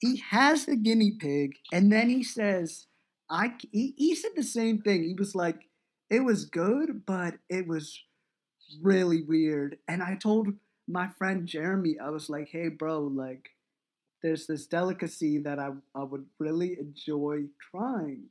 he 0.00 0.16
has 0.30 0.66
the 0.66 0.74
guinea 0.76 1.12
pig 1.18 1.52
and 1.72 1.92
then 1.92 2.08
he 2.10 2.22
says 2.24 2.86
i 3.30 3.54
he, 3.72 3.94
he 3.96 4.14
said 4.14 4.32
the 4.36 4.42
same 4.42 4.80
thing. 4.80 5.04
He 5.04 5.14
was 5.14 5.34
like 5.34 5.68
it 6.10 6.20
was 6.24 6.44
good 6.44 7.04
but 7.06 7.34
it 7.48 7.66
was 7.66 7.98
really 8.82 9.22
weird. 9.22 9.78
And 9.88 10.02
i 10.02 10.16
told 10.16 10.48
my 10.88 11.08
friend 11.18 11.46
jeremy 11.46 11.96
i 11.98 12.10
was 12.10 12.28
like 12.30 12.48
hey 12.50 12.68
bro 12.68 13.00
like 13.00 13.50
there's 14.22 14.46
this 14.46 14.66
delicacy 14.66 15.38
that 15.38 15.58
i, 15.58 15.70
I 15.94 16.04
would 16.04 16.26
really 16.40 16.78
enjoy 16.78 17.44
trying. 17.72 18.30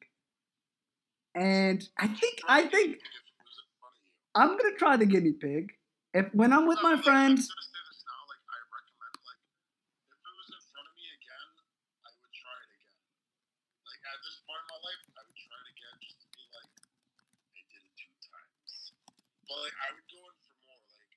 And 1.36 1.88
i 1.98 2.08
think 2.08 2.42
i 2.48 2.62
think 2.64 2.98
If 2.98 3.02
it 3.02 3.44
was 3.44 3.58
in 3.58 3.68
front 3.80 3.96
of 3.98 4.04
you. 4.06 4.12
i'm 4.36 4.58
gonna 4.58 4.78
try 4.78 4.98
the 4.98 5.06
guinea 5.06 5.34
pig. 5.34 5.74
If 6.14 6.34
when 6.34 6.54
i'm 6.54 6.68
with 6.68 6.80
my 6.84 6.96
friends 7.02 7.50
I'm 7.50 7.56
gonna 7.58 7.70
say 7.74 7.82
this 7.90 8.02
now. 8.06 8.22
Like 8.30 8.44
I 8.46 8.58
recommend, 8.70 9.16
like 9.26 9.42
if 10.14 10.20
it 10.22 10.34
was 10.38 10.50
in 10.54 10.62
front 10.74 10.88
of 10.90 10.94
me 10.98 11.06
again, 11.18 11.48
I 12.06 12.10
would 12.14 12.34
try 12.34 12.56
it 12.62 12.70
again. 12.78 12.98
Like 13.90 14.04
at 14.06 14.20
this 14.22 14.38
point 14.46 14.62
in 14.62 14.68
my 14.70 14.80
life, 14.86 15.02
I 15.18 15.22
would 15.26 15.40
try 15.42 15.58
it 15.58 15.70
again 15.74 15.96
just 16.02 16.18
to 16.22 16.28
be 16.34 16.44
like, 16.54 16.70
I 16.78 17.62
did 17.74 17.82
it 17.82 17.96
two 17.98 18.14
times. 18.30 18.72
But 19.54 19.70
like 19.70 19.78
I 19.86 19.94
would 19.94 20.10
go 20.10 20.18
in 20.18 20.34
for 20.50 20.58
more. 20.66 20.82
Like 20.82 21.14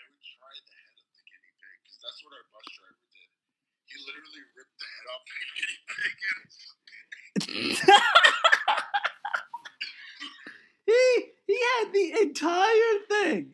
I 0.00 0.02
would 0.08 0.24
try 0.24 0.48
the 0.64 0.72
head 0.80 0.96
of 0.96 1.12
the 1.12 1.20
guinea 1.28 1.52
pig 1.60 1.76
because 1.84 2.00
that's 2.00 2.24
what 2.24 2.32
our 2.32 2.48
bus 2.48 2.64
driver 2.72 3.04
did. 3.12 3.28
He 3.84 4.00
literally 4.00 4.40
ripped 4.56 4.80
the 4.80 4.88
head 4.88 5.06
off 5.12 5.20
the 5.28 5.36
guinea 5.60 5.80
pig 5.92 6.16
and 6.24 6.40
he 10.88 11.00
he 11.44 11.56
had 11.76 11.92
the 11.92 12.06
entire 12.24 12.96
thing. 13.12 13.52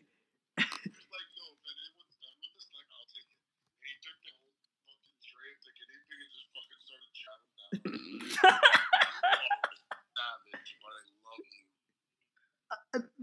he 0.55 0.63
just 0.87 1.11
like 1.11 1.27
yo, 1.35 1.43
but 1.59 1.75
it 1.83 1.91
was 1.99 2.15
like, 2.15 2.15
"Yo, 2.23 2.23
if 2.23 2.23
anyone's 2.23 2.23
done 2.23 2.39
with 2.39 2.55
this, 2.55 2.71
like 2.71 2.87
I'll 2.95 3.11
take 3.11 3.27
it." 3.27 3.43
And 3.43 3.91
he 3.91 3.95
took 4.07 4.23
the 4.23 4.31
whole 4.39 4.55
fucking 4.87 5.19
tray 5.19 5.51
of 5.51 5.59
the 5.67 5.71
guinea 5.75 5.99
pig 6.07 6.19
and 6.23 6.31
just 6.31 6.47
fucking 6.47 6.79
started 6.79 7.11
chowing 7.11 7.51
down. 7.59 7.75
savage, 10.15 10.71
but 10.79 10.95
I 10.95 11.11
love 11.27 11.43
you. 11.43 11.67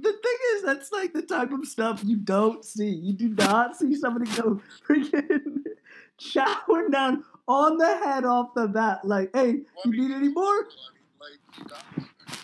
The 0.03 0.13
thing 0.13 0.39
is, 0.55 0.63
that's 0.63 0.93
like 0.93 1.13
the 1.13 1.23
type 1.23 1.53
of 1.53 1.67
stuff 1.67 2.03
you 2.05 2.17
don't 2.17 2.65
see. 2.65 2.89
You 2.91 3.13
do 3.13 3.29
not 3.31 3.77
see 3.77 3.95
somebody 3.95 4.31
go 4.33 4.61
freaking 4.89 5.65
showering 6.19 6.91
down 6.91 7.25
on 7.49 7.79
the 7.79 7.87
head 7.99 8.25
off 8.25 8.55
the 8.55 8.69
bat. 8.69 9.05
Like, 9.05 9.31
hey, 9.35 9.61
you 9.85 9.93
need 9.93 10.13
any 10.15 10.29
more? 10.29 10.47
I 10.47 10.63
mean, 10.95 11.05
like, 11.21 11.59
you 11.59 11.65
got 11.65 11.85
to 11.95 12.01
expect 12.01 12.41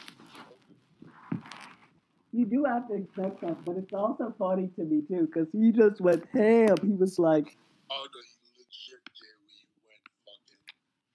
You 2.32 2.44
do 2.44 2.64
have 2.64 2.88
to 2.88 2.94
expect 2.94 3.40
that, 3.40 3.64
but 3.64 3.76
it's 3.76 3.94
also 3.94 4.34
funny 4.38 4.68
to 4.76 4.84
me 4.84 5.02
too, 5.08 5.26
because 5.26 5.48
he 5.52 5.72
just 5.72 6.00
went 6.00 6.24
ham. 6.34 6.76
He 6.82 6.92
was 6.92 7.18
like, 7.18 7.56
Oh 7.90 8.04
no, 8.12 8.20
he 8.20 8.50
legit 8.58 9.00
did. 9.14 9.36
He 9.46 9.64
went 9.86 10.04
fucking 10.26 10.62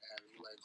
and 0.10 0.24
he 0.32 0.38
like, 0.42 0.64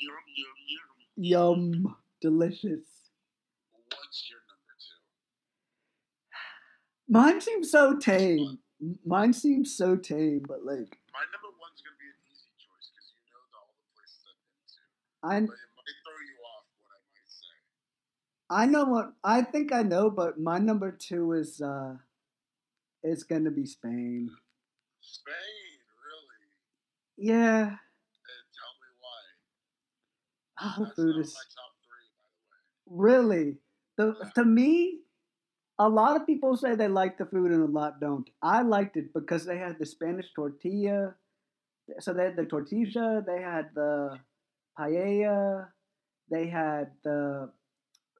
yum 0.00 0.24
yum 0.36 0.56
yum. 0.66 1.82
yum, 1.84 1.96
delicious. 2.22 2.86
What's 3.92 4.30
your 4.30 4.40
number 4.48 4.74
two? 4.78 5.02
Mine 7.08 7.40
seems 7.40 7.70
so 7.70 7.96
tame. 7.96 8.58
Mine 9.04 9.32
seems 9.32 9.74
so 9.76 9.96
tame, 9.96 10.44
but 10.46 10.64
like, 10.64 10.98
My 11.12 11.24
number 11.32 11.50
one's 11.60 11.80
gonna 11.80 11.96
be 11.98 12.06
an 12.10 12.18
easy 12.30 12.50
choice 12.58 12.90
because 12.92 13.12
you 13.14 13.22
know 13.32 13.40
the, 13.50 13.58
all 13.58 13.72
the 13.72 13.88
places 13.96 14.20
I've 14.26 14.40
been 14.42 15.40
to, 15.40 15.46
I 15.46 15.46
but 15.46 15.54
it 15.54 15.70
might 15.76 15.98
throw 16.04 16.20
you 16.26 16.36
off 16.44 16.64
what 16.76 16.90
I 16.92 16.98
might 17.14 17.30
say. 17.30 17.56
I 18.50 18.66
know 18.66 18.84
what 18.84 19.12
I 19.24 19.42
think 19.42 19.72
I 19.72 19.82
know, 19.82 20.10
but 20.10 20.38
my 20.40 20.58
number 20.58 20.90
two 20.92 21.32
is 21.32 21.60
uh 21.60 21.94
is 23.02 23.24
gonna 23.24 23.50
be 23.50 23.64
Spain. 23.66 24.28
Spain, 25.00 25.78
really? 26.04 27.28
Yeah, 27.32 27.60
And 27.62 28.46
tell 28.52 28.74
me 28.82 28.90
why. 29.00 29.22
oh, 30.76 30.84
That's 30.84 30.96
food 30.96 31.16
is 31.20 31.32
my 31.34 31.46
top 31.54 31.72
three, 31.86 32.08
by 32.18 32.28
the 32.34 32.98
way. 32.98 33.04
really 33.04 33.56
the 33.96 34.30
to 34.34 34.44
me. 34.44 35.00
A 35.78 35.88
lot 35.88 36.16
of 36.16 36.26
people 36.26 36.56
say 36.56 36.74
they 36.74 36.88
like 36.88 37.18
the 37.18 37.26
food 37.26 37.52
and 37.52 37.62
a 37.62 37.66
lot 37.66 38.00
don't. 38.00 38.28
I 38.42 38.62
liked 38.62 38.96
it 38.96 39.12
because 39.12 39.44
they 39.44 39.58
had 39.58 39.78
the 39.78 39.86
Spanish 39.86 40.26
tortilla. 40.34 41.14
So 42.00 42.12
they 42.12 42.24
had 42.24 42.36
the 42.36 42.46
tortilla, 42.46 43.22
they 43.26 43.40
had 43.40 43.70
the 43.74 44.18
paella, 44.78 45.68
they 46.30 46.48
had 46.48 46.90
the 47.04 47.50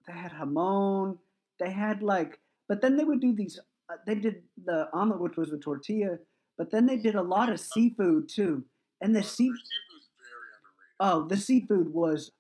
they 0.07 0.13
had 0.13 0.33
jamon, 0.33 1.19
they 1.59 1.71
had 1.71 2.03
like 2.03 2.39
but 2.69 2.81
then 2.81 2.97
they 2.97 3.05
would 3.05 3.21
do 3.21 3.35
these 3.35 3.59
uh, 3.91 3.97
they 4.07 4.15
did 4.15 4.43
the 4.65 4.89
omelet 4.93 5.21
which 5.21 5.37
was 5.37 5.51
the 5.51 5.59
tortilla, 5.59 6.19
but 6.59 6.71
then 6.71 6.87
they 6.87 6.97
did 6.97 7.15
a 7.15 7.23
lot 7.23 7.49
of 7.51 7.61
seafood 7.61 8.29
too. 8.29 8.65
And 9.01 9.15
the 9.15 9.23
sea 9.23 9.49
their 9.49 9.57
seafood's 9.57 10.09
very 10.19 10.51
underrated. 10.59 11.25
oh, 11.25 11.29
the 11.29 11.37
seafood 11.37 11.93
was 11.93 12.33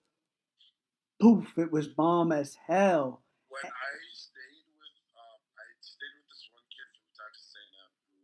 poof, 1.21 1.53
it 1.57 1.73
was 1.73 1.89
bomb 1.89 2.33
as 2.33 2.57
hell. 2.67 3.23
when 3.49 3.65
I 3.65 3.93
stayed 4.13 4.67
with, 4.69 4.97
um, 5.17 5.41
I 5.57 5.65
stayed 5.81 6.15
with 6.21 6.29
this 6.29 6.45
one 6.53 6.67
kid 6.69 6.89
from 6.93 7.09
Texas 7.17 7.57
A&M 7.57 7.91
who, 8.13 8.21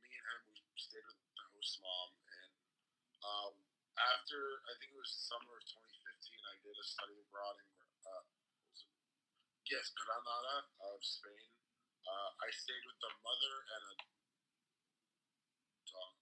me 0.00 0.10
and 0.12 0.24
him, 0.24 0.40
we 0.48 0.78
stayed 0.80 1.04
with 1.04 1.18
the 1.36 1.44
host 1.52 1.80
mom, 1.84 2.08
and 2.24 2.52
um, 3.24 3.52
after 4.00 4.38
I 4.68 4.72
think 4.80 4.92
it 4.92 4.95
was 5.06 5.22
summer 5.30 5.54
of 5.54 5.62
2015, 5.62 6.34
I 6.50 6.58
did 6.66 6.74
a 6.74 6.82
study 6.82 7.14
abroad 7.22 7.54
in, 7.62 7.70
uh, 8.10 8.26
yes, 9.70 9.94
Granada 9.94 10.66
of 10.82 10.98
Spain. 10.98 11.46
Uh, 12.02 12.30
I 12.42 12.50
stayed 12.50 12.82
with 12.82 12.98
the 12.98 13.14
mother 13.22 13.54
and 13.70 13.82
a 13.86 13.94
dog. 15.86 16.14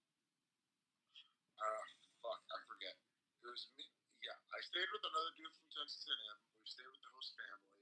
Uh, 1.57 1.85
fuck, 2.21 2.41
I 2.45 2.59
forget. 2.69 2.93
It 3.41 3.49
was 3.49 3.65
me. 3.73 3.89
Yeah, 4.21 4.37
I 4.53 4.61
stayed 4.61 4.89
with 4.93 5.01
another 5.01 5.33
dude 5.33 5.49
from 5.49 5.65
Texas 5.73 6.05
A&M. 6.05 6.45
We 6.61 6.69
stayed 6.69 6.85
with 6.85 7.01
the 7.01 7.09
host 7.09 7.33
family. 7.41 7.73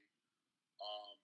Um, 0.80 1.20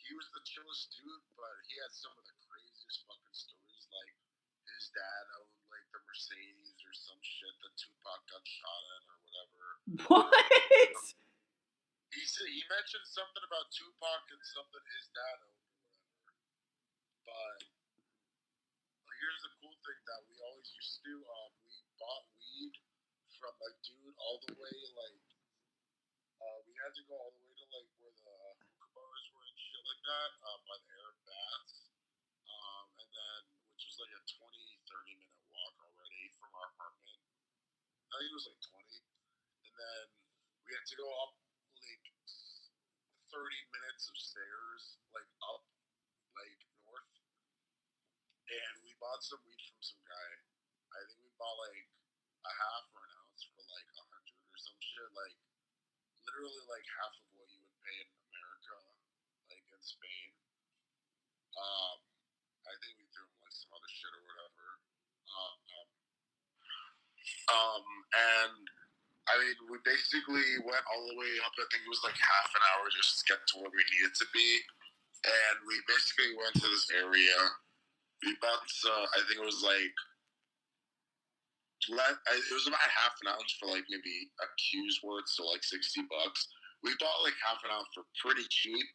he 0.00 0.16
was 0.16 0.24
the 0.32 0.40
chillest 0.40 0.88
dude, 0.96 1.24
but 1.36 1.52
he 1.68 1.76
had 1.76 1.92
some 1.92 2.16
of 2.16 2.24
the 2.24 2.36
craziest 2.48 3.04
fucking 3.04 3.36
stories. 3.36 3.84
Like 3.92 4.08
his 4.76 4.92
dad 4.92 5.24
owned 5.40 5.64
like 5.72 5.86
the 5.92 6.00
Mercedes 6.04 6.78
or 6.84 6.92
some 6.92 7.20
shit 7.22 7.54
that 7.64 7.74
Tupac 7.78 8.20
got 8.28 8.44
shot 8.44 8.82
in 8.96 9.02
or 9.08 9.18
whatever. 9.24 9.64
What? 10.08 10.32
He 12.08 12.24
said 12.24 12.48
he 12.48 12.64
mentioned 12.72 13.04
something 13.08 13.44
about 13.44 13.68
Tupac 13.70 14.24
and 14.32 14.42
something 14.42 14.84
his 14.96 15.06
dad 15.12 15.38
owned 15.44 15.64
or 15.64 15.76
whatever. 15.76 16.40
But 17.28 17.60
here's 19.20 19.42
the 19.44 19.52
cool 19.60 19.76
thing 19.84 20.00
that 20.08 20.20
we 20.26 20.34
always 20.40 20.68
used 20.72 20.98
to 20.98 21.00
do. 21.04 21.16
Um, 21.20 21.50
we 21.68 21.76
bought 22.00 22.26
weed 22.40 22.74
from 23.36 23.54
a 23.54 23.70
dude 23.86 24.16
all 24.18 24.42
the 24.48 24.54
way 24.56 24.76
like 24.98 25.22
uh, 26.42 26.58
we 26.66 26.72
had 26.80 26.94
to 26.94 27.02
go 27.06 27.14
all 27.18 27.30
the 27.34 27.42
way 27.44 27.54
to 27.54 27.66
like 27.70 27.90
where 27.98 28.14
the 28.14 28.34
hookah 28.56 28.90
bars 28.94 29.26
were 29.34 29.46
and 29.46 29.58
shit 29.58 29.82
like 29.84 30.02
that 30.06 30.30
uh, 30.42 30.58
by 30.66 30.76
the 30.80 30.90
Arab 30.98 31.18
baths. 31.26 31.76
Um, 32.48 32.86
and 32.98 33.10
then 33.10 33.42
like 33.98 34.14
a 34.14 34.22
20, 34.22 34.78
30 34.86 35.18
minute 35.18 35.42
walk 35.50 35.74
already 35.82 36.30
from 36.38 36.50
our 36.54 36.70
apartment. 36.70 37.18
I 38.08 38.14
think 38.22 38.30
it 38.30 38.38
was 38.38 38.46
like 38.46 38.62
20. 38.62 38.78
And 39.66 39.74
then 39.74 40.04
we 40.62 40.70
had 40.70 40.86
to 40.86 40.96
go 41.02 41.08
up 41.26 41.34
like 41.82 42.04
30 43.34 43.74
minutes 43.74 44.06
of 44.06 44.14
stairs, 44.14 45.02
like 45.10 45.26
up, 45.50 45.66
like 46.38 46.58
north. 46.86 47.10
And 48.46 48.74
we 48.86 48.94
bought 49.02 49.18
some 49.26 49.42
weed 49.42 49.58
from 49.66 49.82
some 49.82 50.02
guy. 50.06 50.30
I 50.94 51.02
think 51.10 51.18
we 51.18 51.34
bought 51.34 51.58
like 51.58 51.90
a 52.46 52.52
half 52.54 52.84
or 52.94 53.02
an 53.02 53.12
ounce 53.18 53.42
for 53.50 53.66
like 53.66 53.88
a 53.90 53.94
hundred 53.98 54.24
or 54.30 54.56
some 54.62 54.78
shit. 54.78 55.10
Like 55.10 55.34
literally 56.22 56.62
like 56.70 56.86
half 57.02 57.18
of 57.18 57.26
what 57.34 57.50
you 57.50 57.66
would 57.66 57.78
pay 57.82 57.98
in 57.98 58.10
America, 58.30 58.78
like 59.50 59.66
in 59.74 59.82
Spain. 59.82 60.30
Um, 61.58 61.98
I 62.68 62.76
think 62.84 63.00
we 63.00 63.08
threw 63.08 63.24
him 63.24 63.40
like 63.40 63.56
some 63.56 63.72
other 63.72 63.88
shit 63.88 64.12
or 64.12 64.22
whatever. 64.28 64.64
Um, 65.32 65.56
um, 67.48 67.84
and 68.12 68.64
I 69.28 69.34
mean, 69.40 69.56
we 69.72 69.76
basically 69.84 70.44
went 70.64 70.84
all 70.88 71.04
the 71.08 71.16
way 71.16 71.32
up. 71.44 71.52
I 71.56 71.64
think 71.68 71.84
it 71.84 71.92
was 71.92 72.04
like 72.04 72.16
half 72.16 72.48
an 72.52 72.64
hour 72.72 72.88
just 72.92 73.20
to 73.20 73.24
get 73.28 73.40
to 73.52 73.54
where 73.60 73.72
we 73.72 73.84
needed 73.92 74.16
to 74.16 74.26
be. 74.32 74.48
And 75.24 75.56
we 75.68 75.76
basically 75.84 76.32
went 76.36 76.56
to 76.60 76.68
this 76.68 76.88
area. 76.96 77.36
We 78.24 78.36
bought, 78.40 78.68
uh, 78.88 79.04
I 79.16 79.20
think 79.28 79.40
it 79.40 79.48
was 79.48 79.60
like, 79.64 79.96
it 81.88 82.54
was 82.56 82.68
about 82.68 82.88
half 82.88 83.16
an 83.24 83.32
ounce 83.32 83.52
for 83.56 83.68
like 83.68 83.84
maybe 83.88 84.28
a 84.44 84.46
Q's 84.58 85.00
worth, 85.00 85.28
so 85.28 85.48
like 85.48 85.64
60 85.64 86.04
bucks. 86.08 86.48
We 86.84 86.92
bought 87.00 87.24
like 87.24 87.36
half 87.40 87.64
an 87.64 87.72
ounce 87.72 87.88
for 87.96 88.04
pretty 88.20 88.44
cheap. 88.50 88.88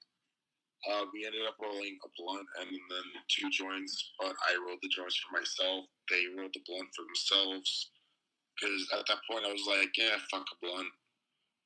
Uh, 0.84 1.06
we 1.14 1.26
ended 1.26 1.48
up 1.48 1.56
rolling 1.62 1.96
a 2.04 2.10
blunt 2.20 2.48
and 2.60 2.70
then 2.72 3.08
two 3.32 3.50
joints, 3.52 3.96
but 4.20 4.36
I 4.52 4.60
rolled 4.60 4.84
the 4.84 4.92
joints 4.92 5.16
for 5.16 5.40
myself. 5.40 5.86
They 6.12 6.28
rolled 6.36 6.52
the 6.54 6.66
blunt 6.68 6.90
for 6.92 7.08
themselves 7.08 7.92
because 8.60 8.88
at 8.94 9.08
that 9.08 9.24
point 9.30 9.46
I 9.48 9.52
was 9.52 9.66
like, 9.68 9.96
yeah, 9.98 10.20
fuck 10.30 10.44
a 10.44 10.58
blunt. 10.62 10.92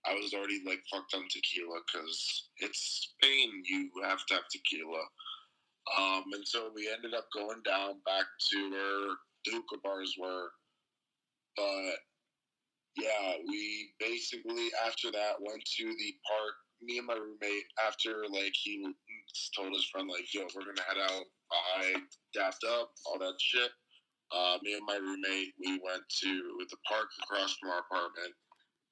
I 0.05 0.13
was 0.13 0.33
already 0.33 0.61
like 0.65 0.79
fucked 0.91 1.13
on 1.15 1.27
tequila 1.29 1.79
because 1.85 2.49
it's 2.59 3.09
Spain. 3.11 3.63
You 3.65 3.89
have 4.03 4.25
to 4.27 4.35
have 4.35 4.47
tequila. 4.51 5.03
Um, 5.97 6.23
and 6.33 6.47
so 6.47 6.69
we 6.75 6.89
ended 6.93 7.13
up 7.13 7.27
going 7.33 7.61
down 7.65 7.99
back 8.05 8.25
to 8.51 8.69
where 8.71 9.15
the 9.45 9.51
hookah 9.51 9.81
bars 9.83 10.15
were. 10.19 10.49
But 11.55 11.97
yeah, 12.97 13.35
we 13.47 13.89
basically 13.99 14.69
after 14.85 15.11
that 15.11 15.35
went 15.39 15.63
to 15.77 15.83
the 15.85 16.15
park. 16.27 16.55
Me 16.81 16.97
and 16.97 17.07
my 17.07 17.15
roommate, 17.17 17.65
after 17.85 18.27
like 18.29 18.53
he 18.53 18.85
told 19.55 19.73
his 19.73 19.89
friend 19.89 20.07
like, 20.07 20.31
"Yo, 20.33 20.47
we're 20.53 20.65
gonna 20.65 20.83
head 20.83 20.97
out." 20.99 21.25
I 21.51 21.95
dapped 22.33 22.63
up, 22.63 22.93
all 23.05 23.17
that 23.19 23.39
shit. 23.41 23.71
Uh, 24.31 24.59
me 24.61 24.75
and 24.75 24.85
my 24.85 24.97
roommate, 24.99 25.55
we 25.57 25.79
went 25.79 26.03
to 26.21 26.31
the 26.69 26.77
park 26.85 27.07
across 27.23 27.55
from 27.57 27.71
our 27.71 27.79
apartment, 27.79 28.35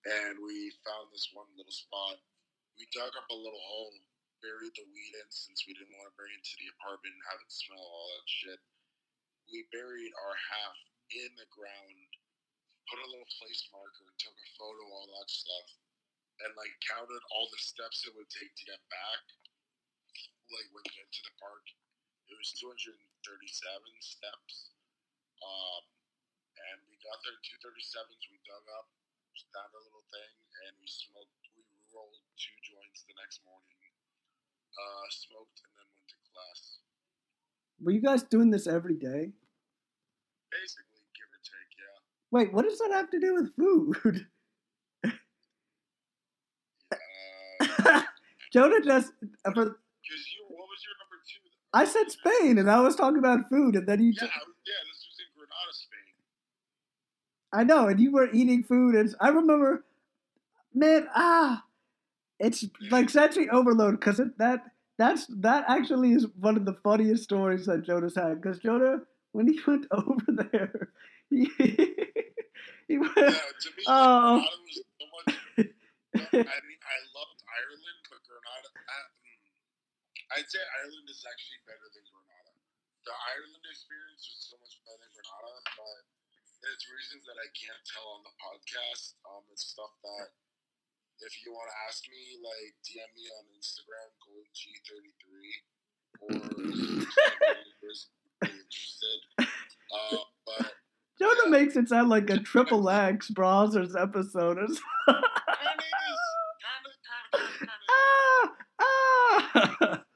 and 0.05 0.39
we 0.39 0.71
found 0.87 1.11
this 1.11 1.29
one 1.33 1.47
little 1.57 1.75
spot. 1.75 2.17
We 2.79 2.87
dug 2.95 3.11
up 3.15 3.27
a 3.29 3.35
little 3.35 3.59
hole, 3.59 3.93
buried 4.41 4.73
the 4.75 4.87
weed 4.87 5.13
in 5.19 5.27
since 5.29 5.63
we 5.67 5.75
didn't 5.75 5.95
want 5.99 6.11
to 6.11 6.17
bring 6.17 6.31
it 6.31 6.43
to 6.43 6.55
the 6.59 6.71
apartment 6.79 7.13
and 7.13 7.25
have 7.31 7.41
it 7.43 7.51
smell 7.51 7.83
all 7.83 8.07
that 8.15 8.27
shit. 8.27 8.59
We 9.51 9.67
buried 9.75 10.11
our 10.25 10.35
half 10.35 10.77
in 11.11 11.31
the 11.35 11.47
ground, 11.51 12.09
put 12.89 13.03
a 13.03 13.11
little 13.11 13.29
place 13.37 13.61
marker, 13.69 14.07
took 14.17 14.33
a 14.33 14.49
photo, 14.57 14.83
all 14.89 15.07
that 15.19 15.29
stuff, 15.29 15.67
and 16.43 16.51
like 16.59 16.73
counted 16.83 17.23
all 17.31 17.47
the 17.53 17.61
steps 17.61 18.03
it 18.03 18.15
would 18.17 18.27
take 18.27 18.51
to 18.51 18.65
get 18.67 18.81
back. 18.91 19.23
Like 20.51 20.69
when 20.75 20.83
you 20.83 20.93
get 20.99 21.09
to 21.09 21.23
the 21.25 21.35
park, 21.39 21.65
it 22.27 22.35
was 22.35 22.51
237 22.59 22.83
steps. 24.01 24.75
Um, 25.39 25.83
and 26.55 26.77
we 26.89 26.97
got 27.05 27.19
there 27.23 27.35
at 27.35 27.43
237s. 27.43 28.23
We 28.31 28.39
dug 28.47 28.65
up, 28.75 28.87
found 29.55 29.71
a 29.71 29.81
little 29.87 30.03
thing, 30.11 30.33
and 30.67 30.75
we 30.83 30.87
smoked. 30.87 31.31
We 31.55 31.63
rolled 31.95 32.19
two 32.35 32.57
joints 32.59 33.07
the 33.07 33.15
next 33.15 33.39
morning. 33.47 33.79
Uh, 34.75 35.07
smoked 35.07 35.63
and 35.63 35.71
then 35.79 35.87
went 35.95 36.07
to 36.11 36.19
class. 36.27 36.83
Were 37.79 37.95
you 37.95 38.03
guys 38.03 38.27
doing 38.27 38.51
this 38.51 38.67
every 38.67 38.99
day? 38.99 39.31
Basically, 40.51 41.07
give 41.15 41.31
or 41.31 41.39
take, 41.39 41.71
yeah. 41.79 41.99
Wait, 42.31 42.51
what 42.51 42.67
does 42.67 42.79
that 42.79 42.91
have 42.91 43.09
to 43.11 43.19
do 43.19 43.33
with 43.35 43.55
food? 43.55 44.27
Uh, 47.85 48.01
Jonah 48.55 48.81
just 48.81 49.11
uh, 49.45 49.51
for 49.53 49.63
you, 49.65 50.45
what 50.49 50.67
was 50.71 50.81
your 50.87 50.95
number 51.01 51.19
two? 51.27 51.49
I 51.73 51.85
said 51.85 52.11
Spain, 52.11 52.57
and 52.57 52.71
I 52.71 52.79
was 52.81 52.95
talking 52.95 53.19
about 53.19 53.49
food, 53.49 53.75
and 53.75 53.87
then 53.87 54.01
you. 54.01 54.13
Yeah, 54.15 54.21
T- 54.21 54.27
yeah, 54.27 54.81
this 54.87 55.01
was 55.07 55.17
in 55.19 55.27
Granada, 55.35 55.73
Spain. 55.73 56.13
I 57.53 57.63
know, 57.63 57.87
and 57.87 57.99
you 57.99 58.11
were 58.11 58.29
eating 58.33 58.63
food, 58.63 58.95
and 58.95 59.13
I 59.19 59.29
remember, 59.29 59.85
man, 60.73 61.07
ah, 61.15 61.63
it's 62.39 62.65
like 62.91 63.09
sensory 63.09 63.49
overload 63.49 63.99
because 63.99 64.21
that 64.37 64.61
that's 64.97 65.27
that 65.41 65.65
actually 65.69 66.13
is 66.13 66.27
one 66.39 66.57
of 66.57 66.65
the 66.65 66.75
funniest 66.83 67.23
stories 67.23 67.67
that 67.67 67.83
Jonah's 67.85 68.15
had. 68.15 68.41
Because 68.41 68.59
Jonah, 68.59 68.99
when 69.33 69.47
he 69.47 69.59
went 69.67 69.87
over 69.91 70.25
there, 70.51 70.89
he 71.29 71.49
he 72.87 72.97
went. 72.97 73.13
Yeah, 73.17 73.31
to 73.31 73.69
me, 73.77 73.83
Oh. 73.87 74.43
like, 74.43 74.49
Granada 74.49 74.63
was 74.63 74.81
so 74.99 75.05
much. 75.15 75.35
I 76.15 76.59
mean, 76.67 76.81
I 76.83 76.97
loved 77.15 77.39
Ireland, 77.47 78.01
but 78.09 78.19
Granada. 78.27 78.69
Uh, 78.75 79.07
mm, 79.23 80.24
I'd 80.35 80.51
say 80.51 80.59
Ireland 80.83 81.07
is 81.07 81.23
actually 81.23 81.63
better 81.63 81.87
than 81.95 82.03
Granada. 82.11 82.59
The 83.07 83.15
Ireland 83.15 83.63
experience 83.71 84.27
was 84.27 84.51
so 84.51 84.59
much 84.59 84.75
better 84.83 84.99
than 84.99 85.23
Granada, 85.23 85.63
but 85.79 86.03
there's 86.59 86.83
reasons 86.91 87.23
that 87.23 87.39
I 87.39 87.47
can't 87.55 87.79
tell 87.87 88.19
on 88.19 88.27
the 88.27 88.35
podcast. 88.35 89.15
Um, 89.23 89.47
it's 89.55 89.71
stuff 89.71 89.95
that 90.03 90.35
if 91.23 91.39
you 91.39 91.55
want 91.55 91.71
to 91.71 91.77
ask 91.87 92.03
me, 92.11 92.35
like 92.43 92.75
DM 92.83 93.07
me 93.15 93.31
on 93.31 93.47
Instagram, 93.55 94.11
GoldenG33, 94.27 95.23
or 96.19 96.35
really 96.51 97.07
interested. 98.43 99.19
Uh, 99.39 100.19
but 100.43 100.75
Jonah 101.15 101.47
makes 101.47 101.79
it 101.79 101.87
sound 101.87 102.11
like 102.11 102.27
a 102.27 102.43
triple 102.43 102.83
X 102.89 103.31
Brazzers 103.31 103.95
episode. 103.95 104.59
Or 104.59 104.67
something. 104.67 104.83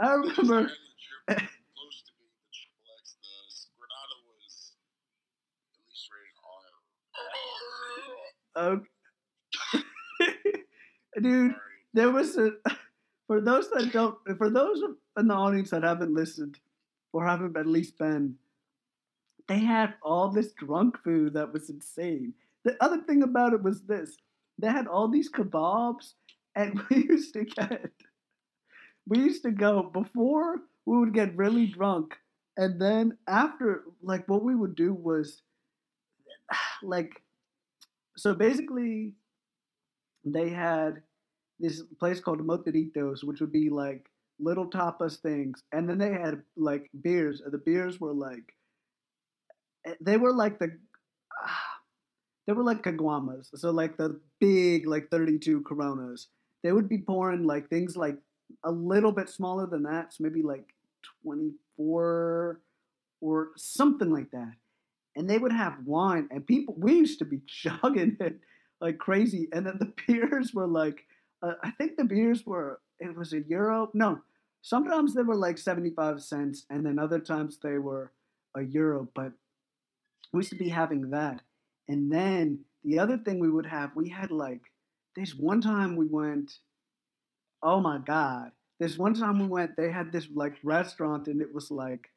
I 0.00 0.14
remember. 0.14 0.34
close 0.36 0.70
to 1.28 2.12
being 2.18 2.34
the 2.38 2.50
triple 2.54 2.86
X. 2.98 3.16
The 3.22 3.28
Granada 3.78 4.16
was 4.26 4.72
at 5.74 5.82
least 5.88 6.08
rated 6.14 6.38
R. 8.56 8.82
Okay. 10.44 10.62
Dude, 11.22 11.54
there 11.94 12.10
was 12.10 12.36
a 12.36 12.52
for 13.26 13.40
those 13.40 13.70
that 13.70 13.92
don't 13.92 14.16
for 14.36 14.50
those 14.50 14.82
in 15.18 15.28
the 15.28 15.34
audience 15.34 15.70
that 15.70 15.82
haven't 15.84 16.14
listened 16.14 16.58
or 17.12 17.26
haven't 17.26 17.56
at 17.56 17.66
least 17.66 17.98
been 17.98 18.34
they 19.46 19.58
had 19.58 19.94
all 20.02 20.28
this 20.28 20.52
drunk 20.52 20.98
food 21.02 21.34
that 21.34 21.52
was 21.52 21.70
insane 21.70 22.32
the 22.64 22.76
other 22.82 22.98
thing 23.02 23.22
about 23.22 23.52
it 23.52 23.62
was 23.62 23.82
this 23.82 24.16
they 24.58 24.68
had 24.68 24.86
all 24.86 25.08
these 25.08 25.30
kebabs 25.30 26.14
and 26.56 26.80
we 26.90 27.04
used 27.04 27.32
to 27.34 27.44
get 27.44 27.90
we 29.08 29.18
used 29.18 29.42
to 29.42 29.50
go 29.50 29.82
before 29.82 30.56
we 30.86 30.98
would 30.98 31.14
get 31.14 31.36
really 31.36 31.66
drunk 31.66 32.14
and 32.56 32.80
then 32.80 33.16
after 33.28 33.84
like 34.02 34.26
what 34.28 34.42
we 34.42 34.54
would 34.54 34.74
do 34.74 34.92
was 34.92 35.42
like 36.82 37.10
so 38.16 38.34
basically 38.34 39.14
they 40.24 40.48
had 40.48 41.02
this 41.60 41.82
place 41.98 42.20
called 42.20 42.40
Montaditos, 42.40 43.24
which 43.24 43.40
would 43.40 43.52
be 43.52 43.70
like 43.70 44.08
little 44.38 44.66
tapas 44.66 45.16
things, 45.16 45.62
and 45.72 45.88
then 45.88 45.98
they 45.98 46.12
had 46.12 46.42
like 46.56 46.88
beers. 47.02 47.42
The 47.44 47.58
beers 47.58 48.00
were 48.00 48.12
like 48.12 48.54
eh, 49.86 49.94
they 50.00 50.16
were 50.16 50.32
like 50.32 50.58
the 50.58 50.68
they 52.46 52.52
were 52.52 52.64
like 52.64 52.82
caguamas, 52.82 53.48
so 53.54 53.70
like 53.70 53.96
the 53.96 54.20
big 54.40 54.86
like 54.86 55.08
thirty 55.10 55.38
two 55.38 55.62
Coronas. 55.62 56.28
They 56.62 56.72
would 56.72 56.88
be 56.88 56.98
pouring 56.98 57.44
like 57.44 57.68
things 57.68 57.96
like 57.96 58.16
a 58.64 58.70
little 58.70 59.12
bit 59.12 59.28
smaller 59.28 59.66
than 59.66 59.82
that, 59.84 60.12
so 60.12 60.24
maybe 60.24 60.42
like 60.42 60.74
twenty 61.22 61.52
four 61.76 62.60
or 63.20 63.48
something 63.56 64.10
like 64.10 64.30
that. 64.30 64.52
And 65.16 65.28
they 65.28 65.38
would 65.38 65.52
have 65.52 65.84
wine, 65.84 66.28
and 66.30 66.46
people 66.46 66.74
we 66.78 66.94
used 66.94 67.18
to 67.20 67.24
be 67.24 67.40
chugging 67.46 68.16
it 68.20 68.40
like 68.80 68.98
crazy. 68.98 69.48
And 69.52 69.66
then 69.66 69.78
the 69.78 69.92
beers 70.06 70.52
were 70.54 70.66
like, 70.66 71.04
uh, 71.42 71.54
I 71.62 71.70
think 71.72 71.96
the 71.96 72.04
beers 72.04 72.44
were, 72.46 72.80
it 72.98 73.16
was 73.16 73.32
a 73.32 73.42
euro. 73.42 73.90
No, 73.94 74.20
sometimes 74.62 75.14
they 75.14 75.22
were 75.22 75.36
like 75.36 75.58
75 75.58 76.22
cents, 76.22 76.64
and 76.70 76.84
then 76.84 76.98
other 76.98 77.18
times 77.18 77.58
they 77.62 77.78
were 77.78 78.12
a 78.56 78.62
euro. 78.62 79.08
But 79.14 79.32
we 80.32 80.38
used 80.38 80.50
to 80.50 80.56
be 80.56 80.68
having 80.68 81.10
that. 81.10 81.42
And 81.88 82.12
then 82.12 82.60
the 82.84 82.98
other 82.98 83.18
thing 83.18 83.38
we 83.38 83.50
would 83.50 83.66
have, 83.66 83.94
we 83.94 84.08
had 84.08 84.30
like, 84.30 84.60
this 85.16 85.34
one 85.34 85.60
time 85.60 85.96
we 85.96 86.06
went, 86.06 86.58
oh 87.62 87.80
my 87.80 87.98
God. 87.98 88.50
This 88.80 88.96
one 88.96 89.14
time 89.14 89.40
we 89.40 89.46
went, 89.46 89.76
they 89.76 89.90
had 89.90 90.12
this 90.12 90.28
like 90.34 90.54
restaurant, 90.62 91.26
and 91.26 91.40
it 91.40 91.52
was 91.52 91.70
like 91.70 92.10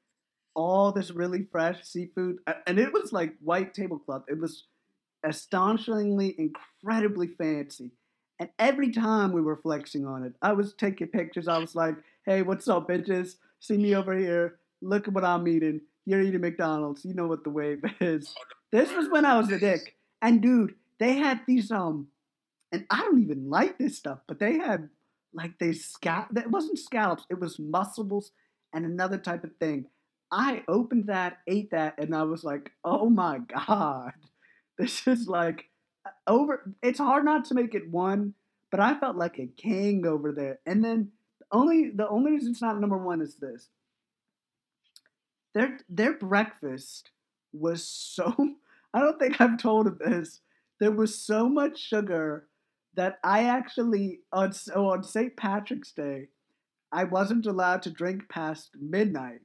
all 0.53 0.91
this 0.91 1.11
really 1.11 1.47
fresh 1.51 1.83
seafood. 1.83 2.37
And 2.67 2.79
it 2.79 2.93
was 2.93 3.11
like 3.11 3.33
white 3.41 3.73
tablecloth. 3.73 4.23
It 4.27 4.39
was 4.39 4.65
astonishingly, 5.23 6.35
incredibly 6.37 7.27
fancy. 7.27 7.91
And 8.39 8.49
every 8.57 8.91
time 8.91 9.31
we 9.31 9.41
were 9.41 9.57
flexing 9.57 10.05
on 10.05 10.23
it, 10.23 10.33
I 10.41 10.53
was 10.53 10.73
taking 10.73 11.07
pictures. 11.07 11.47
I 11.47 11.59
was 11.59 11.75
like, 11.75 11.95
hey, 12.25 12.41
what's 12.41 12.67
up, 12.67 12.89
bitches? 12.89 13.35
See 13.59 13.77
me 13.77 13.95
over 13.95 14.17
here. 14.17 14.59
Look 14.81 15.07
at 15.07 15.13
what 15.13 15.23
I'm 15.23 15.47
eating. 15.47 15.81
You're 16.05 16.21
eating 16.21 16.41
McDonald's. 16.41 17.05
You 17.05 17.13
know 17.13 17.27
what 17.27 17.43
the 17.43 17.51
wave 17.51 17.83
is. 18.01 18.33
This 18.71 18.91
was 18.93 19.09
when 19.09 19.25
I 19.25 19.37
was 19.37 19.51
a 19.51 19.59
dick. 19.59 19.95
And 20.21 20.41
dude, 20.41 20.75
they 20.99 21.13
had 21.13 21.41
these, 21.47 21.71
um, 21.71 22.07
and 22.71 22.85
I 22.89 23.01
don't 23.01 23.21
even 23.21 23.49
like 23.49 23.77
this 23.77 23.97
stuff, 23.97 24.19
but 24.27 24.39
they 24.39 24.57
had 24.57 24.89
like 25.33 25.57
they 25.59 25.73
scallops. 25.73 26.35
It 26.35 26.49
wasn't 26.49 26.79
scallops, 26.79 27.25
it 27.29 27.39
was 27.39 27.59
mussels 27.59 28.31
and 28.73 28.85
another 28.85 29.17
type 29.17 29.43
of 29.43 29.55
thing. 29.59 29.85
I 30.31 30.63
opened 30.67 31.07
that, 31.07 31.39
ate 31.47 31.71
that, 31.71 31.95
and 31.97 32.15
I 32.15 32.23
was 32.23 32.43
like, 32.43 32.71
oh 32.83 33.09
my 33.09 33.39
God. 33.39 34.13
This 34.77 35.05
is 35.05 35.27
like 35.27 35.65
uh, 36.07 36.09
over 36.25 36.73
it's 36.81 36.97
hard 36.97 37.23
not 37.23 37.45
to 37.45 37.53
make 37.53 37.75
it 37.75 37.91
one, 37.91 38.33
but 38.71 38.79
I 38.79 38.97
felt 38.99 39.15
like 39.15 39.37
a 39.37 39.45
king 39.45 40.07
over 40.07 40.31
there. 40.31 40.59
And 40.65 40.83
then 40.83 41.11
only 41.51 41.91
the 41.91 42.07
only 42.07 42.31
reason 42.31 42.51
it's 42.51 42.63
not 42.63 42.79
number 42.79 42.97
one 42.97 43.21
is 43.21 43.35
this. 43.35 43.69
Their 45.53 45.77
their 45.87 46.13
breakfast 46.17 47.11
was 47.53 47.87
so 47.87 48.33
I 48.93 49.01
don't 49.01 49.19
think 49.19 49.39
I've 49.39 49.57
told 49.57 49.85
of 49.85 49.99
this. 49.99 50.39
There 50.79 50.91
was 50.91 51.15
so 51.15 51.47
much 51.47 51.79
sugar 51.79 52.47
that 52.95 53.19
I 53.23 53.45
actually 53.45 54.19
on 54.31 54.53
so 54.53 54.73
oh, 54.75 54.89
on 54.91 55.03
St. 55.03 55.35
Patrick's 55.35 55.91
Day, 55.91 56.27
I 56.91 57.05
wasn't 57.05 57.45
allowed 57.45 57.81
to 57.83 57.89
drink 57.89 58.29
past 58.29 58.71
midnight. 58.79 59.41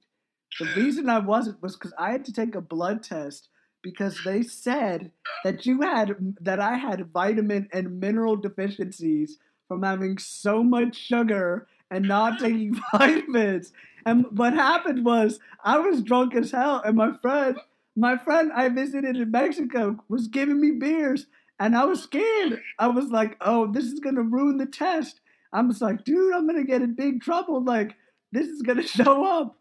The 0.58 0.66
reason 0.76 1.08
I 1.08 1.18
wasn't 1.18 1.62
was 1.62 1.76
because 1.76 1.92
I 1.98 2.12
had 2.12 2.24
to 2.26 2.32
take 2.32 2.54
a 2.54 2.60
blood 2.60 3.02
test 3.02 3.48
because 3.82 4.18
they 4.24 4.42
said 4.42 5.12
that 5.44 5.66
you 5.66 5.82
had 5.82 6.34
that 6.40 6.60
I 6.60 6.76
had 6.76 7.12
vitamin 7.12 7.68
and 7.72 8.00
mineral 8.00 8.36
deficiencies 8.36 9.38
from 9.68 9.82
having 9.82 10.18
so 10.18 10.62
much 10.62 10.96
sugar 10.96 11.66
and 11.90 12.06
not 12.08 12.38
taking 12.40 12.80
vitamins. 12.92 13.72
And 14.04 14.26
what 14.36 14.54
happened 14.54 15.04
was 15.04 15.40
I 15.64 15.78
was 15.78 16.02
drunk 16.02 16.34
as 16.34 16.52
hell, 16.52 16.82
and 16.84 16.96
my 16.96 17.12
friend, 17.20 17.58
my 17.96 18.16
friend 18.16 18.50
I 18.52 18.68
visited 18.68 19.16
in 19.16 19.30
Mexico 19.30 20.02
was 20.08 20.28
giving 20.28 20.60
me 20.60 20.72
beers, 20.72 21.26
and 21.58 21.76
I 21.76 21.84
was 21.84 22.02
scared. 22.02 22.60
I 22.78 22.88
was 22.88 23.10
like, 23.10 23.36
"Oh, 23.40 23.66
this 23.70 23.84
is 23.84 24.00
gonna 24.00 24.22
ruin 24.22 24.58
the 24.58 24.66
test." 24.66 25.20
I 25.52 25.62
was 25.62 25.80
like, 25.80 26.04
"Dude, 26.04 26.34
I'm 26.34 26.46
gonna 26.46 26.64
get 26.64 26.82
in 26.82 26.94
big 26.94 27.20
trouble. 27.22 27.62
Like, 27.62 27.94
this 28.32 28.48
is 28.48 28.62
gonna 28.62 28.82
show 28.86 29.24
up." 29.24 29.56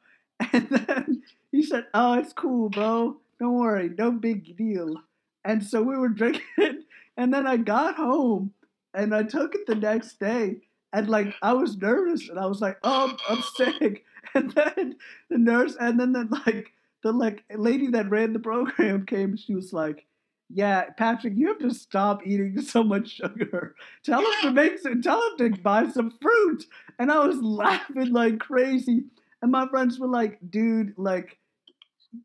And 0.52 0.68
then 0.70 1.24
he 1.52 1.64
said, 1.64 1.88
"Oh, 1.94 2.20
it's 2.20 2.34
cool, 2.34 2.70
bro. 2.70 3.18
Don't 3.40 3.54
worry, 3.56 3.90
no 3.90 4.12
big 4.12 4.58
deal." 4.58 4.96
And 5.44 5.64
so 5.64 5.82
we 5.82 5.98
were 5.98 6.10
drinking, 6.22 6.84
and 7.18 7.34
then 7.34 7.48
I 7.48 7.58
got 7.58 7.96
home, 7.96 8.54
and 8.94 9.14
I 9.16 9.24
took 9.24 9.56
it 9.56 9.68
the 9.68 9.76
next 9.76 10.20
day, 10.20 10.58
and 10.94 11.10
like 11.10 11.34
I 11.42 11.54
was 11.54 11.78
nervous, 11.78 12.30
and 12.30 12.40
I 12.40 12.46
was 12.46 12.62
like, 12.62 12.78
"Oh, 12.84 13.16
I'm 13.30 13.42
sick." 13.56 14.04
And 14.34 14.52
then 14.52 14.96
the 15.30 15.38
nurse, 15.38 15.78
and 15.80 15.98
then 16.00 16.12
the 16.12 16.28
like 16.46 16.74
the 17.04 17.14
like 17.14 17.44
lady 17.56 17.88
that 17.92 18.10
ran 18.10 18.34
the 18.34 18.40
program 18.40 19.06
came. 19.06 19.38
She 19.38 19.54
was 19.56 19.72
like, 19.72 20.06
"Yeah, 20.50 20.90
Patrick, 20.92 21.34
you 21.36 21.48
have 21.48 21.60
to 21.60 21.74
stop 21.74 22.26
eating 22.26 22.62
so 22.74 22.84
much 22.84 23.10
sugar. 23.10 23.76
Tell 24.04 24.22
him 24.22 24.34
to 24.44 24.52
make 24.52 24.80
some. 24.80 25.02
Tell 25.02 25.22
him 25.32 25.38
to 25.54 25.62
buy 25.62 25.88
some 25.90 26.12
fruit." 26.22 26.66
And 27.00 27.12
I 27.12 27.26
was 27.26 27.38
laughing 27.42 28.12
like 28.12 28.40
crazy. 28.40 29.06
And 29.42 29.52
my 29.52 29.68
friends 29.68 30.00
were 30.00 30.08
like, 30.08 30.40
"Dude, 30.50 30.94
like." 30.98 31.38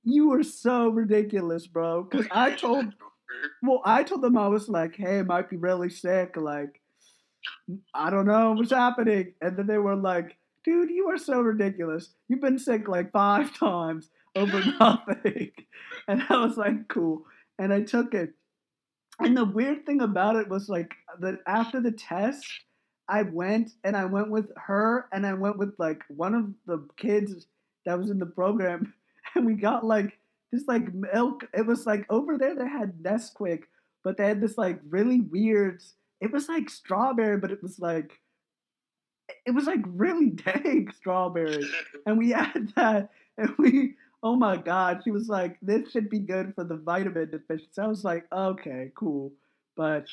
You 0.04 0.28
were 0.28 0.44
so 0.44 0.88
ridiculous, 0.88 1.66
bro. 1.66 2.04
Because 2.10 2.26
I 2.30 2.52
told, 2.52 2.94
well, 3.62 3.82
I 3.84 4.04
told 4.04 4.22
them 4.22 4.38
I 4.38 4.46
was 4.48 4.68
like, 4.68 4.94
"Hey, 4.94 5.18
I 5.18 5.22
might 5.22 5.50
be 5.50 5.56
really 5.56 5.90
sick. 5.90 6.36
Like, 6.36 6.80
I 7.94 8.10
don't 8.10 8.26
know 8.26 8.52
what's 8.52 8.70
happening." 8.70 9.34
And 9.40 9.56
then 9.56 9.66
they 9.66 9.78
were 9.78 9.96
like, 9.96 10.36
"Dude, 10.64 10.90
you 10.90 11.08
are 11.10 11.18
so 11.18 11.40
ridiculous. 11.40 12.14
You've 12.28 12.40
been 12.40 12.58
sick 12.58 12.86
like 12.88 13.10
five 13.12 13.52
times 13.58 14.10
over 14.36 14.62
nothing." 14.78 15.50
And 16.08 16.22
I 16.28 16.36
was 16.44 16.56
like, 16.56 16.88
"Cool." 16.88 17.26
And 17.60 17.72
I 17.72 17.82
took 17.82 18.14
it. 18.14 18.32
And 19.20 19.36
the 19.36 19.44
weird 19.44 19.84
thing 19.84 20.00
about 20.00 20.36
it 20.36 20.48
was 20.48 20.70
like 20.70 20.94
that 21.20 21.40
after 21.46 21.80
the 21.80 21.92
test, 21.92 22.46
I 23.06 23.22
went 23.22 23.72
and 23.84 23.96
I 23.96 24.06
went 24.06 24.30
with 24.30 24.50
her 24.56 25.08
and 25.12 25.26
I 25.26 25.34
went 25.34 25.58
with 25.58 25.74
like 25.78 26.02
one 26.08 26.34
of 26.34 26.46
the 26.66 26.88
kids 26.96 27.46
that 27.84 27.98
was 27.98 28.08
in 28.08 28.18
the 28.18 28.26
program, 28.26 28.94
and 29.34 29.44
we 29.44 29.54
got 29.54 29.84
like 29.84 30.18
this 30.52 30.64
like 30.66 30.94
milk. 30.94 31.44
It 31.52 31.66
was 31.66 31.86
like 31.86 32.06
over 32.08 32.38
there 32.38 32.54
they 32.54 32.68
had 32.68 33.02
Nesquik, 33.02 33.64
but 34.04 34.16
they 34.16 34.26
had 34.26 34.40
this 34.40 34.56
like 34.56 34.80
really 34.88 35.20
weird. 35.20 35.82
It 36.20 36.32
was 36.32 36.48
like 36.48 36.70
strawberry, 36.70 37.36
but 37.38 37.50
it 37.50 37.62
was 37.62 37.78
like 37.78 38.12
it 39.44 39.50
was 39.50 39.66
like 39.66 39.80
really 39.84 40.30
dank 40.30 40.94
strawberry, 40.94 41.68
and 42.06 42.16
we 42.16 42.30
had 42.30 42.72
that, 42.76 43.10
and 43.36 43.54
we. 43.58 43.96
Oh 44.22 44.36
my 44.36 44.56
God, 44.56 45.00
she 45.02 45.10
was 45.10 45.28
like, 45.28 45.58
"This 45.62 45.90
should 45.90 46.10
be 46.10 46.18
good 46.18 46.54
for 46.54 46.64
the 46.64 46.76
vitamin 46.76 47.30
deficiency." 47.30 47.80
I 47.80 47.86
was 47.86 48.04
like, 48.04 48.26
"Okay, 48.32 48.92
cool," 48.94 49.32
but 49.76 50.06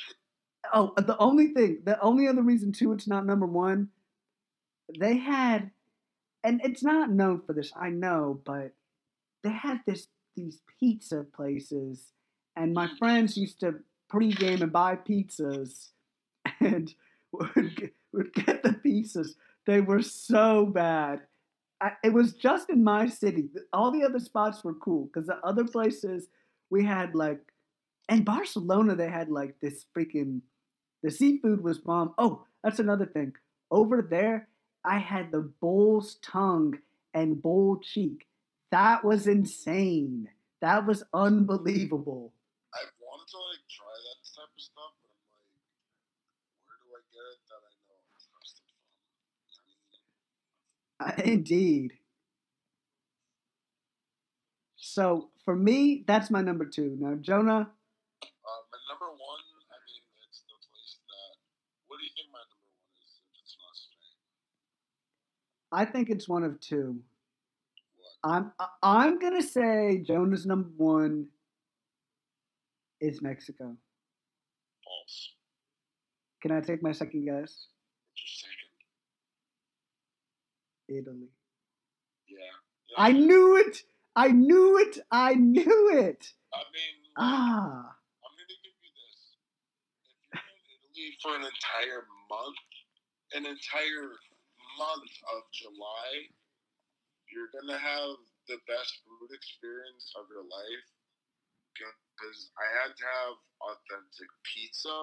oh, 0.74 0.93
uh, 0.97 1.01
the 1.01 1.18
only 1.18 1.47
thing, 1.47 1.80
the 1.84 1.99
only 2.01 2.28
other 2.28 2.41
reason 2.41 2.72
too, 2.72 2.93
it's 2.93 3.08
not 3.08 3.26
number 3.26 3.45
one. 3.45 3.89
They 4.97 5.18
had, 5.18 5.72
and 6.43 6.62
it's 6.64 6.84
not 6.84 7.10
known 7.10 7.41
for 7.45 7.53
this, 7.53 7.74
I 7.76 7.89
know, 7.89 8.41
but 8.45 8.72
they 9.43 9.51
had 9.51 9.82
this 9.86 10.08
these 10.36 10.62
pizza 10.80 11.26
places, 11.36 12.14
and 12.55 12.74
my 12.74 12.88
mm. 12.88 12.97
friends 12.97 13.38
used 13.38 13.60
to 13.62 13.80
pregame 14.12 14.62
and 14.62 14.72
buy 14.72 14.95
pizzas, 14.95 15.89
and 16.60 16.93
would 17.32 17.76
get, 17.76 17.93
would 18.14 18.34
get 18.34 18.64
the 18.64 18.70
pizzas. 18.70 19.36
They 19.66 19.82
were 19.82 20.01
so 20.01 20.66
bad. 20.66 21.22
I, 21.82 21.91
it 22.03 22.13
was 22.13 22.34
just 22.34 22.69
in 22.69 22.84
my 22.84 23.07
city. 23.07 23.49
All 23.73 23.91
the 23.91 24.03
other 24.03 24.19
spots 24.19 24.63
were 24.63 24.73
cool 24.73 25.05
because 25.05 25.28
the 25.28 25.38
other 25.45 25.63
places 25.65 26.28
we 26.69 26.86
had 26.86 27.15
like, 27.15 27.39
in 28.09 28.23
Barcelona 28.23 28.95
they 28.95 29.09
had 29.09 29.30
like 29.30 29.59
this 29.61 29.86
freaking, 29.95 30.41
the 31.03 31.11
seafood 31.11 31.63
was 31.63 31.78
bomb. 31.78 32.13
Oh, 32.17 32.45
that's 32.63 32.80
another 32.80 33.05
thing. 33.05 33.34
Over 33.71 34.01
there, 34.01 34.47
I 34.86 34.97
had 34.99 35.32
the 35.32 35.41
bull's 35.41 36.15
tongue 36.15 36.80
and 37.13 37.41
bull 37.41 37.78
cheek. 37.82 38.28
That 38.71 39.03
was 39.03 39.28
insane. 39.28 40.30
That 40.61 40.86
was 40.88 41.03
unbelievable. 41.13 42.34
I've 42.73 42.91
wanted 43.01 43.30
to 43.32 43.38
like 43.38 43.63
try 43.69 43.93
that 43.93 44.19
type 44.36 44.49
of 44.55 44.61
stuff, 44.63 44.93
but 45.03 45.11
I'm 45.11 45.23
like, 45.32 45.47
where 46.65 46.78
do 46.82 46.88
I 46.95 47.01
get 47.13 47.25
it 47.34 47.41
that 47.49 47.61
I 47.61 47.71
know 47.86 47.97
I'm 47.97 48.17
trusted 48.17 48.67
from? 48.71 48.88
I 49.51 49.59
mean, 49.67 49.82
Uh, 49.88 50.86
Indeed. 51.23 51.93
So 54.75 55.29
for 55.45 55.55
me, 55.55 56.03
that's 56.07 56.31
my 56.31 56.41
number 56.41 56.65
two. 56.65 56.97
Now, 56.99 57.15
Jonah, 57.21 57.61
uh, 57.61 58.61
my 58.71 58.79
number 58.89 59.05
one, 59.11 59.43
I 59.69 59.77
mean, 59.85 60.01
it's 60.27 60.41
the 60.41 60.55
place 60.69 60.97
that. 61.07 61.37
What 61.87 61.97
do 61.99 62.03
you 62.03 62.11
think 62.15 62.29
my 62.31 62.39
number 62.39 62.69
one 62.73 62.97
is 63.05 63.19
if 63.19 63.43
it's 63.43 63.55
not 63.59 63.75
Spain? 63.75 64.15
I 65.71 65.91
think 65.91 66.09
it's 66.09 66.27
one 66.27 66.43
of 66.43 66.59
two. 66.59 66.99
What? 68.21 68.31
I'm 68.33 68.51
I'm 68.81 69.19
gonna 69.19 69.43
say 69.43 70.03
Jonah's 70.05 70.45
number 70.45 70.69
one 70.77 71.27
is 72.99 73.21
Mexico. 73.21 73.75
False. 74.83 75.33
Can 76.41 76.51
I 76.51 76.61
take 76.61 76.81
my 76.81 76.91
second 76.91 77.25
guess? 77.25 77.67
Second? 78.15 78.66
Italy. 80.89 81.29
Yeah. 82.27 82.38
yeah. 82.89 82.95
I 82.97 83.11
knew 83.13 83.57
it. 83.57 83.77
I 84.15 84.29
knew 84.29 84.79
it. 84.79 84.99
I 85.11 85.35
knew 85.35 85.91
it. 85.93 86.33
I 86.53 86.63
mean, 86.73 86.95
Ah. 87.17 87.95
I'm 87.95 88.33
gonna 88.35 88.59
give 88.63 88.77
you 88.83 88.91
this. 88.93 89.17
If 90.33 90.41
you're 90.41 90.49
in 90.55 90.71
Italy 90.73 91.17
for 91.21 91.33
an 91.35 91.45
entire 91.45 92.03
month, 92.29 92.61
an 93.33 93.43
entire 93.45 94.09
month 94.79 95.13
of 95.35 95.41
July, 95.53 96.29
you're 97.31 97.51
gonna 97.53 97.79
have 97.79 98.17
the 98.47 98.57
best 98.67 98.93
food 99.03 99.31
experience 99.35 100.13
of 100.17 100.27
your 100.31 100.43
life. 100.43 100.88
Because 101.75 102.51
I 102.57 102.67
had 102.81 102.91
to 102.97 103.05
have 103.05 103.35
authentic 103.61 104.29
pizza, 104.43 104.95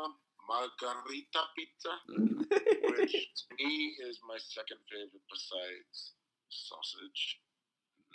margarita 0.49 1.43
pizza, 1.57 1.93
which 2.97 3.13
to 3.13 3.45
me 3.57 3.97
is 4.09 4.21
my 4.29 4.39
second 4.39 4.81
favorite 4.91 5.27
besides 5.29 6.15
sausage. 6.49 7.41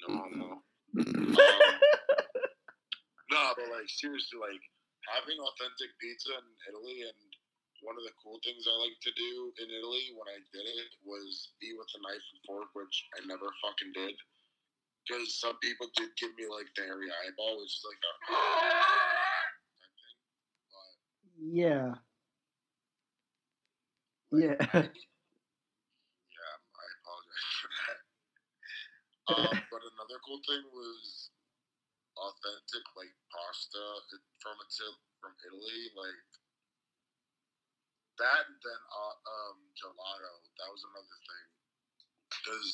No, 0.08 0.24
no. 0.32 0.50
Mm-hmm. 0.96 1.36
Um, 1.36 1.36
no, 3.34 3.42
but 3.58 3.68
like 3.70 3.90
seriously, 3.90 4.40
like 4.40 4.64
having 5.12 5.38
authentic 5.38 5.92
pizza 6.00 6.34
in 6.40 6.48
Italy, 6.72 7.04
and 7.04 7.30
one 7.84 7.96
of 7.96 8.04
the 8.04 8.16
cool 8.20 8.40
things 8.44 8.68
I 8.68 8.76
like 8.80 8.98
to 9.04 9.14
do 9.16 9.32
in 9.60 9.68
Italy 9.72 10.12
when 10.16 10.28
I 10.32 10.40
did 10.52 10.66
it 10.68 10.92
was 11.04 11.56
eat 11.64 11.76
with 11.76 11.92
a 11.96 12.00
knife 12.04 12.26
and 12.36 12.42
fork, 12.48 12.72
which 12.76 12.96
I 13.16 13.26
never 13.28 13.48
fucking 13.64 13.94
did. 13.96 14.16
Because 15.08 15.40
some 15.40 15.58
people 15.64 15.88
did 15.96 16.12
give 16.20 16.36
me 16.36 16.46
like 16.48 16.70
the 16.76 16.84
hairy 16.86 17.10
eyeball, 17.10 17.60
which 17.64 17.74
is 17.74 17.86
like 17.88 18.04
a 18.04 18.14
type 18.30 19.92
thing. 19.98 20.18
But 20.70 20.92
yeah. 21.40 21.90
Like, 24.32 24.44
Yeah. 24.44 24.82
Yeah, 26.30 26.56
I 26.76 26.86
apologize 27.02 27.48
for 27.62 27.72
that. 27.74 28.00
Um, 29.30 29.56
but 29.72 29.82
another 29.84 30.20
cool 30.26 30.42
thing 30.48 30.64
was 30.74 31.30
authentic 32.18 32.86
like 33.00 33.14
pasta 33.32 33.84
from 34.44 34.58
from 35.22 35.32
Italy, 35.48 35.82
like 35.96 36.24
that. 38.20 38.44
And 38.48 38.60
then 38.60 38.82
uh, 38.92 39.16
um, 39.18 39.58
gelato. 39.78 40.34
That 40.60 40.70
was 40.72 40.84
another 40.92 41.20
thing 41.24 41.48
because 42.30 42.70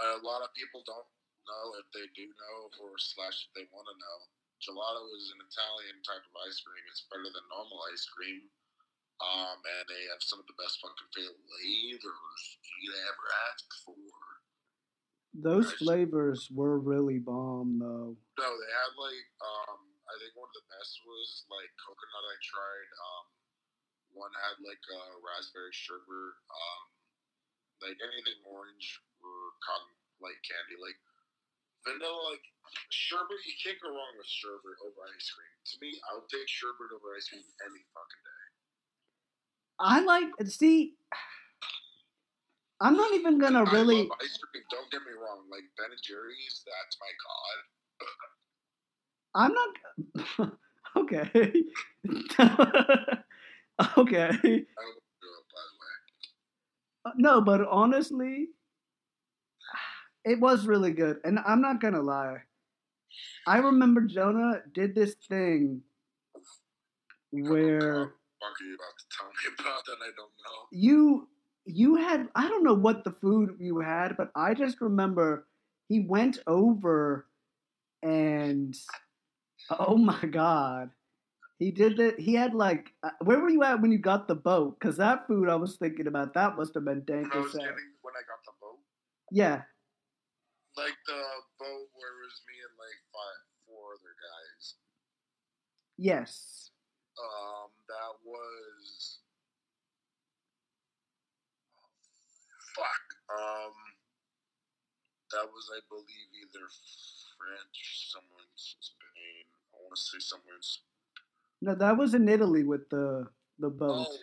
a 0.00 0.20
lot 0.24 0.42
of 0.44 0.54
people 0.56 0.82
don't 0.86 1.08
know 1.48 1.66
if 1.80 1.86
they 1.92 2.06
do 2.16 2.26
know 2.26 2.58
or 2.80 2.96
slash 2.98 3.48
if 3.48 3.52
they 3.54 3.66
want 3.70 3.88
to 3.90 3.96
know. 3.98 4.18
Gelato 4.62 5.02
is 5.18 5.26
an 5.34 5.42
Italian 5.42 5.98
type 6.06 6.22
of 6.22 6.34
ice 6.46 6.62
cream. 6.62 6.84
It's 6.86 7.04
better 7.10 7.26
than 7.26 7.44
normal 7.50 7.82
ice 7.90 8.06
cream. 8.14 8.46
Um, 9.22 9.54
and 9.54 9.86
they 9.86 10.02
have 10.10 10.18
some 10.18 10.42
of 10.42 10.50
the 10.50 10.58
best 10.58 10.82
fucking 10.82 11.10
flavors 11.14 12.42
you'd 12.82 12.98
ever 13.06 13.26
ask 13.54 13.66
for. 13.86 14.02
Those 15.32 15.72
flavors 15.78 16.50
were 16.52 16.76
really 16.76 17.22
bomb 17.22 17.78
though. 17.80 18.18
No, 18.36 18.48
they 18.52 18.72
had 18.74 18.92
like 19.00 19.28
um 19.40 19.80
I 20.04 20.14
think 20.20 20.36
one 20.36 20.50
of 20.50 20.58
the 20.60 20.68
best 20.76 21.00
was 21.08 21.48
like 21.48 21.72
coconut 21.80 22.26
I 22.28 22.36
tried. 22.42 22.88
Um 22.98 23.24
one 24.12 24.34
had 24.44 24.60
like 24.60 24.82
uh, 24.92 25.14
raspberry 25.24 25.72
sugar, 25.72 26.36
um 26.52 26.82
like 27.80 27.96
anything 27.96 28.44
orange 28.44 29.00
or 29.24 29.56
cotton 29.64 29.96
like 30.20 30.36
candy. 30.44 30.76
Like 30.76 31.00
vanilla 31.88 32.28
like 32.28 32.44
sherbet. 32.92 33.40
You 33.48 33.56
can't 33.56 33.80
go 33.80 33.88
wrong 33.88 34.14
with 34.20 34.28
sherbet 34.28 34.76
over 34.84 35.00
ice 35.16 35.30
cream. 35.32 35.56
To 35.72 35.74
me, 35.80 35.96
I'll 36.12 36.28
take 36.28 36.44
sherbet 36.50 36.92
over 36.92 37.16
ice 37.16 37.32
cream 37.32 37.46
any 37.64 37.82
fucking 37.96 38.24
day. 38.26 38.41
I 39.82 40.00
like 40.00 40.28
see. 40.46 40.94
I'm 42.80 42.96
not 42.96 43.12
even 43.14 43.38
gonna 43.38 43.64
I 43.64 43.72
really. 43.72 43.96
love 43.96 44.08
ice 44.20 44.38
cream. 44.38 44.64
Don't 44.70 44.90
get 44.90 45.00
me 45.02 45.12
wrong. 45.20 45.42
Like 45.50 45.64
Ben 45.78 45.90
and 45.90 46.00
Jerry's, 46.02 46.64
that's 46.66 46.98
my 47.00 47.12
god. 47.26 47.58
I'm 49.34 49.54
not. 49.54 49.70
okay. 50.96 51.30
okay. 53.98 54.28
I 54.28 54.30
don't 54.32 54.42
do 54.42 54.48
it, 54.48 55.46
by 55.52 55.62
the 55.68 55.76
way. 55.80 55.94
Uh, 57.06 57.12
No, 57.16 57.40
but 57.40 57.60
honestly, 57.70 58.48
it 60.24 60.40
was 60.40 60.66
really 60.66 60.92
good. 60.92 61.18
And 61.24 61.38
I'm 61.46 61.60
not 61.60 61.80
gonna 61.80 62.02
lie. 62.02 62.38
I 63.46 63.58
remember 63.58 64.02
Jonah 64.02 64.62
did 64.72 64.94
this 64.94 65.14
thing 65.28 65.82
where 67.30 68.12
Fuck 69.24 69.44
you 69.44 69.50
tell 69.56 69.64
me 69.64 69.70
about 69.70 69.84
that? 69.86 69.98
I 70.02 70.10
don't 70.16 70.30
know. 70.44 70.66
you 70.70 71.28
you 71.64 71.96
had 71.96 72.28
I 72.34 72.48
don't 72.48 72.64
know 72.64 72.74
what 72.74 73.04
the 73.04 73.12
food 73.12 73.56
you 73.60 73.80
had, 73.80 74.16
but 74.16 74.30
I 74.34 74.54
just 74.54 74.80
remember 74.80 75.46
he 75.88 76.00
went 76.00 76.38
over 76.46 77.26
and 78.02 78.74
oh 79.70 79.96
my 79.96 80.20
god. 80.26 80.90
He 81.58 81.70
did 81.70 81.96
that. 81.98 82.18
He 82.18 82.34
had 82.34 82.54
like, 82.54 82.90
uh, 83.04 83.10
where 83.22 83.38
were 83.38 83.48
you 83.48 83.62
at 83.62 83.80
when 83.80 83.92
you 83.92 83.98
got 83.98 84.26
the 84.26 84.34
boat? 84.34 84.80
Because 84.80 84.96
that 84.96 85.28
food 85.28 85.48
I 85.48 85.54
was 85.54 85.76
thinking 85.76 86.08
about, 86.08 86.34
that 86.34 86.56
must 86.56 86.74
have 86.74 86.84
been 86.84 87.04
dank 87.04 87.32
When 87.32 87.38
I 87.38 87.44
was 87.46 87.52
getting 87.52 87.94
when 88.02 88.14
I 88.18 88.24
got 88.26 88.42
the 88.44 88.52
boat, 88.60 88.80
Yeah, 89.30 89.62
like 90.76 90.96
the 91.06 91.22
boat 91.60 91.86
where 91.94 92.10
it 92.10 92.20
was 92.26 92.42
me 92.50 92.58
and 92.66 92.74
like 92.74 92.98
five, 93.14 93.40
four 93.68 93.94
other 93.94 94.14
guys. 94.18 94.74
yes. 95.98 96.70
Um, 97.14 97.70
that 97.92 98.16
was 98.24 99.20
fuck. 102.72 103.04
Um, 103.28 103.76
that 105.36 105.44
was 105.44 105.64
I 105.76 105.80
believe 105.92 106.28
either 106.40 106.64
France 107.36 107.76
or 107.76 107.96
somewhere 108.16 108.48
in 108.48 108.56
Spain. 108.56 109.44
I 109.72 109.84
want 109.84 109.92
to 109.92 110.00
say 110.00 110.20
somewhere 110.24 110.56
in 110.56 110.64
Spain. 110.64 110.88
No, 111.60 111.74
that 111.76 111.96
was 112.00 112.16
in 112.16 112.28
Italy 112.28 112.64
with 112.64 112.88
the 112.88 113.28
the 113.60 113.68
boat. 113.68 114.08
Oh, 114.08 114.16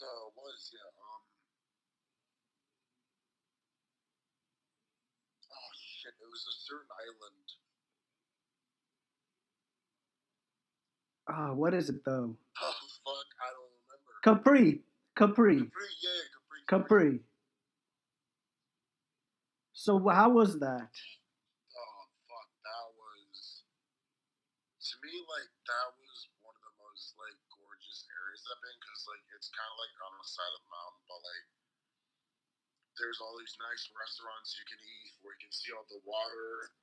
no, 0.00 0.12
it 0.28 0.36
was 0.36 0.60
yeah. 0.76 0.92
Um. 0.92 1.24
Oh 5.56 5.70
shit! 5.72 6.12
It 6.20 6.28
was 6.28 6.44
a 6.44 6.56
certain 6.68 6.92
island. 7.00 7.48
Ah, 11.28 11.52
what 11.52 11.74
is 11.74 11.88
it 11.90 12.04
though? 12.04 12.36
Fuck! 13.06 13.30
I 13.38 13.48
don't 13.54 13.70
remember. 13.86 14.12
Capri, 14.26 14.82
Capri, 15.14 15.62
Capri, 15.62 15.90
yeah, 16.02 16.22
Capri. 16.34 16.60
Capri. 16.66 17.12
So 19.70 20.02
how 20.10 20.34
was 20.34 20.58
that? 20.58 20.90
Oh 20.90 22.02
fuck! 22.26 22.50
That 22.66 22.86
was 22.98 23.62
to 24.90 24.94
me 25.06 25.22
like 25.30 25.46
that 25.70 25.88
was 26.02 26.18
one 26.42 26.58
of 26.58 26.64
the 26.66 26.74
most 26.82 27.14
like 27.14 27.38
gorgeous 27.54 28.10
areas 28.10 28.42
I've 28.50 28.58
been 28.58 28.74
because 28.82 29.06
like 29.06 29.22
it's 29.38 29.54
kind 29.54 29.70
of 29.70 29.78
like 29.78 29.94
on 30.02 30.18
the 30.18 30.26
side 30.26 30.50
of 30.58 30.66
the 30.66 30.72
mountain, 30.74 31.06
but 31.06 31.22
like 31.22 31.46
there's 32.98 33.22
all 33.22 33.38
these 33.38 33.54
nice 33.62 33.86
restaurants 33.94 34.58
you 34.58 34.66
can 34.66 34.82
eat 34.82 35.14
where 35.22 35.38
you 35.38 35.46
can 35.46 35.54
see 35.54 35.70
all 35.70 35.86
the 35.86 36.02
water. 36.02 36.74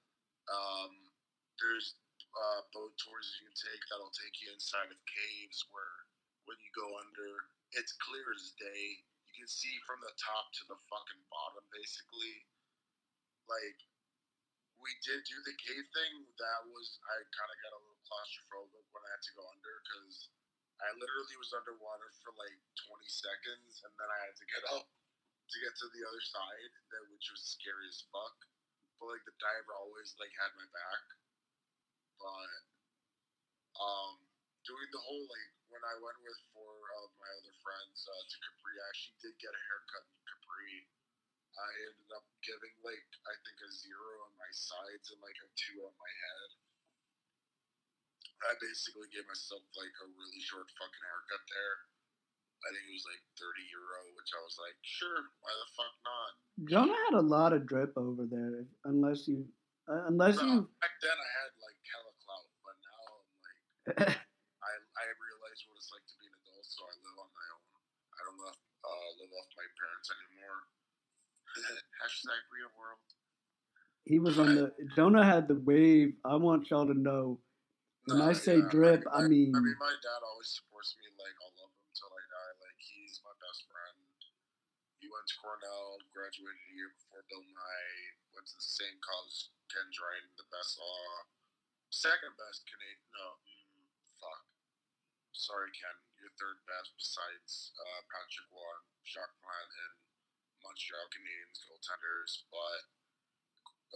Um, 0.47 1.11
there's 1.59 1.99
uh, 2.31 2.61
boat 2.71 2.95
tours 2.95 3.27
you 3.35 3.51
can 3.51 3.57
take 3.57 3.81
that'll 3.91 4.15
take 4.15 4.39
you 4.39 4.47
inside 4.55 4.87
of 4.87 4.99
caves 5.11 5.67
where 5.75 6.07
when 6.45 6.59
you 6.59 6.71
go 6.75 6.87
under, 6.99 7.31
it's 7.75 7.95
clear 8.03 8.25
as 8.35 8.53
day. 8.59 9.03
You 9.27 9.43
can 9.43 9.49
see 9.49 9.73
from 9.87 9.99
the 10.03 10.13
top 10.19 10.53
to 10.59 10.63
the 10.69 10.79
fucking 10.89 11.23
bottom, 11.31 11.65
basically. 11.73 12.45
Like 13.49 13.79
we 14.79 14.91
did 15.03 15.23
do 15.23 15.39
the 15.47 15.55
cave 15.55 15.87
thing. 15.95 16.13
That 16.39 16.61
was 16.67 16.99
I 17.07 17.15
kind 17.31 17.51
of 17.51 17.57
got 17.63 17.75
a 17.75 17.81
little 17.81 18.03
claustrophobic 18.03 18.85
when 18.91 19.03
I 19.03 19.11
had 19.15 19.23
to 19.23 19.37
go 19.39 19.43
under 19.47 19.73
because 19.83 20.15
I 20.83 20.91
literally 20.99 21.39
was 21.39 21.55
underwater 21.55 22.11
for 22.19 22.35
like 22.35 22.59
20 22.91 23.07
seconds 23.07 23.79
and 23.87 23.93
then 23.95 24.09
I 24.11 24.19
had 24.27 24.35
to 24.35 24.45
get 24.51 24.63
up 24.75 24.87
to 24.87 25.57
get 25.61 25.75
to 25.79 25.87
the 25.91 26.03
other 26.07 26.23
side, 26.23 26.71
that 26.91 27.03
which 27.13 27.29
was 27.29 27.43
scary 27.45 27.87
as 27.87 28.03
fuck. 28.11 28.37
But 28.99 29.11
like 29.15 29.25
the 29.27 29.35
diver 29.39 29.75
always 29.79 30.15
like 30.19 30.33
had 30.35 30.51
my 30.59 30.67
back. 30.71 31.03
But 32.19 32.51
um, 33.79 34.13
doing 34.67 34.89
the 34.91 35.03
whole 35.03 35.25
like 35.27 35.52
when 35.73 35.81
I 35.81 35.97
went 35.97 36.21
with 36.21 36.37
four 36.53 36.77
of 37.01 37.09
my 37.17 37.29
other 37.41 37.55
friends 37.65 38.05
uh, 38.05 38.13
to 38.13 38.35
Capri, 38.45 38.77
I 38.77 38.85
actually 38.93 39.17
did 39.25 39.35
get 39.41 39.57
a 39.57 39.61
haircut 39.73 40.05
in 40.05 40.21
Capri. 40.21 40.85
I 41.53 41.69
ended 41.89 42.09
up 42.13 42.25
giving 42.45 42.73
like 42.85 43.09
I 43.25 43.33
think 43.41 43.57
a 43.61 43.69
zero 43.73 44.25
on 44.25 44.33
my 44.37 44.51
sides 44.53 45.09
and 45.13 45.21
like 45.21 45.37
a 45.41 45.49
two 45.57 45.81
on 45.85 45.93
my 45.97 46.13
head. 46.13 46.49
I 48.49 48.53
basically 48.61 49.09
gave 49.13 49.25
myself 49.29 49.61
like 49.77 49.95
a 50.01 50.07
really 50.13 50.41
short 50.41 50.69
fucking 50.77 51.05
haircut 51.09 51.43
there. 51.49 51.77
I 52.63 52.69
think 52.73 52.85
it 52.89 52.95
was 52.95 53.07
like 53.09 53.23
thirty 53.37 53.65
euro, 53.69 54.01
which 54.17 54.31
I 54.33 54.41
was 54.41 54.57
like, 54.61 54.77
sure, 54.81 55.29
why 55.41 55.51
the 55.53 55.69
fuck 55.73 55.95
not? 56.05 56.31
Jonah 56.69 56.99
had 57.09 57.17
a 57.17 57.25
lot 57.25 57.53
of 57.53 57.65
drip 57.65 57.93
over 57.97 58.25
there. 58.29 58.65
Unless 58.85 59.29
you, 59.29 59.45
uh, 59.89 60.09
unless 60.09 60.37
No, 60.37 60.45
you, 60.47 60.57
back 60.81 60.95
then 61.01 61.17
I 61.17 61.29
had 61.43 61.51
like 61.61 61.77
hella 61.85 62.13
clout, 62.23 62.49
but 62.61 62.77
now 62.81 63.03
I'm 63.13 63.29
like 63.41 64.21
I 64.63 64.71
I 64.95 65.05
realize 65.19 65.59
what 65.67 65.75
it's 65.77 65.91
like 65.91 66.05
to 66.07 66.15
be 66.17 66.25
an 66.31 66.35
adult, 66.39 66.65
so 66.65 66.87
I 66.87 66.93
live 67.03 67.17
on 67.19 67.29
my 67.29 67.47
own. 67.51 67.63
I 68.15 68.19
don't 68.25 68.39
live 68.39 68.57
uh, 68.57 69.11
live 69.23 69.31
off 69.39 69.47
my 69.55 69.67
parents 69.79 70.11
anymore. 70.11 70.59
Hashtag 72.03 72.43
real 72.51 72.71
world. 72.75 72.99
he 74.03 74.19
was 74.19 74.35
on 74.35 74.51
the. 74.51 74.75
Jonah 74.99 75.23
had 75.23 75.47
the 75.47 75.55
wave. 75.63 76.19
I 76.27 76.35
want 76.35 76.67
y'all 76.67 76.83
to 76.91 76.97
know. 76.97 77.39
When 78.11 78.19
I 78.19 78.35
say 78.35 78.59
drip, 78.67 79.07
I 79.07 79.23
mean- 79.23 79.55
I 79.55 79.63
mean, 79.63 79.79
my 79.79 79.95
dad 80.03 80.21
always 80.27 80.51
supports 80.51 80.99
me. 80.99 81.07
Like, 81.15 81.31
I'll 81.39 81.55
love 81.55 81.71
him 81.71 81.87
till 81.95 82.11
I 82.11 82.19
die. 82.27 82.53
Like, 82.59 82.75
he's 82.83 83.23
my 83.23 83.31
best 83.39 83.63
friend. 83.71 83.95
He 84.99 85.07
went 85.07 85.23
to 85.31 85.35
Cornell, 85.39 86.03
graduated 86.11 86.59
a 86.67 86.71
year 86.75 86.91
before 86.99 87.23
Bill 87.31 87.43
Nye. 87.47 87.95
Went 88.35 88.43
to 88.51 88.55
the 88.59 88.67
same 88.75 88.99
college 88.99 89.51
Ken 89.71 89.87
Dryden, 89.95 90.31
the 90.35 90.47
best 90.51 90.75
law, 90.79 91.27
second 91.95 92.35
best 92.35 92.67
Canadian. 92.67 93.07
No, 93.15 93.27
mm, 93.39 93.87
fuck. 94.19 94.43
Sorry, 95.33 95.73
Ken. 95.73 95.97
You're 96.21 96.33
third 96.37 96.61
best 96.69 96.93
besides 96.93 97.73
uh, 97.75 97.99
Patrick 98.07 98.49
Roy, 98.53 98.77
Jacques 99.01 99.37
Plante, 99.41 99.81
and 99.89 99.95
Montreal 100.61 101.09
Canadiens 101.09 101.59
goaltenders. 101.65 102.45
But 102.53 102.81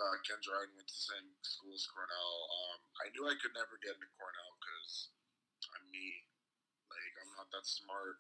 uh, 0.02 0.18
Ken 0.26 0.42
Dryden 0.42 0.74
went 0.74 0.90
to 0.90 0.98
the 0.98 1.08
same 1.14 1.30
school 1.46 1.78
as 1.78 1.86
Cornell. 1.88 2.36
Um, 2.52 2.80
I 3.02 3.14
knew 3.14 3.30
I 3.30 3.38
could 3.38 3.54
never 3.54 3.78
get 3.80 3.96
into 3.96 4.10
Cornell 4.18 4.54
because 4.58 5.14
I'm 5.78 5.86
me. 5.94 6.26
Like, 6.90 7.14
I'm 7.22 7.32
not 7.38 7.54
that 7.54 7.70
smart. 7.70 8.18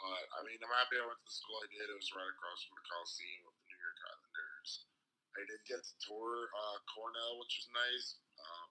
But, 0.00 0.24
I 0.36 0.44
mean, 0.44 0.60
I'm 0.60 0.76
happy 0.76 1.00
I 1.00 1.08
went 1.08 1.20
to 1.20 1.28
the 1.28 1.36
school 1.36 1.60
I 1.60 1.68
did. 1.72 1.88
It 1.88 1.96
was 1.96 2.12
right 2.12 2.28
across 2.28 2.60
from 2.64 2.76
the 2.76 2.88
Coliseum 2.88 3.48
with 3.48 3.56
the 3.60 3.68
New 3.68 3.80
York 3.80 4.00
Islanders. 4.12 4.70
I 5.36 5.40
did 5.44 5.60
get 5.68 5.80
to 5.84 5.94
tour 6.04 6.48
uh, 6.52 6.78
Cornell, 6.88 7.40
which 7.40 7.64
was 7.64 7.68
nice, 7.72 8.20
um, 8.40 8.68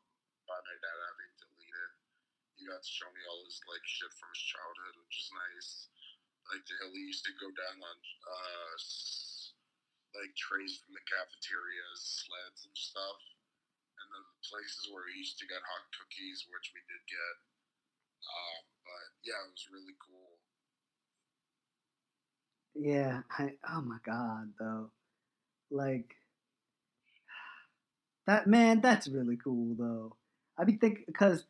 by 0.50 0.58
my 0.58 0.76
dad 0.82 0.98
having 1.02 1.34
to 1.38 1.48
lead 1.58 1.74
it. 1.74 1.94
He 2.56 2.66
got 2.66 2.82
to 2.82 2.92
show 2.92 3.10
me 3.12 3.22
all 3.28 3.44
his, 3.44 3.60
like, 3.68 3.84
shit 3.84 4.12
from 4.16 4.32
his 4.32 4.44
childhood, 4.48 4.96
which 5.04 5.16
is 5.20 5.30
nice. 5.32 5.70
Like, 6.52 6.64
he 6.66 7.02
used 7.04 7.26
to 7.28 7.34
go 7.42 7.50
down 7.52 7.78
on, 7.82 7.98
uh, 8.00 8.76
like 10.16 10.32
trays 10.40 10.80
from 10.80 10.96
the 10.96 11.04
cafeterias, 11.04 12.24
sleds 12.24 12.64
and 12.64 12.78
stuff, 12.78 13.20
and 14.00 14.08
then 14.16 14.24
the 14.24 14.40
places 14.48 14.88
where 14.92 15.04
we 15.04 15.20
used 15.20 15.36
to 15.40 15.48
get 15.52 15.60
hot 15.60 15.86
cookies, 15.92 16.48
which 16.48 16.72
we 16.72 16.82
did 16.88 17.04
get. 17.04 17.36
Um, 18.24 18.62
but 18.88 19.08
yeah, 19.28 19.40
it 19.44 19.52
was 19.52 19.68
really 19.72 19.98
cool. 20.00 20.40
Yeah, 22.76 23.24
I 23.32 23.56
oh 23.72 23.82
my 23.82 24.00
god 24.04 24.52
though. 24.60 24.92
Like 25.72 26.16
that 28.28 28.48
man, 28.48 28.82
that's 28.82 29.08
really 29.08 29.38
cool 29.38 29.76
though. 29.76 30.16
I 30.58 30.64
be 30.64 30.76
thinking 30.76 31.06
because 31.08 31.46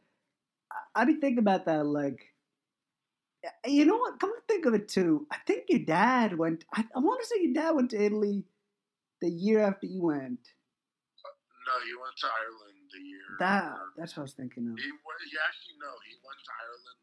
I 0.96 1.06
be 1.06 1.16
thinking 1.16 1.40
about 1.40 1.66
that 1.66 1.86
like 1.86 2.20
eh, 3.44 3.50
eh, 3.66 3.70
you 3.70 3.86
know 3.86 3.98
what? 3.98 4.20
Come 4.20 4.34
to 4.34 4.42
think 4.48 4.66
of 4.66 4.74
it 4.74 4.88
too, 4.88 5.28
I 5.32 5.38
think 5.46 5.66
your 5.70 5.86
dad 5.86 6.38
went. 6.38 6.66
I, 6.74 6.86
I 6.96 7.00
want 7.00 7.22
to 7.22 7.28
say 7.28 7.42
your 7.42 7.54
dad 7.54 7.72
went 7.72 7.92
to 7.92 8.04
Italy 8.04 8.46
the 9.22 9.30
year 9.30 9.62
after 9.62 9.88
you 9.88 10.04
went. 10.04 10.40
Uh, 11.24 11.30
no, 11.68 11.74
he 11.86 11.94
went 11.96 12.16
to 12.22 12.28
Ireland 12.28 12.80
the 12.94 13.02
year. 13.02 13.28
That 13.40 13.74
that's 13.98 14.16
what 14.16 14.22
I 14.22 14.28
was 14.30 14.34
thinking 14.34 14.68
of. 14.70 14.78
he, 14.78 14.86
he 14.86 15.38
actually 15.40 15.78
no, 15.82 15.92
he 16.08 16.16
went 16.24 16.40
to 16.44 16.52
Ireland 16.52 17.00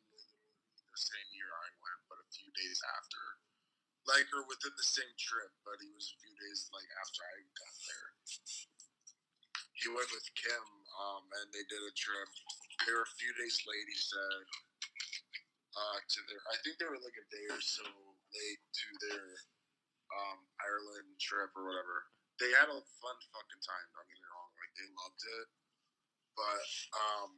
the 0.92 1.00
same 1.00 1.28
year 1.32 1.48
I 1.48 1.68
went, 1.80 2.00
but 2.12 2.20
a 2.20 2.28
few 2.28 2.52
days 2.52 2.80
after, 3.00 3.22
like 4.04 4.28
or 4.36 4.44
within 4.44 4.76
the 4.76 4.84
same 4.84 5.12
trip, 5.16 5.48
but 5.64 5.80
he 5.80 5.88
was 5.88 6.12
a 6.12 6.18
few 6.20 6.34
days 6.36 6.68
like 6.68 6.88
after 7.00 7.20
I 7.24 7.36
got 7.56 7.74
there. 7.88 8.10
he 9.80 9.88
went 9.88 10.10
with 10.12 10.28
Kim, 10.36 10.64
um, 11.00 11.24
and 11.40 11.48
they 11.50 11.64
did 11.64 11.80
a 11.80 11.94
trip. 11.96 12.30
They 12.84 12.92
were 12.92 13.06
a 13.06 13.18
few 13.20 13.32
days 13.38 13.56
late. 13.68 13.86
He 13.88 13.98
said 13.98 14.42
uh, 15.76 15.98
to 16.00 16.18
their. 16.28 16.42
I 16.52 16.56
think 16.64 16.80
they 16.80 16.88
were 16.88 17.00
like 17.00 17.16
a 17.16 17.26
day 17.32 17.46
or 17.52 17.62
so 17.62 17.84
late 17.86 18.62
to 18.62 18.88
their 19.08 19.26
um, 20.12 20.38
Ireland 20.60 21.12
trip 21.20 21.52
or 21.56 21.68
whatever. 21.68 22.08
They 22.40 22.50
had 22.56 22.66
a 22.66 22.80
fun 22.80 23.18
fucking 23.30 23.62
time. 23.62 23.86
Don't 23.94 24.08
get 24.08 24.18
me 24.18 24.28
wrong. 24.32 24.50
Like 24.56 24.74
they 24.74 24.88
loved 24.98 25.22
it, 25.22 25.48
but 26.34 26.66
um, 26.96 27.32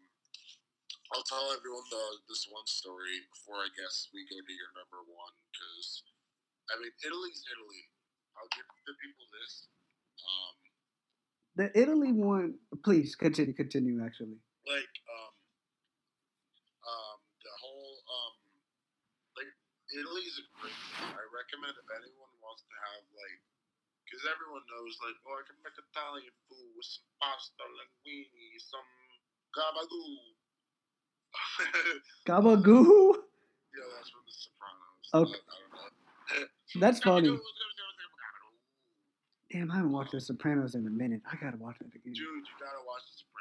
I'll 1.12 1.26
tell 1.26 1.52
everyone 1.52 1.84
the 1.92 2.04
this 2.30 2.48
one 2.48 2.64
story 2.64 3.20
before 3.34 3.60
I 3.60 3.68
guess 3.76 4.08
we 4.14 4.24
go 4.30 4.38
to 4.40 4.54
your 4.54 4.72
number 4.78 5.04
one 5.04 5.34
because 5.52 6.02
I 6.72 6.80
mean 6.80 6.94
Italy's 7.04 7.42
Italy. 7.52 7.82
I'll 8.38 8.50
give 8.56 8.66
the 8.86 8.94
people 8.98 9.26
this. 9.30 9.52
Um, 10.24 10.54
The 11.54 11.68
Italy 11.78 12.10
one, 12.10 12.58
please 12.82 13.14
continue. 13.14 13.54
Continue. 13.54 14.02
Actually, 14.02 14.42
like 14.68 14.94
um 15.12 15.32
um 16.84 17.18
the 17.44 17.52
whole 17.60 17.94
um 18.08 18.34
like 19.36 19.50
Italy's 19.92 20.36
a 20.40 20.44
great 20.60 20.76
I 21.00 21.24
recommend 21.32 21.76
if 21.76 21.88
anyone 21.92 22.32
wants 22.40 22.64
to 22.64 22.74
have 22.88 23.04
like 23.16 23.38
because 24.04 24.24
everyone 24.28 24.64
knows 24.68 24.94
like 25.04 25.16
oh 25.28 25.36
I 25.36 25.44
can 25.48 25.56
make 25.64 25.76
Italian 25.76 26.32
food 26.48 26.70
with 26.76 26.88
some 26.88 27.08
pasta 27.20 27.64
linguine 27.64 28.56
some 28.60 28.88
gabagool 29.52 30.36
Gabagoo. 32.28 33.20
yeah 33.74 33.86
that's 33.96 34.08
from 34.10 34.22
The 34.24 34.32
Sopranos 34.32 35.06
Okay. 35.14 35.38
I, 35.38 35.52
I 35.52 35.56
don't 35.60 35.72
know 35.74 36.46
That's 36.80 36.98
funny. 37.00 37.28
Damn, 39.52 39.70
I 39.70 39.76
haven't 39.76 39.92
watched 39.92 40.10
The 40.12 40.20
Sopranos 40.20 40.74
in 40.74 40.86
a 40.86 40.90
minute. 40.90 41.22
I 41.30 41.36
gotta 41.36 41.56
watch 41.58 41.76
that 41.78 41.86
again. 41.94 42.00
dude 42.14 42.18
you 42.18 42.42
gotta 42.58 42.82
watch 42.86 43.02
The 43.06 43.14
Sopranos 43.22 43.33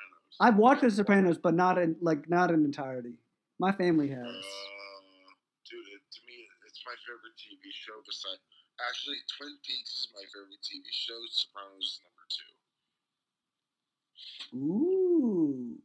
I've 0.43 0.59
watched 0.59 0.81
The 0.83 0.91
Sopranos, 0.91 1.37
but 1.39 1.55
not 1.55 1.77
in 1.79 1.95
like 2.03 2.27
not 2.27 2.51
in 2.51 2.65
entirety. 2.67 3.15
My 3.63 3.71
family 3.71 4.09
has. 4.11 4.27
Uh, 4.27 5.31
dude, 5.63 5.87
it, 5.95 6.03
to 6.03 6.19
me, 6.27 6.35
it's 6.67 6.83
my 6.83 6.91
favorite 7.07 7.39
TV 7.39 7.63
show. 7.71 7.95
Besides, 8.03 8.43
actually, 8.83 9.23
Twin 9.39 9.55
Peaks 9.63 10.03
is 10.03 10.07
my 10.11 10.25
favorite 10.35 10.59
TV 10.59 10.83
show. 10.91 11.15
Sopranos 11.31 11.79
is 11.95 11.99
number 12.03 12.25
two. 12.27 12.51
Ooh. 14.59 15.79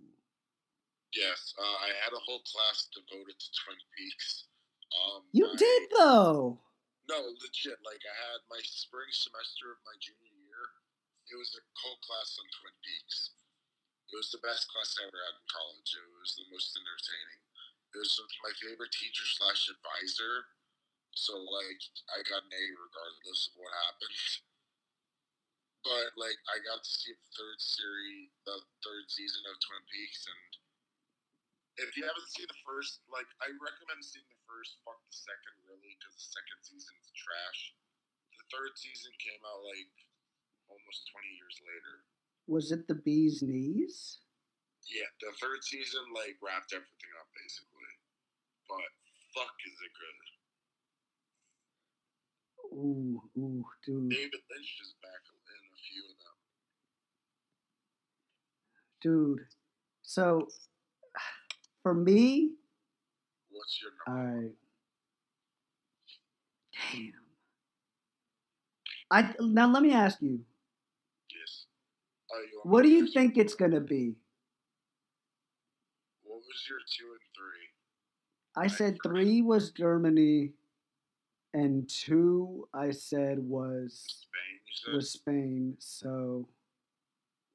Yes, 1.15 1.55
uh, 1.55 1.77
I 1.87 1.95
had 2.03 2.11
a 2.11 2.19
whole 2.27 2.43
class 2.43 2.91
devoted 2.91 3.39
to 3.39 3.49
Twin 3.63 3.79
Peaks. 3.95 4.51
Um, 4.91 5.23
You 5.31 5.47
my- 5.47 5.55
did 5.55 5.83
though. 5.95 6.59
No, 7.07 7.17
legit. 7.47 7.79
Like 7.87 8.03
I 8.03 8.15
had 8.35 8.43
my 8.51 8.59
spring 8.67 9.09
semester 9.15 9.71
of 9.71 9.79
my 9.87 9.95
junior 10.03 10.35
year. 10.35 10.63
It 11.31 11.39
was 11.39 11.55
a 11.55 11.63
whole 11.79 11.97
class 12.03 12.35
on 12.43 12.47
Twin 12.59 12.75
Peaks. 12.83 13.38
It 14.09 14.17
was 14.17 14.33
the 14.33 14.41
best 14.41 14.73
class 14.73 14.97
I 14.97 15.05
ever 15.05 15.21
had 15.21 15.37
in 15.37 15.47
college. 15.53 15.91
It 15.93 16.09
was 16.17 16.33
the 16.37 16.49
most 16.49 16.73
entertaining. 16.73 17.41
It 17.93 17.99
was 18.01 18.17
my 18.41 18.53
favorite 18.57 18.93
teacher 18.93 19.25
slash 19.37 19.69
advisor. 19.69 20.49
So 21.13 21.37
like 21.37 21.83
I 22.13 22.25
got 22.25 22.47
an 22.47 22.53
A 22.53 22.65
regardless 22.77 23.53
of 23.53 23.61
what 23.61 23.73
happened. 23.89 24.17
But 25.87 26.11
like 26.19 26.37
I 26.51 26.59
got 26.67 26.83
to 26.83 26.91
see 26.91 27.15
the 27.15 27.31
third 27.39 27.59
series, 27.63 28.29
the 28.45 28.61
third 28.83 29.09
season 29.09 29.41
of 29.47 29.57
Twin 29.63 29.81
Peaks, 29.89 30.27
and 30.27 30.51
if 31.79 31.95
you 31.95 32.03
haven't 32.03 32.29
seen 32.35 32.51
the 32.51 32.61
first, 32.67 32.99
like 33.07 33.31
I 33.39 33.55
recommend 33.63 34.03
seeing 34.03 34.27
the 34.27 34.43
first. 34.45 34.83
Fuck 34.83 34.99
the 35.07 35.15
second, 35.15 35.55
really, 35.71 35.95
because 35.97 36.19
the 36.19 36.29
second 36.35 36.59
season's 36.67 37.09
trash. 37.15 37.79
The 38.35 38.47
third 38.51 38.75
season 38.75 39.15
came 39.23 39.39
out 39.47 39.63
like 39.65 39.95
almost 40.67 41.09
twenty 41.15 41.31
years 41.39 41.57
later. 41.63 42.05
Was 42.49 42.73
it 42.73 42.89
the 42.89 42.95
bee's 42.95 43.43
knees? 43.43 44.19
Yeah, 44.89 45.05
the 45.21 45.37
third 45.37 45.63
season 45.63 46.01
like 46.15 46.37
wrapped 46.43 46.73
everything 46.73 47.13
up 47.21 47.29
basically. 47.37 47.93
But 48.69 48.89
fuck, 49.37 49.53
is 49.67 49.79
it 49.85 49.93
good? 49.93 50.19
Ooh, 52.79 53.21
ooh, 53.39 53.65
dude, 53.85 54.11
David 54.11 54.41
Lynch 54.51 54.79
is 54.83 54.95
back 55.03 55.23
in 55.29 55.37
a 55.37 55.77
few 55.89 56.05
of 56.05 56.17
them. 56.21 56.37
dude. 59.03 59.47
So, 60.03 60.49
for 61.83 61.93
me, 61.95 62.53
What's 63.51 63.81
your 63.83 63.93
all 64.07 64.15
number? 64.15 64.41
right. 64.41 64.55
Damn. 66.93 67.13
I 69.11 69.35
now 69.41 69.69
let 69.71 69.83
me 69.83 69.93
ask 69.93 70.21
you. 70.23 70.41
Oh, 72.31 72.45
what 72.65 72.83
do 72.83 72.89
you 72.89 73.07
think 73.07 73.37
it's 73.39 73.55
gonna 73.55 73.81
be? 73.81 74.17
What 76.23 76.39
was 76.39 76.67
your 76.69 76.79
two 76.97 77.11
and 77.13 77.29
three? 77.35 77.69
I 78.57 78.67
said 78.67 78.99
three 79.03 79.43
was 79.43 79.71
Germany, 79.71 80.53
and 81.55 81.89
two 81.89 82.69
I 82.75 82.91
said 82.91 83.39
was 83.39 84.05
Spain, 84.07 84.95
was 84.95 85.11
Spain. 85.13 85.77
So 85.79 86.49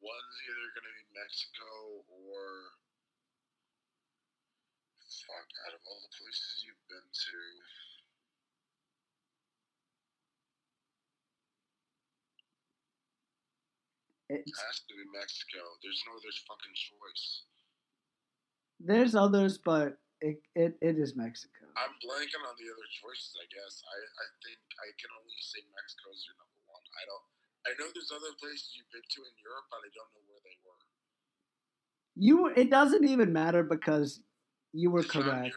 One's 0.02 0.38
either 0.50 0.68
gonna 0.76 0.94
be 0.98 1.06
Mexico 1.20 2.04
or 2.10 2.74
fuck. 5.28 5.48
Out 5.68 5.74
of 5.74 5.82
all 5.88 6.00
the 6.04 6.14
places 6.18 6.64
you've 6.66 6.88
been 6.90 7.08
to, 7.08 7.40
it, 14.34 14.44
has 14.50 14.78
to 14.90 14.94
be 14.98 15.06
Mexico. 15.14 15.62
There's 15.84 16.02
no 16.10 16.18
other 16.18 16.34
fucking 16.50 16.76
choice. 16.76 17.26
there's 18.80 19.14
others, 19.16 19.58
but 19.62 19.98
it, 20.22 20.40
it, 20.56 20.74
it 20.82 20.96
is 20.98 21.16
Mexico. 21.16 21.68
I'm 21.76 21.94
blanking 22.04 22.44
on 22.46 22.56
the 22.58 22.68
other 22.70 22.88
choices. 23.02 23.34
I 23.40 23.46
guess 23.52 23.82
I 23.84 23.98
I 23.98 24.28
think 24.46 24.60
I 24.80 24.88
can 25.00 25.12
only 25.16 25.40
say 25.42 25.60
Mexico 25.74 26.12
is 26.14 26.22
your 26.28 26.38
number 26.40 26.60
one. 26.70 26.84
I 27.00 27.04
don't. 27.08 27.26
I 27.64 27.72
know 27.80 27.88
there's 27.96 28.12
other 28.12 28.36
places 28.40 28.76
you've 28.76 28.92
been 28.92 29.04
to 29.04 29.20
in 29.24 29.36
Europe, 29.40 29.68
but 29.72 29.80
I 29.84 29.90
don't 29.96 30.12
know 30.16 30.24
where 30.28 30.44
they 30.44 30.58
were. 30.68 30.84
You 32.16 32.36
were- 32.44 32.56
it 32.60 32.70
doesn't 32.70 33.06
even 33.08 33.32
matter 33.34 33.64
because 33.64 34.20
you 34.74 34.92
were 34.92 35.02
It's 35.02 35.12
correct. 35.12 35.56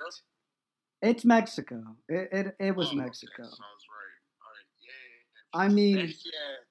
It's 1.02 1.24
Mexico. 1.24 1.82
It 2.08 2.28
it, 2.32 2.46
it 2.58 2.72
was 2.76 2.88
Oh, 2.88 2.90
okay, 2.92 3.00
Mexico. 3.04 3.42
so 3.44 3.58
I 3.60 3.70
was 3.74 3.86
right. 3.90 4.16
All 4.40 4.50
right. 4.54 4.68
Yay. 4.86 5.12
I 5.52 5.68
mean, 5.68 5.98
yeah. 6.08 6.65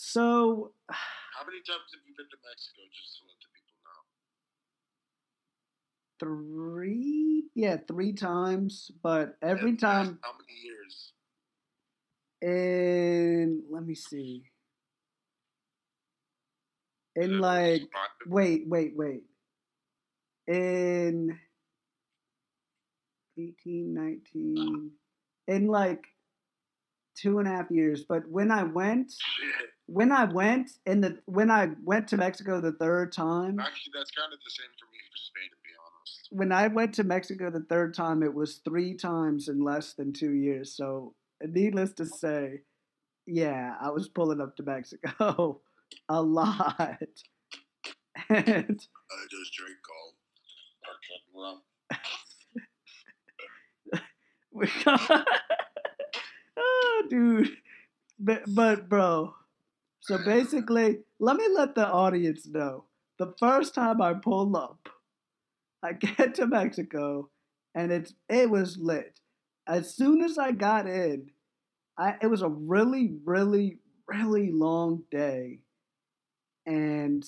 So 0.00 0.72
How 0.90 1.44
many 1.46 1.58
times 1.58 1.92
have 1.92 2.00
you 2.08 2.14
been 2.16 2.26
to 2.26 2.36
Mexico? 2.42 2.80
Just 2.90 3.18
to 3.18 3.24
let 3.28 3.36
the 3.40 3.48
people 3.52 3.76
know. 3.84 4.00
three, 6.18 7.44
yeah, 7.54 7.76
three 7.86 8.12
times, 8.14 8.90
but 9.02 9.36
every 9.42 9.70
And 9.70 9.80
past 9.80 9.92
time 10.06 10.18
How 10.22 10.32
many 10.32 10.58
years? 10.64 11.12
in 12.42 13.62
let 13.70 13.84
me 13.86 13.94
see. 13.94 14.44
In 17.16 17.34
it 17.34 17.40
like 17.40 17.82
wait, 18.26 18.64
wait, 18.66 18.92
wait. 18.96 19.22
In 20.46 21.38
18, 23.38 23.94
19, 23.94 24.90
in 25.48 25.66
like 25.66 26.04
two 27.16 27.38
and 27.38 27.46
a 27.46 27.50
half 27.50 27.70
years. 27.70 28.04
But 28.08 28.28
when 28.28 28.50
I 28.50 28.64
went, 28.64 29.12
Shit. 29.12 29.70
When 29.90 30.12
I 30.12 30.24
went 30.24 30.70
in 30.86 31.00
the 31.00 31.18
when 31.26 31.50
I 31.50 31.70
went 31.82 32.06
to 32.08 32.16
Mexico 32.16 32.60
the 32.60 32.70
third 32.72 33.10
time, 33.12 33.58
Actually, 33.58 33.92
that's 33.92 34.12
kind 34.12 34.32
of 34.32 34.38
the 34.38 34.50
same 34.50 34.70
for 34.78 34.86
me 34.86 34.98
for 35.10 35.16
Spain, 35.16 35.50
to 35.50 35.56
be 35.64 35.70
honest. 35.84 36.28
when 36.30 36.52
I 36.52 36.68
went 36.68 36.94
to 36.94 37.04
Mexico 37.04 37.50
the 37.50 37.66
third 37.68 37.92
time, 37.94 38.22
it 38.22 38.32
was 38.32 38.60
three 38.64 38.94
times 38.94 39.48
in 39.48 39.64
less 39.64 39.94
than 39.94 40.12
two 40.12 40.30
years. 40.30 40.76
So, 40.76 41.14
needless 41.44 41.92
to 41.94 42.06
say, 42.06 42.60
yeah, 43.26 43.74
I 43.80 43.90
was 43.90 44.08
pulling 44.08 44.40
up 44.40 44.56
to 44.56 44.62
Mexico 44.62 45.60
a 46.08 46.22
lot. 46.22 46.98
And 48.28 48.80
I 49.10 49.26
just 49.28 49.52
drink 49.54 49.78
all 49.90 50.14
rum. 51.34 51.62
oh, 56.56 57.02
dude, 57.08 57.50
but, 58.18 58.42
but 58.46 58.88
bro, 58.88 59.34
so 60.10 60.18
basically, 60.18 60.98
let 61.20 61.36
me 61.36 61.46
let 61.54 61.76
the 61.76 61.86
audience 61.86 62.44
know. 62.44 62.86
The 63.20 63.32
first 63.38 63.76
time 63.76 64.02
I 64.02 64.14
pull 64.14 64.56
up, 64.56 64.88
I 65.84 65.92
get 66.16 66.34
to 66.34 66.48
Mexico, 66.48 67.30
and 67.76 67.92
it's 67.92 68.12
it 68.28 68.50
was 68.50 68.76
lit. 68.76 69.20
As 69.68 69.94
soon 69.94 70.20
as 70.24 70.36
I 70.36 70.50
got 70.50 70.88
in, 70.88 71.30
I 71.96 72.16
it 72.20 72.26
was 72.26 72.42
a 72.42 72.48
really, 72.48 73.12
really, 73.24 73.78
really 74.08 74.50
long 74.50 75.04
day, 75.12 75.60
and 76.66 77.24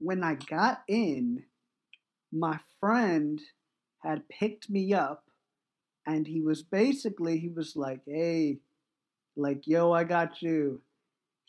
when 0.00 0.24
I 0.24 0.34
got 0.34 0.82
in, 0.88 1.44
my 2.32 2.58
friend 2.80 3.40
had 4.02 4.28
picked 4.28 4.68
me 4.68 4.92
up 4.92 5.22
and 6.04 6.26
he 6.26 6.40
was 6.40 6.64
basically 6.64 7.38
he 7.38 7.48
was 7.48 7.76
like 7.76 8.00
hey 8.06 8.58
like 9.36 9.66
yo 9.66 9.90
i 9.90 10.04
got 10.04 10.40
you 10.40 10.80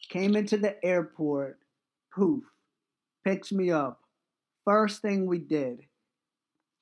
came 0.10 0.36
into 0.36 0.58
the 0.58 0.84
airport 0.86 1.60
poof, 2.14 2.44
picks 3.24 3.52
me 3.52 3.72
up. 3.72 4.02
First 4.66 5.02
thing 5.02 5.26
we 5.26 5.40
did, 5.40 5.86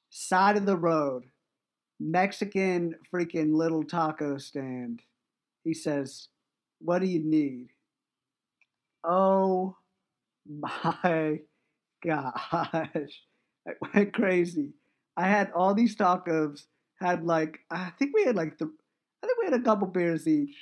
side 0.09 0.57
of 0.57 0.65
the 0.65 0.77
road, 0.77 1.25
Mexican 1.99 2.95
freaking 3.13 3.53
little 3.55 3.83
taco 3.83 4.37
stand. 4.37 5.01
He 5.63 5.73
says, 5.73 6.29
What 6.79 6.99
do 6.99 7.07
you 7.07 7.19
need? 7.19 7.69
Oh 9.03 9.75
my 10.47 11.39
gosh. 12.05 13.21
I 13.67 13.73
went 13.93 14.13
crazy. 14.13 14.73
I 15.17 15.27
had 15.27 15.51
all 15.53 15.73
these 15.73 15.95
tacos, 15.95 16.65
had 16.99 17.25
like, 17.25 17.59
I 17.71 17.91
think 17.97 18.13
we 18.13 18.25
had 18.25 18.35
like 18.35 18.57
the, 18.57 18.65
I 19.23 19.27
think 19.27 19.37
we 19.39 19.45
had 19.45 19.59
a 19.59 19.63
couple 19.63 19.87
beers 19.87 20.27
each. 20.27 20.55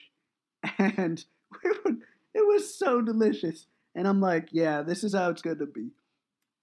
And 0.80 1.24
we 1.64 1.72
were, 1.84 1.98
it 2.34 2.46
was 2.46 2.78
so 2.78 3.02
delicious. 3.02 3.68
And 3.96 4.08
I'm 4.08 4.20
like, 4.20 4.50
yeah, 4.52 4.82
this 4.82 5.04
is 5.04 5.14
how 5.14 5.30
it's 5.30 5.42
going 5.42 5.60
to 5.60 5.66
be. 5.66 5.92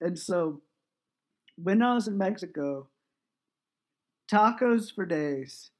And 0.01 0.17
so 0.17 0.61
when 1.55 1.81
I 1.81 1.93
was 1.93 2.07
in 2.07 2.17
Mexico, 2.17 2.87
tacos 4.31 4.93
for 4.93 5.05
days, 5.05 5.71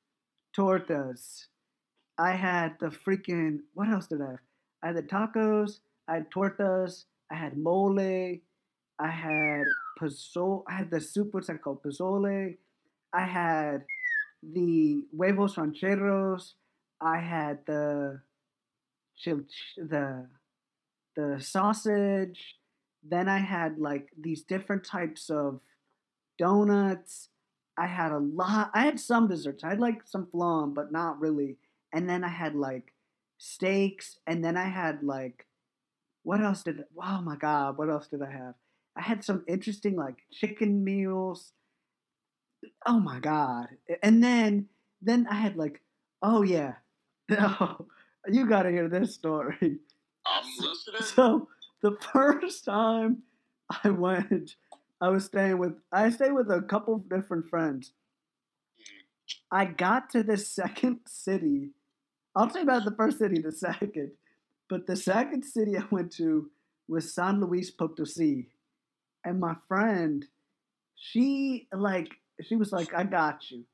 tortas. 0.58 1.46
I 2.18 2.34
had 2.34 2.76
the 2.80 2.88
freaking, 2.88 3.60
what 3.74 3.89
else 3.89 4.08
did 4.08 4.22
I 4.22 4.32
have? 4.32 4.39
I 4.84 4.88
had 4.88 4.96
the 4.98 5.04
tacos, 5.04 5.80
I 6.08 6.16
had 6.16 6.32
tortas, 6.32 7.06
I 7.32 7.36
had 7.36 7.58
mole, 7.58 8.00
I 8.00 9.08
had 9.08 9.64
pozole, 10.00 10.64
I 10.68 10.74
had 10.74 10.92
the 10.92 11.02
soup, 11.02 11.34
what's 11.34 11.48
that 11.48 11.62
called? 11.62 11.82
Pozole. 11.84 12.58
I 13.14 13.26
had 13.26 13.84
the 14.44 15.04
huevos 15.16 15.58
rancheros. 15.58 16.54
I 17.02 17.18
had 17.18 17.60
the 17.66 18.22
chil- 19.22 19.46
the 19.78 20.28
the 21.16 21.40
sausage. 21.40 22.58
Then 23.04 23.28
I 23.28 23.40
had 23.40 23.80
like 23.80 24.10
these 24.20 24.44
different 24.44 24.84
types 24.84 25.30
of 25.30 25.60
donuts. 26.38 27.30
I 27.78 27.88
had 27.88 28.12
a 28.12 28.20
lot. 28.20 28.72
I 28.74 28.84
had 28.86 29.00
some 29.00 29.28
desserts. 29.28 29.64
I 29.64 29.70
had 29.70 29.80
like 29.80 30.02
some 30.06 30.28
flan, 30.28 30.74
but 30.74 30.92
not 30.92 31.20
really. 31.20 31.58
And 31.94 32.10
then 32.10 32.24
I 32.24 32.30
had 32.30 32.56
like 32.56 32.94
steaks. 33.38 34.20
And 34.28 34.44
then 34.44 34.58
I 34.58 34.66
had 34.68 35.04
like, 35.04 35.48
what 36.24 36.42
else 36.42 36.64
did? 36.64 36.84
Oh 37.02 37.22
my 37.22 37.36
god, 37.36 37.78
what 37.78 37.90
else 37.90 38.08
did 38.08 38.22
I 38.22 38.32
have? 38.32 38.56
I 38.96 39.02
had 39.02 39.24
some 39.24 39.44
interesting 39.48 39.96
like 39.96 40.18
chicken 40.32 40.84
meals. 40.84 41.54
Oh 42.86 43.00
my 43.00 43.20
god! 43.20 43.70
And 44.04 44.24
then 44.24 44.68
then 45.02 45.28
I 45.30 45.36
had 45.36 45.56
like, 45.56 45.82
oh 46.22 46.44
yeah, 46.44 46.74
oh, 47.32 47.88
you 48.28 48.48
got 48.48 48.64
to 48.64 48.70
hear 48.70 48.88
this 48.88 49.14
story. 49.14 49.78
I'm 50.26 50.44
listening. 50.60 51.02
So 51.02 51.48
the 51.82 51.98
first 52.14 52.66
time 52.66 53.24
I 53.84 53.90
went, 53.90 54.56
I 55.00 55.10
was 55.10 55.26
staying 55.26 55.58
with 55.58 55.74
I 55.92 56.10
stayed 56.10 56.34
with 56.34 56.50
a 56.52 56.62
couple 56.62 56.96
of 56.96 57.10
different 57.10 57.50
friends. 57.50 57.94
I 59.52 59.66
got 59.66 60.10
to 60.12 60.24
the 60.24 60.38
second 60.38 61.00
city. 61.08 61.72
I'll 62.36 62.48
tell 62.48 62.64
you 62.64 62.68
about 62.68 62.86
the 62.86 62.96
first 62.96 63.20
city, 63.20 63.42
the 63.42 63.52
second. 63.52 64.12
But 64.70 64.88
the 64.88 64.96
second 64.96 65.44
city 65.44 65.78
I 65.78 65.84
went 65.90 66.14
to 66.14 66.50
was 66.88 67.14
San 67.14 67.42
Luis 67.42 67.72
Potosi. 67.72 68.48
And 69.26 69.40
my 69.40 69.56
friend, 69.68 70.26
she 70.96 71.68
like 71.74 72.10
she 72.42 72.56
was 72.56 72.72
like, 72.72 72.94
I 72.94 73.04
got 73.04 73.50
you. 73.52 73.66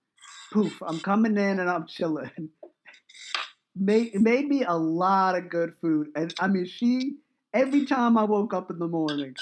Poof, 0.51 0.81
I'm 0.85 0.99
coming 0.99 1.37
in 1.37 1.59
and 1.59 1.69
I'm 1.69 1.87
chilling. 1.87 2.49
Made 3.79 4.19
made 4.19 4.47
me 4.47 4.63
a 4.63 4.75
lot 4.75 5.35
of 5.35 5.49
good 5.49 5.73
food. 5.81 6.09
And 6.15 6.33
I 6.39 6.47
mean 6.47 6.65
she 6.65 7.17
every 7.53 7.85
time 7.85 8.17
I 8.17 8.23
woke 8.23 8.53
up 8.53 8.69
in 8.69 8.79
the 8.79 8.87
morning, 8.87 9.35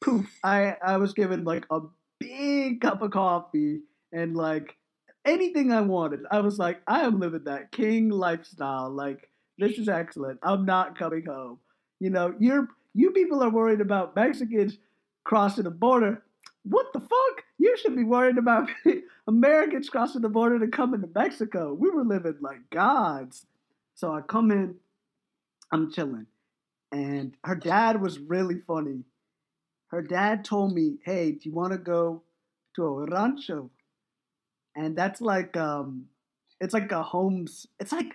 poof, 0.00 0.26
I, 0.42 0.76
I 0.84 0.96
was 0.96 1.12
given 1.12 1.44
like 1.44 1.66
a 1.70 1.80
big 2.18 2.80
cup 2.80 3.02
of 3.02 3.10
coffee 3.10 3.80
and 4.12 4.36
like 4.36 4.76
anything 5.24 5.72
I 5.72 5.80
wanted. 5.80 6.20
I 6.30 6.40
was 6.40 6.58
like, 6.58 6.80
I 6.86 7.02
am 7.02 7.20
living 7.20 7.44
that 7.44 7.72
king 7.72 8.10
lifestyle. 8.10 8.90
Like, 8.90 9.28
this 9.58 9.78
is 9.78 9.88
excellent. 9.88 10.40
I'm 10.42 10.64
not 10.64 10.98
coming 10.98 11.24
home. 11.24 11.58
You 12.00 12.10
know, 12.10 12.34
you're 12.38 12.68
you 12.94 13.10
people 13.10 13.42
are 13.42 13.50
worried 13.50 13.80
about 13.80 14.14
Mexicans 14.14 14.78
crossing 15.24 15.64
the 15.64 15.70
border. 15.70 16.22
What 16.64 16.92
the 16.92 17.00
fuck? 17.00 17.44
You 17.58 17.76
should 17.76 17.96
be 17.96 18.04
worried 18.04 18.38
about 18.38 18.70
Americans 19.26 19.88
crossing 19.88 20.22
the 20.22 20.28
border 20.28 20.58
to 20.58 20.68
come 20.68 20.94
into 20.94 21.08
Mexico. 21.14 21.72
We 21.72 21.90
were 21.90 22.04
living 22.04 22.36
like 22.40 22.70
gods. 22.70 23.46
So 23.94 24.12
I 24.12 24.20
come 24.22 24.50
in, 24.50 24.76
I'm 25.72 25.90
chilling. 25.92 26.26
And 26.92 27.36
her 27.44 27.56
dad 27.56 28.00
was 28.00 28.18
really 28.18 28.60
funny. 28.66 29.04
Her 29.88 30.02
dad 30.02 30.44
told 30.44 30.74
me, 30.74 30.98
hey, 31.04 31.32
do 31.32 31.48
you 31.48 31.54
want 31.54 31.72
to 31.72 31.78
go 31.78 32.22
to 32.76 32.84
a 32.84 33.06
rancho? 33.06 33.70
And 34.76 34.96
that's 34.96 35.20
like, 35.20 35.56
um, 35.56 36.06
it's 36.60 36.74
like 36.74 36.90
a 36.92 37.02
homes, 37.02 37.66
it's 37.78 37.92
like, 37.92 38.14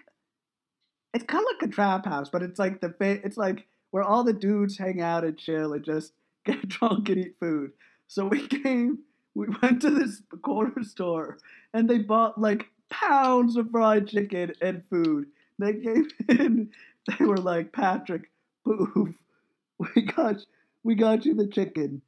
it's 1.14 1.24
kind 1.26 1.44
of 1.44 1.48
like 1.60 1.70
a 1.70 1.74
trap 1.74 2.06
house, 2.06 2.30
but 2.30 2.44
it's 2.44 2.60
like 2.60 2.82
the, 2.82 2.94
it's 3.00 3.38
like 3.38 3.66
where 3.92 4.04
all 4.04 4.24
the 4.24 4.34
dudes 4.34 4.78
hang 4.78 5.02
out 5.02 5.24
and 5.24 5.38
chill 5.38 5.74
and 5.74 5.84
just 5.84 6.14
get 6.46 6.68
drunk 6.68 7.10
and 7.10 7.18
eat 7.20 7.36
food. 7.40 7.72
So 8.08 8.26
we 8.26 8.48
came, 8.48 9.00
we 9.36 9.48
went 9.62 9.82
to 9.82 9.90
this 9.90 10.22
corner 10.42 10.84
store 10.84 11.38
and 11.74 11.90
they 11.90 12.00
bought 12.00 12.40
like 12.40 12.68
pounds 12.90 13.56
of 13.56 13.72
fried 13.72 14.08
chicken 14.08 14.54
and 14.62 14.84
food. 14.90 15.28
They 15.60 15.74
came 15.76 16.08
in, 16.30 16.72
they 17.08 17.26
were 17.26 17.38
like, 17.38 17.72
Patrick, 17.74 18.32
poof, 18.66 19.16
we 19.96 20.02
got 20.04 20.38
we 20.84 20.96
got 20.96 21.26
you 21.26 21.36
the 21.36 21.48
chicken. 21.48 22.02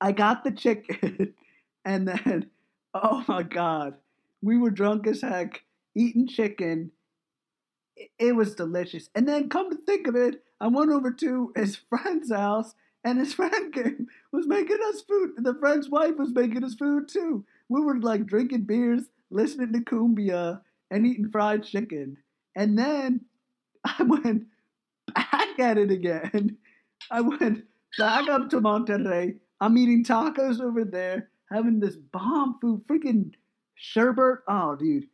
I 0.00 0.12
got 0.12 0.44
the 0.44 0.52
chicken, 0.52 1.34
and 1.84 2.08
then 2.08 2.50
oh 2.94 3.24
my 3.28 3.42
god, 3.42 3.94
we 4.42 4.56
were 4.58 4.70
drunk 4.70 5.06
as 5.06 5.20
heck 5.20 5.64
eating 5.94 6.26
chicken. 6.26 6.92
It 8.18 8.34
was 8.36 8.54
delicious. 8.54 9.08
And 9.14 9.26
then 9.28 9.48
come 9.48 9.70
to 9.70 9.76
think 9.76 10.06
of 10.06 10.16
it, 10.16 10.42
I 10.60 10.68
went 10.68 10.90
over 10.90 11.10
to 11.12 11.52
his 11.56 11.76
friend's 11.76 12.30
house, 12.30 12.74
and 13.04 13.18
his 13.18 13.34
friend 13.34 13.72
came 13.72 14.08
was 14.32 14.46
making 14.46 14.78
us 14.88 15.02
food. 15.02 15.32
The 15.38 15.54
friend's 15.54 15.88
wife 15.88 16.16
was 16.16 16.32
making 16.34 16.64
us 16.64 16.74
food 16.74 17.08
too. 17.08 17.44
We 17.68 17.80
were 17.80 17.98
like 17.98 18.26
drinking 18.26 18.62
beers, 18.62 19.08
listening 19.30 19.72
to 19.72 19.80
cumbia, 19.80 20.60
and 20.90 21.06
eating 21.06 21.30
fried 21.30 21.64
chicken. 21.64 22.16
And 22.54 22.78
then 22.78 23.22
I 23.84 24.02
went 24.02 24.44
back 25.14 25.58
at 25.58 25.78
it 25.78 25.90
again. 25.90 26.56
I 27.10 27.20
went 27.20 27.64
back 27.98 28.28
up 28.28 28.50
to 28.50 28.60
Monterrey. 28.60 29.36
I'm 29.60 29.78
eating 29.78 30.04
tacos 30.04 30.60
over 30.60 30.84
there, 30.84 31.30
having 31.50 31.80
this 31.80 31.96
bomb 31.96 32.58
food, 32.60 32.82
freaking 32.86 33.32
sherbet. 33.74 34.40
Oh, 34.48 34.76
dude. 34.76 35.06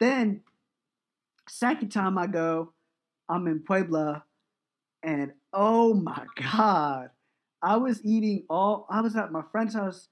Then, 0.00 0.42
second 1.48 1.90
time 1.90 2.18
I 2.18 2.26
go, 2.26 2.72
I'm 3.28 3.46
in 3.46 3.60
Puebla, 3.60 4.24
and 5.02 5.32
oh 5.52 5.94
my 5.94 6.24
God, 6.52 7.10
I 7.62 7.76
was 7.76 8.04
eating 8.04 8.44
all, 8.48 8.86
I 8.90 9.00
was 9.00 9.16
at 9.16 9.32
my 9.32 9.42
friend's 9.50 9.74
house. 9.74 10.08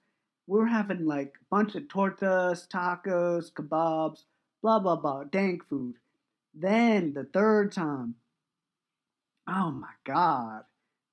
We 0.47 0.59
were 0.59 0.67
having 0.67 1.07
like 1.07 1.35
a 1.41 1.55
bunch 1.55 1.75
of 1.75 1.85
tortas, 1.85 2.69
tacos, 2.69 3.53
kebabs, 3.53 4.25
blah, 4.63 4.79
blah, 4.79 4.97
blah, 4.97 5.25
dank 5.25 5.69
food. 5.69 5.97
Then 6.55 7.13
the 7.15 7.25
third 7.25 7.73
time, 7.73 8.15
Oh 9.49 9.71
my 9.71 9.93
God. 10.05 10.63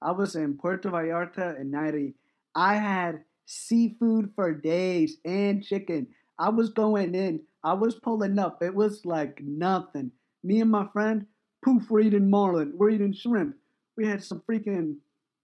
I 0.01 0.11
was 0.11 0.35
in 0.35 0.57
Puerto 0.57 0.89
Vallarta 0.89 1.59
and 1.59 1.73
Nayarit. 1.73 2.13
I 2.55 2.75
had 2.75 3.23
seafood 3.45 4.31
for 4.35 4.53
days 4.53 5.17
and 5.23 5.63
chicken. 5.63 6.07
I 6.39 6.49
was 6.49 6.69
going 6.69 7.15
in. 7.15 7.41
I 7.63 7.73
was 7.73 7.95
pulling 7.95 8.39
up. 8.39 8.61
It 8.63 8.73
was 8.73 9.05
like 9.05 9.39
nothing. 9.41 10.11
Me 10.43 10.59
and 10.61 10.71
my 10.71 10.87
friend, 10.91 11.27
poof, 11.63 11.89
we're 11.89 12.01
eating 12.01 12.29
marlin. 12.29 12.73
We're 12.75 12.89
eating 12.89 13.13
shrimp. 13.13 13.55
We 13.95 14.05
had 14.05 14.23
some 14.23 14.41
freaking, 14.49 14.95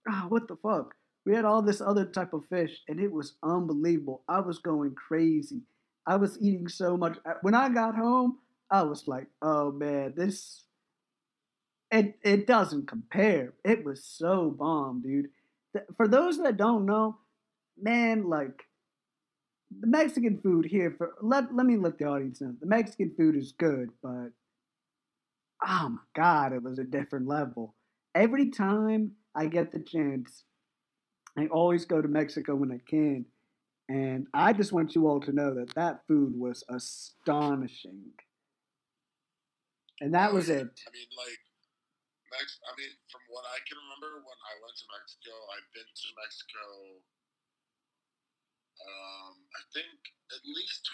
ah, 0.09 0.23
oh, 0.25 0.27
what 0.29 0.47
the 0.47 0.57
fuck? 0.57 0.95
We 1.25 1.35
had 1.35 1.45
all 1.45 1.61
this 1.61 1.79
other 1.79 2.05
type 2.05 2.33
of 2.33 2.45
fish, 2.49 2.81
and 2.87 2.99
it 2.99 3.11
was 3.11 3.35
unbelievable. 3.43 4.23
I 4.27 4.39
was 4.39 4.57
going 4.57 4.95
crazy. 4.95 5.61
I 6.05 6.15
was 6.15 6.37
eating 6.41 6.67
so 6.67 6.97
much. 6.97 7.17
Uh, 7.25 7.33
when 7.41 7.53
I 7.53 7.69
got 7.69 7.95
home, 7.95 8.39
I 8.71 8.83
was 8.83 9.07
like, 9.07 9.27
oh 9.41 9.71
man, 9.71 10.13
this 10.15 10.63
it 11.91 12.15
it 12.23 12.47
doesn't 12.47 12.87
compare. 12.87 13.53
It 13.63 13.83
was 13.83 14.03
so 14.03 14.55
bomb, 14.57 15.01
dude. 15.01 15.29
For 15.97 16.07
those 16.07 16.37
that 16.39 16.57
don't 16.57 16.85
know, 16.85 17.17
man, 17.81 18.29
like 18.29 18.63
the 19.79 19.87
Mexican 19.87 20.39
food 20.39 20.65
here 20.65 20.93
for 20.97 21.13
let 21.21 21.53
let 21.53 21.65
me 21.65 21.77
let 21.77 21.97
the 21.97 22.05
audience 22.05 22.41
know. 22.41 22.55
The 22.59 22.67
Mexican 22.67 23.13
food 23.17 23.35
is 23.35 23.53
good, 23.53 23.89
but 24.01 24.31
oh 25.65 25.89
my 25.89 26.01
god, 26.15 26.53
it 26.53 26.63
was 26.63 26.79
a 26.79 26.83
different 26.83 27.27
level. 27.27 27.75
Every 28.15 28.49
time 28.49 29.11
I 29.35 29.45
get 29.45 29.71
the 29.71 29.79
chance, 29.79 30.43
I 31.37 31.47
always 31.47 31.85
go 31.85 32.01
to 32.01 32.07
Mexico 32.07 32.55
when 32.55 32.71
I 32.71 32.79
can. 32.87 33.25
And 33.89 34.29
I 34.37 34.53
just 34.53 34.69
want 34.69 34.93
you 34.93 35.09
all 35.09 35.17
to 35.25 35.33
know 35.33 35.49
that 35.57 35.73
that 35.73 36.05
food 36.05 36.37
was 36.37 36.61
astonishing. 36.69 38.13
And 39.97 40.13
that 40.13 40.29
was 40.29 40.47
it. 40.47 40.69
I 40.69 40.89
mean, 40.93 41.09
like, 41.17 41.41
Mex- 42.29 42.61
I 42.69 42.71
mean, 42.77 42.93
from 43.09 43.25
what 43.33 43.49
I 43.49 43.57
can 43.65 43.81
remember, 43.81 44.21
when 44.21 44.39
I 44.45 44.53
went 44.61 44.77
to 44.77 44.85
Mexico, 44.93 45.33
I've 45.57 45.65
been 45.73 45.89
to 45.89 46.07
Mexico. 46.21 46.63
Um, 48.77 49.33
I 49.57 49.61
think 49.73 49.97
at 50.37 50.45
least. 50.45 50.85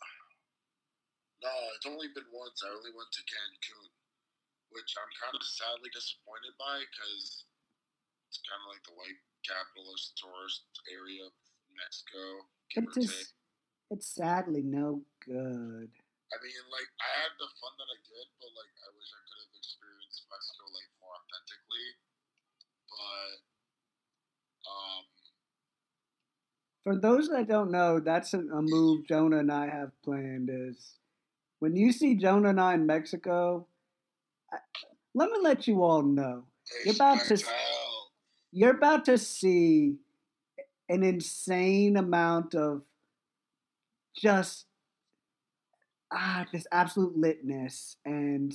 No, 1.44 1.50
it's 1.74 1.90
only 1.90 2.06
been 2.14 2.30
once. 2.30 2.62
I 2.62 2.70
only 2.70 2.94
went 2.94 3.10
to 3.10 3.22
Cancun, 3.26 3.90
which 4.70 4.94
I'm 4.94 5.10
kind 5.18 5.34
of 5.34 5.42
sadly 5.42 5.90
disappointed 5.90 6.54
by 6.54 6.86
because 6.86 7.50
it's 8.30 8.38
kind 8.46 8.62
of 8.62 8.70
like 8.70 8.86
the 8.86 8.94
white 8.94 9.18
capitalist 9.42 10.14
tourist 10.22 10.62
area 10.86 11.26
of 11.26 11.34
Mexico. 11.76 12.46
give 12.70 12.84
It 12.84 12.88
or 12.88 12.92
take. 12.92 13.08
just, 13.08 13.34
it's 13.90 14.06
sadly 14.06 14.62
no 14.62 15.02
good. 15.24 15.90
I 16.32 16.36
mean, 16.40 16.64
like 16.72 16.88
I 16.96 17.08
had 17.28 17.32
the 17.36 17.48
fun 17.60 17.72
that 17.76 17.88
I 17.92 17.98
did, 18.08 18.26
but 18.40 18.50
like 18.56 18.72
I 18.80 18.88
wish 18.96 19.08
I 19.12 19.20
could 19.28 19.40
have 19.44 19.52
experienced 19.52 20.24
Mexico 20.32 20.64
like 20.72 20.88
more 20.96 21.12
authentically. 21.12 21.88
But 22.88 23.36
um, 24.64 25.04
For 26.84 26.96
those 26.96 27.28
that 27.28 27.48
don't 27.48 27.70
know, 27.70 28.00
that's 28.00 28.32
a, 28.34 28.40
a 28.40 28.62
move 28.62 29.06
Jonah 29.06 29.38
and 29.38 29.52
I 29.52 29.68
have 29.68 29.92
planned. 30.02 30.50
Is 30.52 30.96
when 31.58 31.76
you 31.76 31.92
see 31.92 32.14
Jonah 32.16 32.50
and 32.50 32.60
I 32.60 32.74
in 32.74 32.86
Mexico, 32.86 33.66
I, 34.52 34.56
let 35.14 35.30
me 35.30 35.38
let 35.42 35.68
you 35.68 35.82
all 35.82 36.02
know 36.02 36.44
You're 36.84 36.94
about 36.94 37.24
to, 37.26 37.44
you're 38.52 38.76
about 38.76 39.04
to 39.04 39.18
see 39.18 39.96
an 40.92 41.02
insane 41.02 41.96
amount 41.96 42.54
of 42.54 42.82
just 44.14 44.66
ah 46.12 46.44
this 46.52 46.66
absolute 46.70 47.18
litness 47.18 47.96
and 48.04 48.52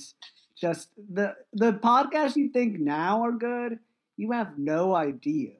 just 0.56 0.90
the 1.12 1.34
the 1.52 1.72
podcasts 1.72 2.36
you 2.36 2.48
think 2.50 2.78
now 2.78 3.22
are 3.24 3.32
good 3.32 3.80
you 4.16 4.30
have 4.30 4.56
no 4.56 4.94
idea 4.94 5.54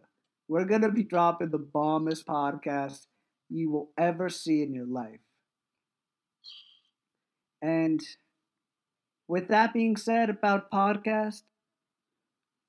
we're 0.47 0.65
gonna 0.65 0.91
be 0.91 1.03
dropping 1.03 1.51
the 1.51 1.59
bombest 1.59 2.25
podcast 2.27 3.07
you 3.51 3.71
will 3.71 3.91
ever 3.99 4.29
see 4.29 4.63
in 4.63 4.73
your 4.73 4.87
life 4.87 5.21
and 7.61 8.01
with 9.27 9.49
that 9.49 9.73
being 9.73 9.97
said 9.97 10.31
about 10.31 10.71
podcast 10.71 11.43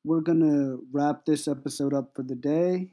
we're 0.04 0.22
gonna 0.22 0.78
wrap 0.92 1.26
this 1.26 1.48
episode 1.48 1.94
up 1.94 2.16
for 2.16 2.24
the 2.24 2.36
day. 2.36 2.90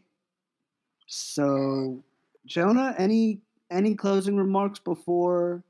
So, 1.07 2.02
Jonah, 2.46 2.94
any 2.98 3.40
any 3.70 3.94
closing 3.94 4.36
remarks 4.36 4.78
before 4.78 5.62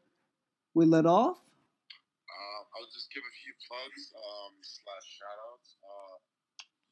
we 0.75 0.85
let 0.85 1.07
off? 1.07 1.41
Uh, 1.41 2.61
I'll 2.77 2.91
just 2.93 3.09
give 3.13 3.25
a 3.25 3.35
few 3.45 3.53
plugs 3.65 4.13
um, 4.17 4.53
slash 4.61 5.07
shoutouts. 5.17 5.69
Uh, 5.81 6.17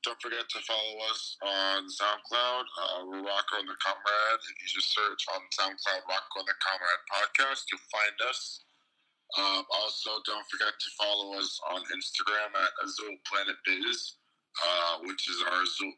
don't 0.04 0.20
forget 0.20 0.44
to 0.48 0.60
follow 0.64 0.96
us 1.12 1.36
on 1.44 1.88
SoundCloud. 1.88 2.64
Uh, 2.76 3.24
Rocko 3.24 3.60
and 3.60 3.68
the 3.68 3.76
Comrade. 3.80 4.40
If 4.40 4.56
you 4.60 4.68
just 4.80 4.92
search 4.92 5.24
on 5.32 5.40
SoundCloud 5.52 6.04
Rocko 6.08 6.44
and 6.44 6.48
the 6.48 6.56
Comrade 6.60 7.04
podcast, 7.12 7.64
you'll 7.72 7.88
find 7.92 8.16
us. 8.28 8.64
Um, 9.36 9.64
also, 9.82 10.20
don't 10.24 10.46
forget 10.46 10.72
to 10.78 10.88
follow 11.00 11.36
us 11.38 11.60
on 11.72 11.80
Instagram 11.90 12.54
at 12.54 12.72
Azul 12.84 13.16
Planet 13.26 13.56
Biz, 13.66 14.14
uh, 14.62 14.98
which 15.02 15.28
is 15.28 15.42
our 15.50 15.62
Azul, 15.62 15.92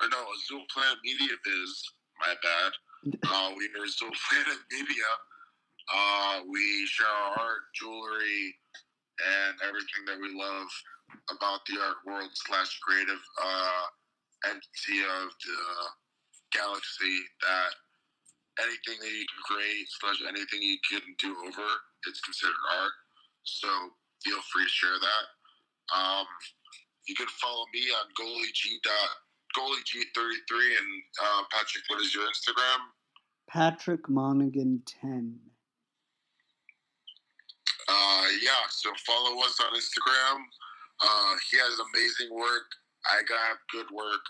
or 0.00 0.08
no, 0.08 0.20
Azul 0.32 0.64
Planet 0.72 0.98
Media 1.04 1.36
Biz. 1.44 1.72
My 2.20 2.34
bad. 2.42 2.72
Uh, 3.00 3.48
we 3.56 3.64
are 3.72 3.88
Azul 3.88 4.12
Planet 4.12 4.60
Media. 4.68 5.10
Uh, 5.88 6.44
we 6.44 6.84
share 6.84 7.08
our 7.08 7.32
art, 7.48 7.64
jewelry, 7.72 8.52
and 9.16 9.56
everything 9.64 10.04
that 10.04 10.20
we 10.20 10.28
love 10.36 10.68
about 11.32 11.64
the 11.64 11.80
art 11.80 11.96
world 12.04 12.28
slash 12.44 12.68
creative 12.84 13.24
uh, 13.40 13.84
entity 14.52 15.00
of 15.00 15.32
the 15.32 15.60
galaxy. 16.52 17.24
That 17.40 17.72
anything 18.60 19.00
that 19.00 19.14
you 19.16 19.24
can 19.24 19.42
create 19.48 19.88
slash 19.96 20.20
anything 20.28 20.60
you 20.60 20.76
can 20.84 21.00
do 21.16 21.32
over, 21.48 21.68
it's 22.04 22.20
considered 22.20 22.60
art. 22.84 22.96
So 23.48 23.68
feel 24.20 24.44
free 24.52 24.68
to 24.68 24.76
share 24.76 25.00
that. 25.00 25.24
Um, 25.88 26.28
you 27.08 27.16
can 27.16 27.32
follow 27.40 27.64
me 27.72 27.88
on 27.96 28.12
goalieg 29.56 29.84
dot 30.14 30.24
goalieg33 30.24 30.78
and 30.78 31.02
uh, 31.22 31.42
Patrick. 31.50 31.84
What 31.88 32.00
is 32.00 32.14
your 32.14 32.24
Instagram? 32.24 32.80
Patrick 33.48 34.08
Monaghan 34.08 34.82
ten. 34.86 35.38
Uh, 37.88 38.24
yeah, 38.42 38.62
so 38.68 38.90
follow 39.06 39.40
us 39.40 39.58
on 39.60 39.74
Instagram. 39.74 40.38
Uh, 41.00 41.34
he 41.50 41.56
has 41.58 41.80
amazing 41.90 42.34
work. 42.36 42.70
I 43.06 43.22
got 43.26 43.58
good 43.72 43.90
work. 43.90 44.22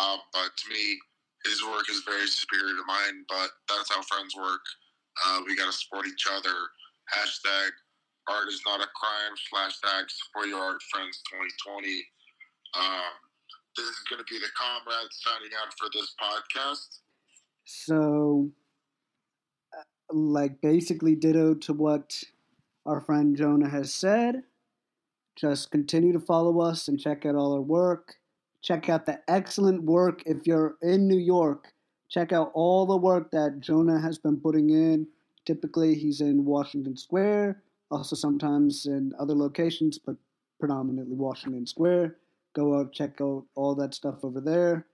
Um, 0.00 0.18
but 0.32 0.50
to 0.56 0.68
me, 0.72 0.98
his 1.44 1.62
work 1.62 1.88
is 1.90 2.02
very 2.02 2.26
superior 2.26 2.74
to 2.74 2.84
mine, 2.86 3.24
but 3.28 3.50
that's 3.68 3.94
how 3.94 4.02
friends 4.02 4.34
work. 4.36 4.64
Uh, 5.26 5.40
we 5.46 5.56
got 5.56 5.66
to 5.66 5.72
support 5.72 6.06
each 6.06 6.26
other. 6.30 6.54
Hashtag 7.14 7.70
art 8.28 8.48
is 8.48 8.60
not 8.66 8.80
a 8.80 8.88
crime. 8.94 9.34
Slash 9.48 9.80
tag 9.80 10.06
support 10.10 10.48
your 10.48 10.60
art 10.60 10.82
friends 10.90 11.22
2020. 11.30 12.04
Um, 12.76 13.14
this 13.78 13.86
is 13.86 14.04
going 14.10 14.18
to 14.18 14.24
be 14.28 14.38
the 14.38 14.50
comrade 14.56 15.10
signing 15.10 15.50
out 15.62 15.72
for 15.78 15.88
this 15.92 16.14
podcast. 16.20 16.98
So, 17.64 18.50
uh, 19.76 20.14
like 20.14 20.60
basically 20.60 21.14
ditto 21.14 21.54
to 21.54 21.72
what 21.72 22.22
our 22.84 23.00
friend 23.00 23.36
Jonah 23.36 23.68
has 23.68 23.94
said. 23.94 24.42
Just 25.36 25.70
continue 25.70 26.12
to 26.12 26.18
follow 26.18 26.60
us 26.60 26.88
and 26.88 26.98
check 26.98 27.24
out 27.24 27.36
all 27.36 27.52
our 27.52 27.60
work. 27.60 28.16
Check 28.62 28.88
out 28.88 29.06
the 29.06 29.20
excellent 29.28 29.84
work 29.84 30.22
if 30.26 30.46
you're 30.46 30.76
in 30.82 31.06
New 31.06 31.18
York. 31.18 31.72
Check 32.08 32.32
out 32.32 32.50
all 32.54 32.84
the 32.86 32.96
work 32.96 33.30
that 33.30 33.60
Jonah 33.60 34.00
has 34.00 34.18
been 34.18 34.38
putting 34.40 34.70
in. 34.70 35.06
Typically, 35.46 35.94
he's 35.94 36.20
in 36.20 36.44
Washington 36.44 36.96
Square, 36.96 37.62
also 37.92 38.16
sometimes 38.16 38.86
in 38.86 39.12
other 39.20 39.34
locations, 39.34 39.98
but 39.98 40.16
predominantly 40.58 41.14
Washington 41.14 41.66
Square. 41.66 42.16
Go 42.58 42.76
out, 42.76 42.92
check 42.92 43.20
out 43.20 43.44
all 43.54 43.76
that 43.76 43.94
stuff 43.94 44.24
over 44.24 44.40
there. 44.40 44.84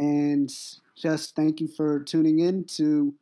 And 0.00 0.50
just 0.96 1.36
thank 1.36 1.60
you 1.60 1.68
for 1.68 2.00
tuning 2.00 2.40
in 2.40 2.64
to 2.78 3.14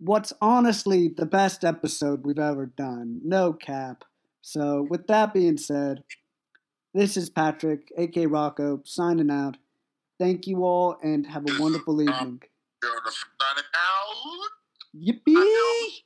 what's 0.00 0.32
honestly 0.40 1.06
the 1.06 1.24
best 1.24 1.64
episode 1.64 2.26
we've 2.26 2.40
ever 2.40 2.66
done. 2.66 3.20
No 3.22 3.52
cap. 3.52 4.02
So, 4.42 4.84
with 4.90 5.06
that 5.06 5.32
being 5.32 5.58
said, 5.58 6.02
this 6.92 7.16
is 7.16 7.30
Patrick, 7.30 7.92
aka 7.96 8.26
Rocko, 8.26 8.84
signing 8.84 9.30
out. 9.30 9.58
Thank 10.18 10.48
you 10.48 10.64
all 10.64 10.96
and 11.00 11.24
have 11.24 11.44
a 11.48 11.62
wonderful 11.62 12.02
evening. 12.02 12.42
Signing 12.82 13.64
out. 13.76 14.48
Yippee! 14.96 16.02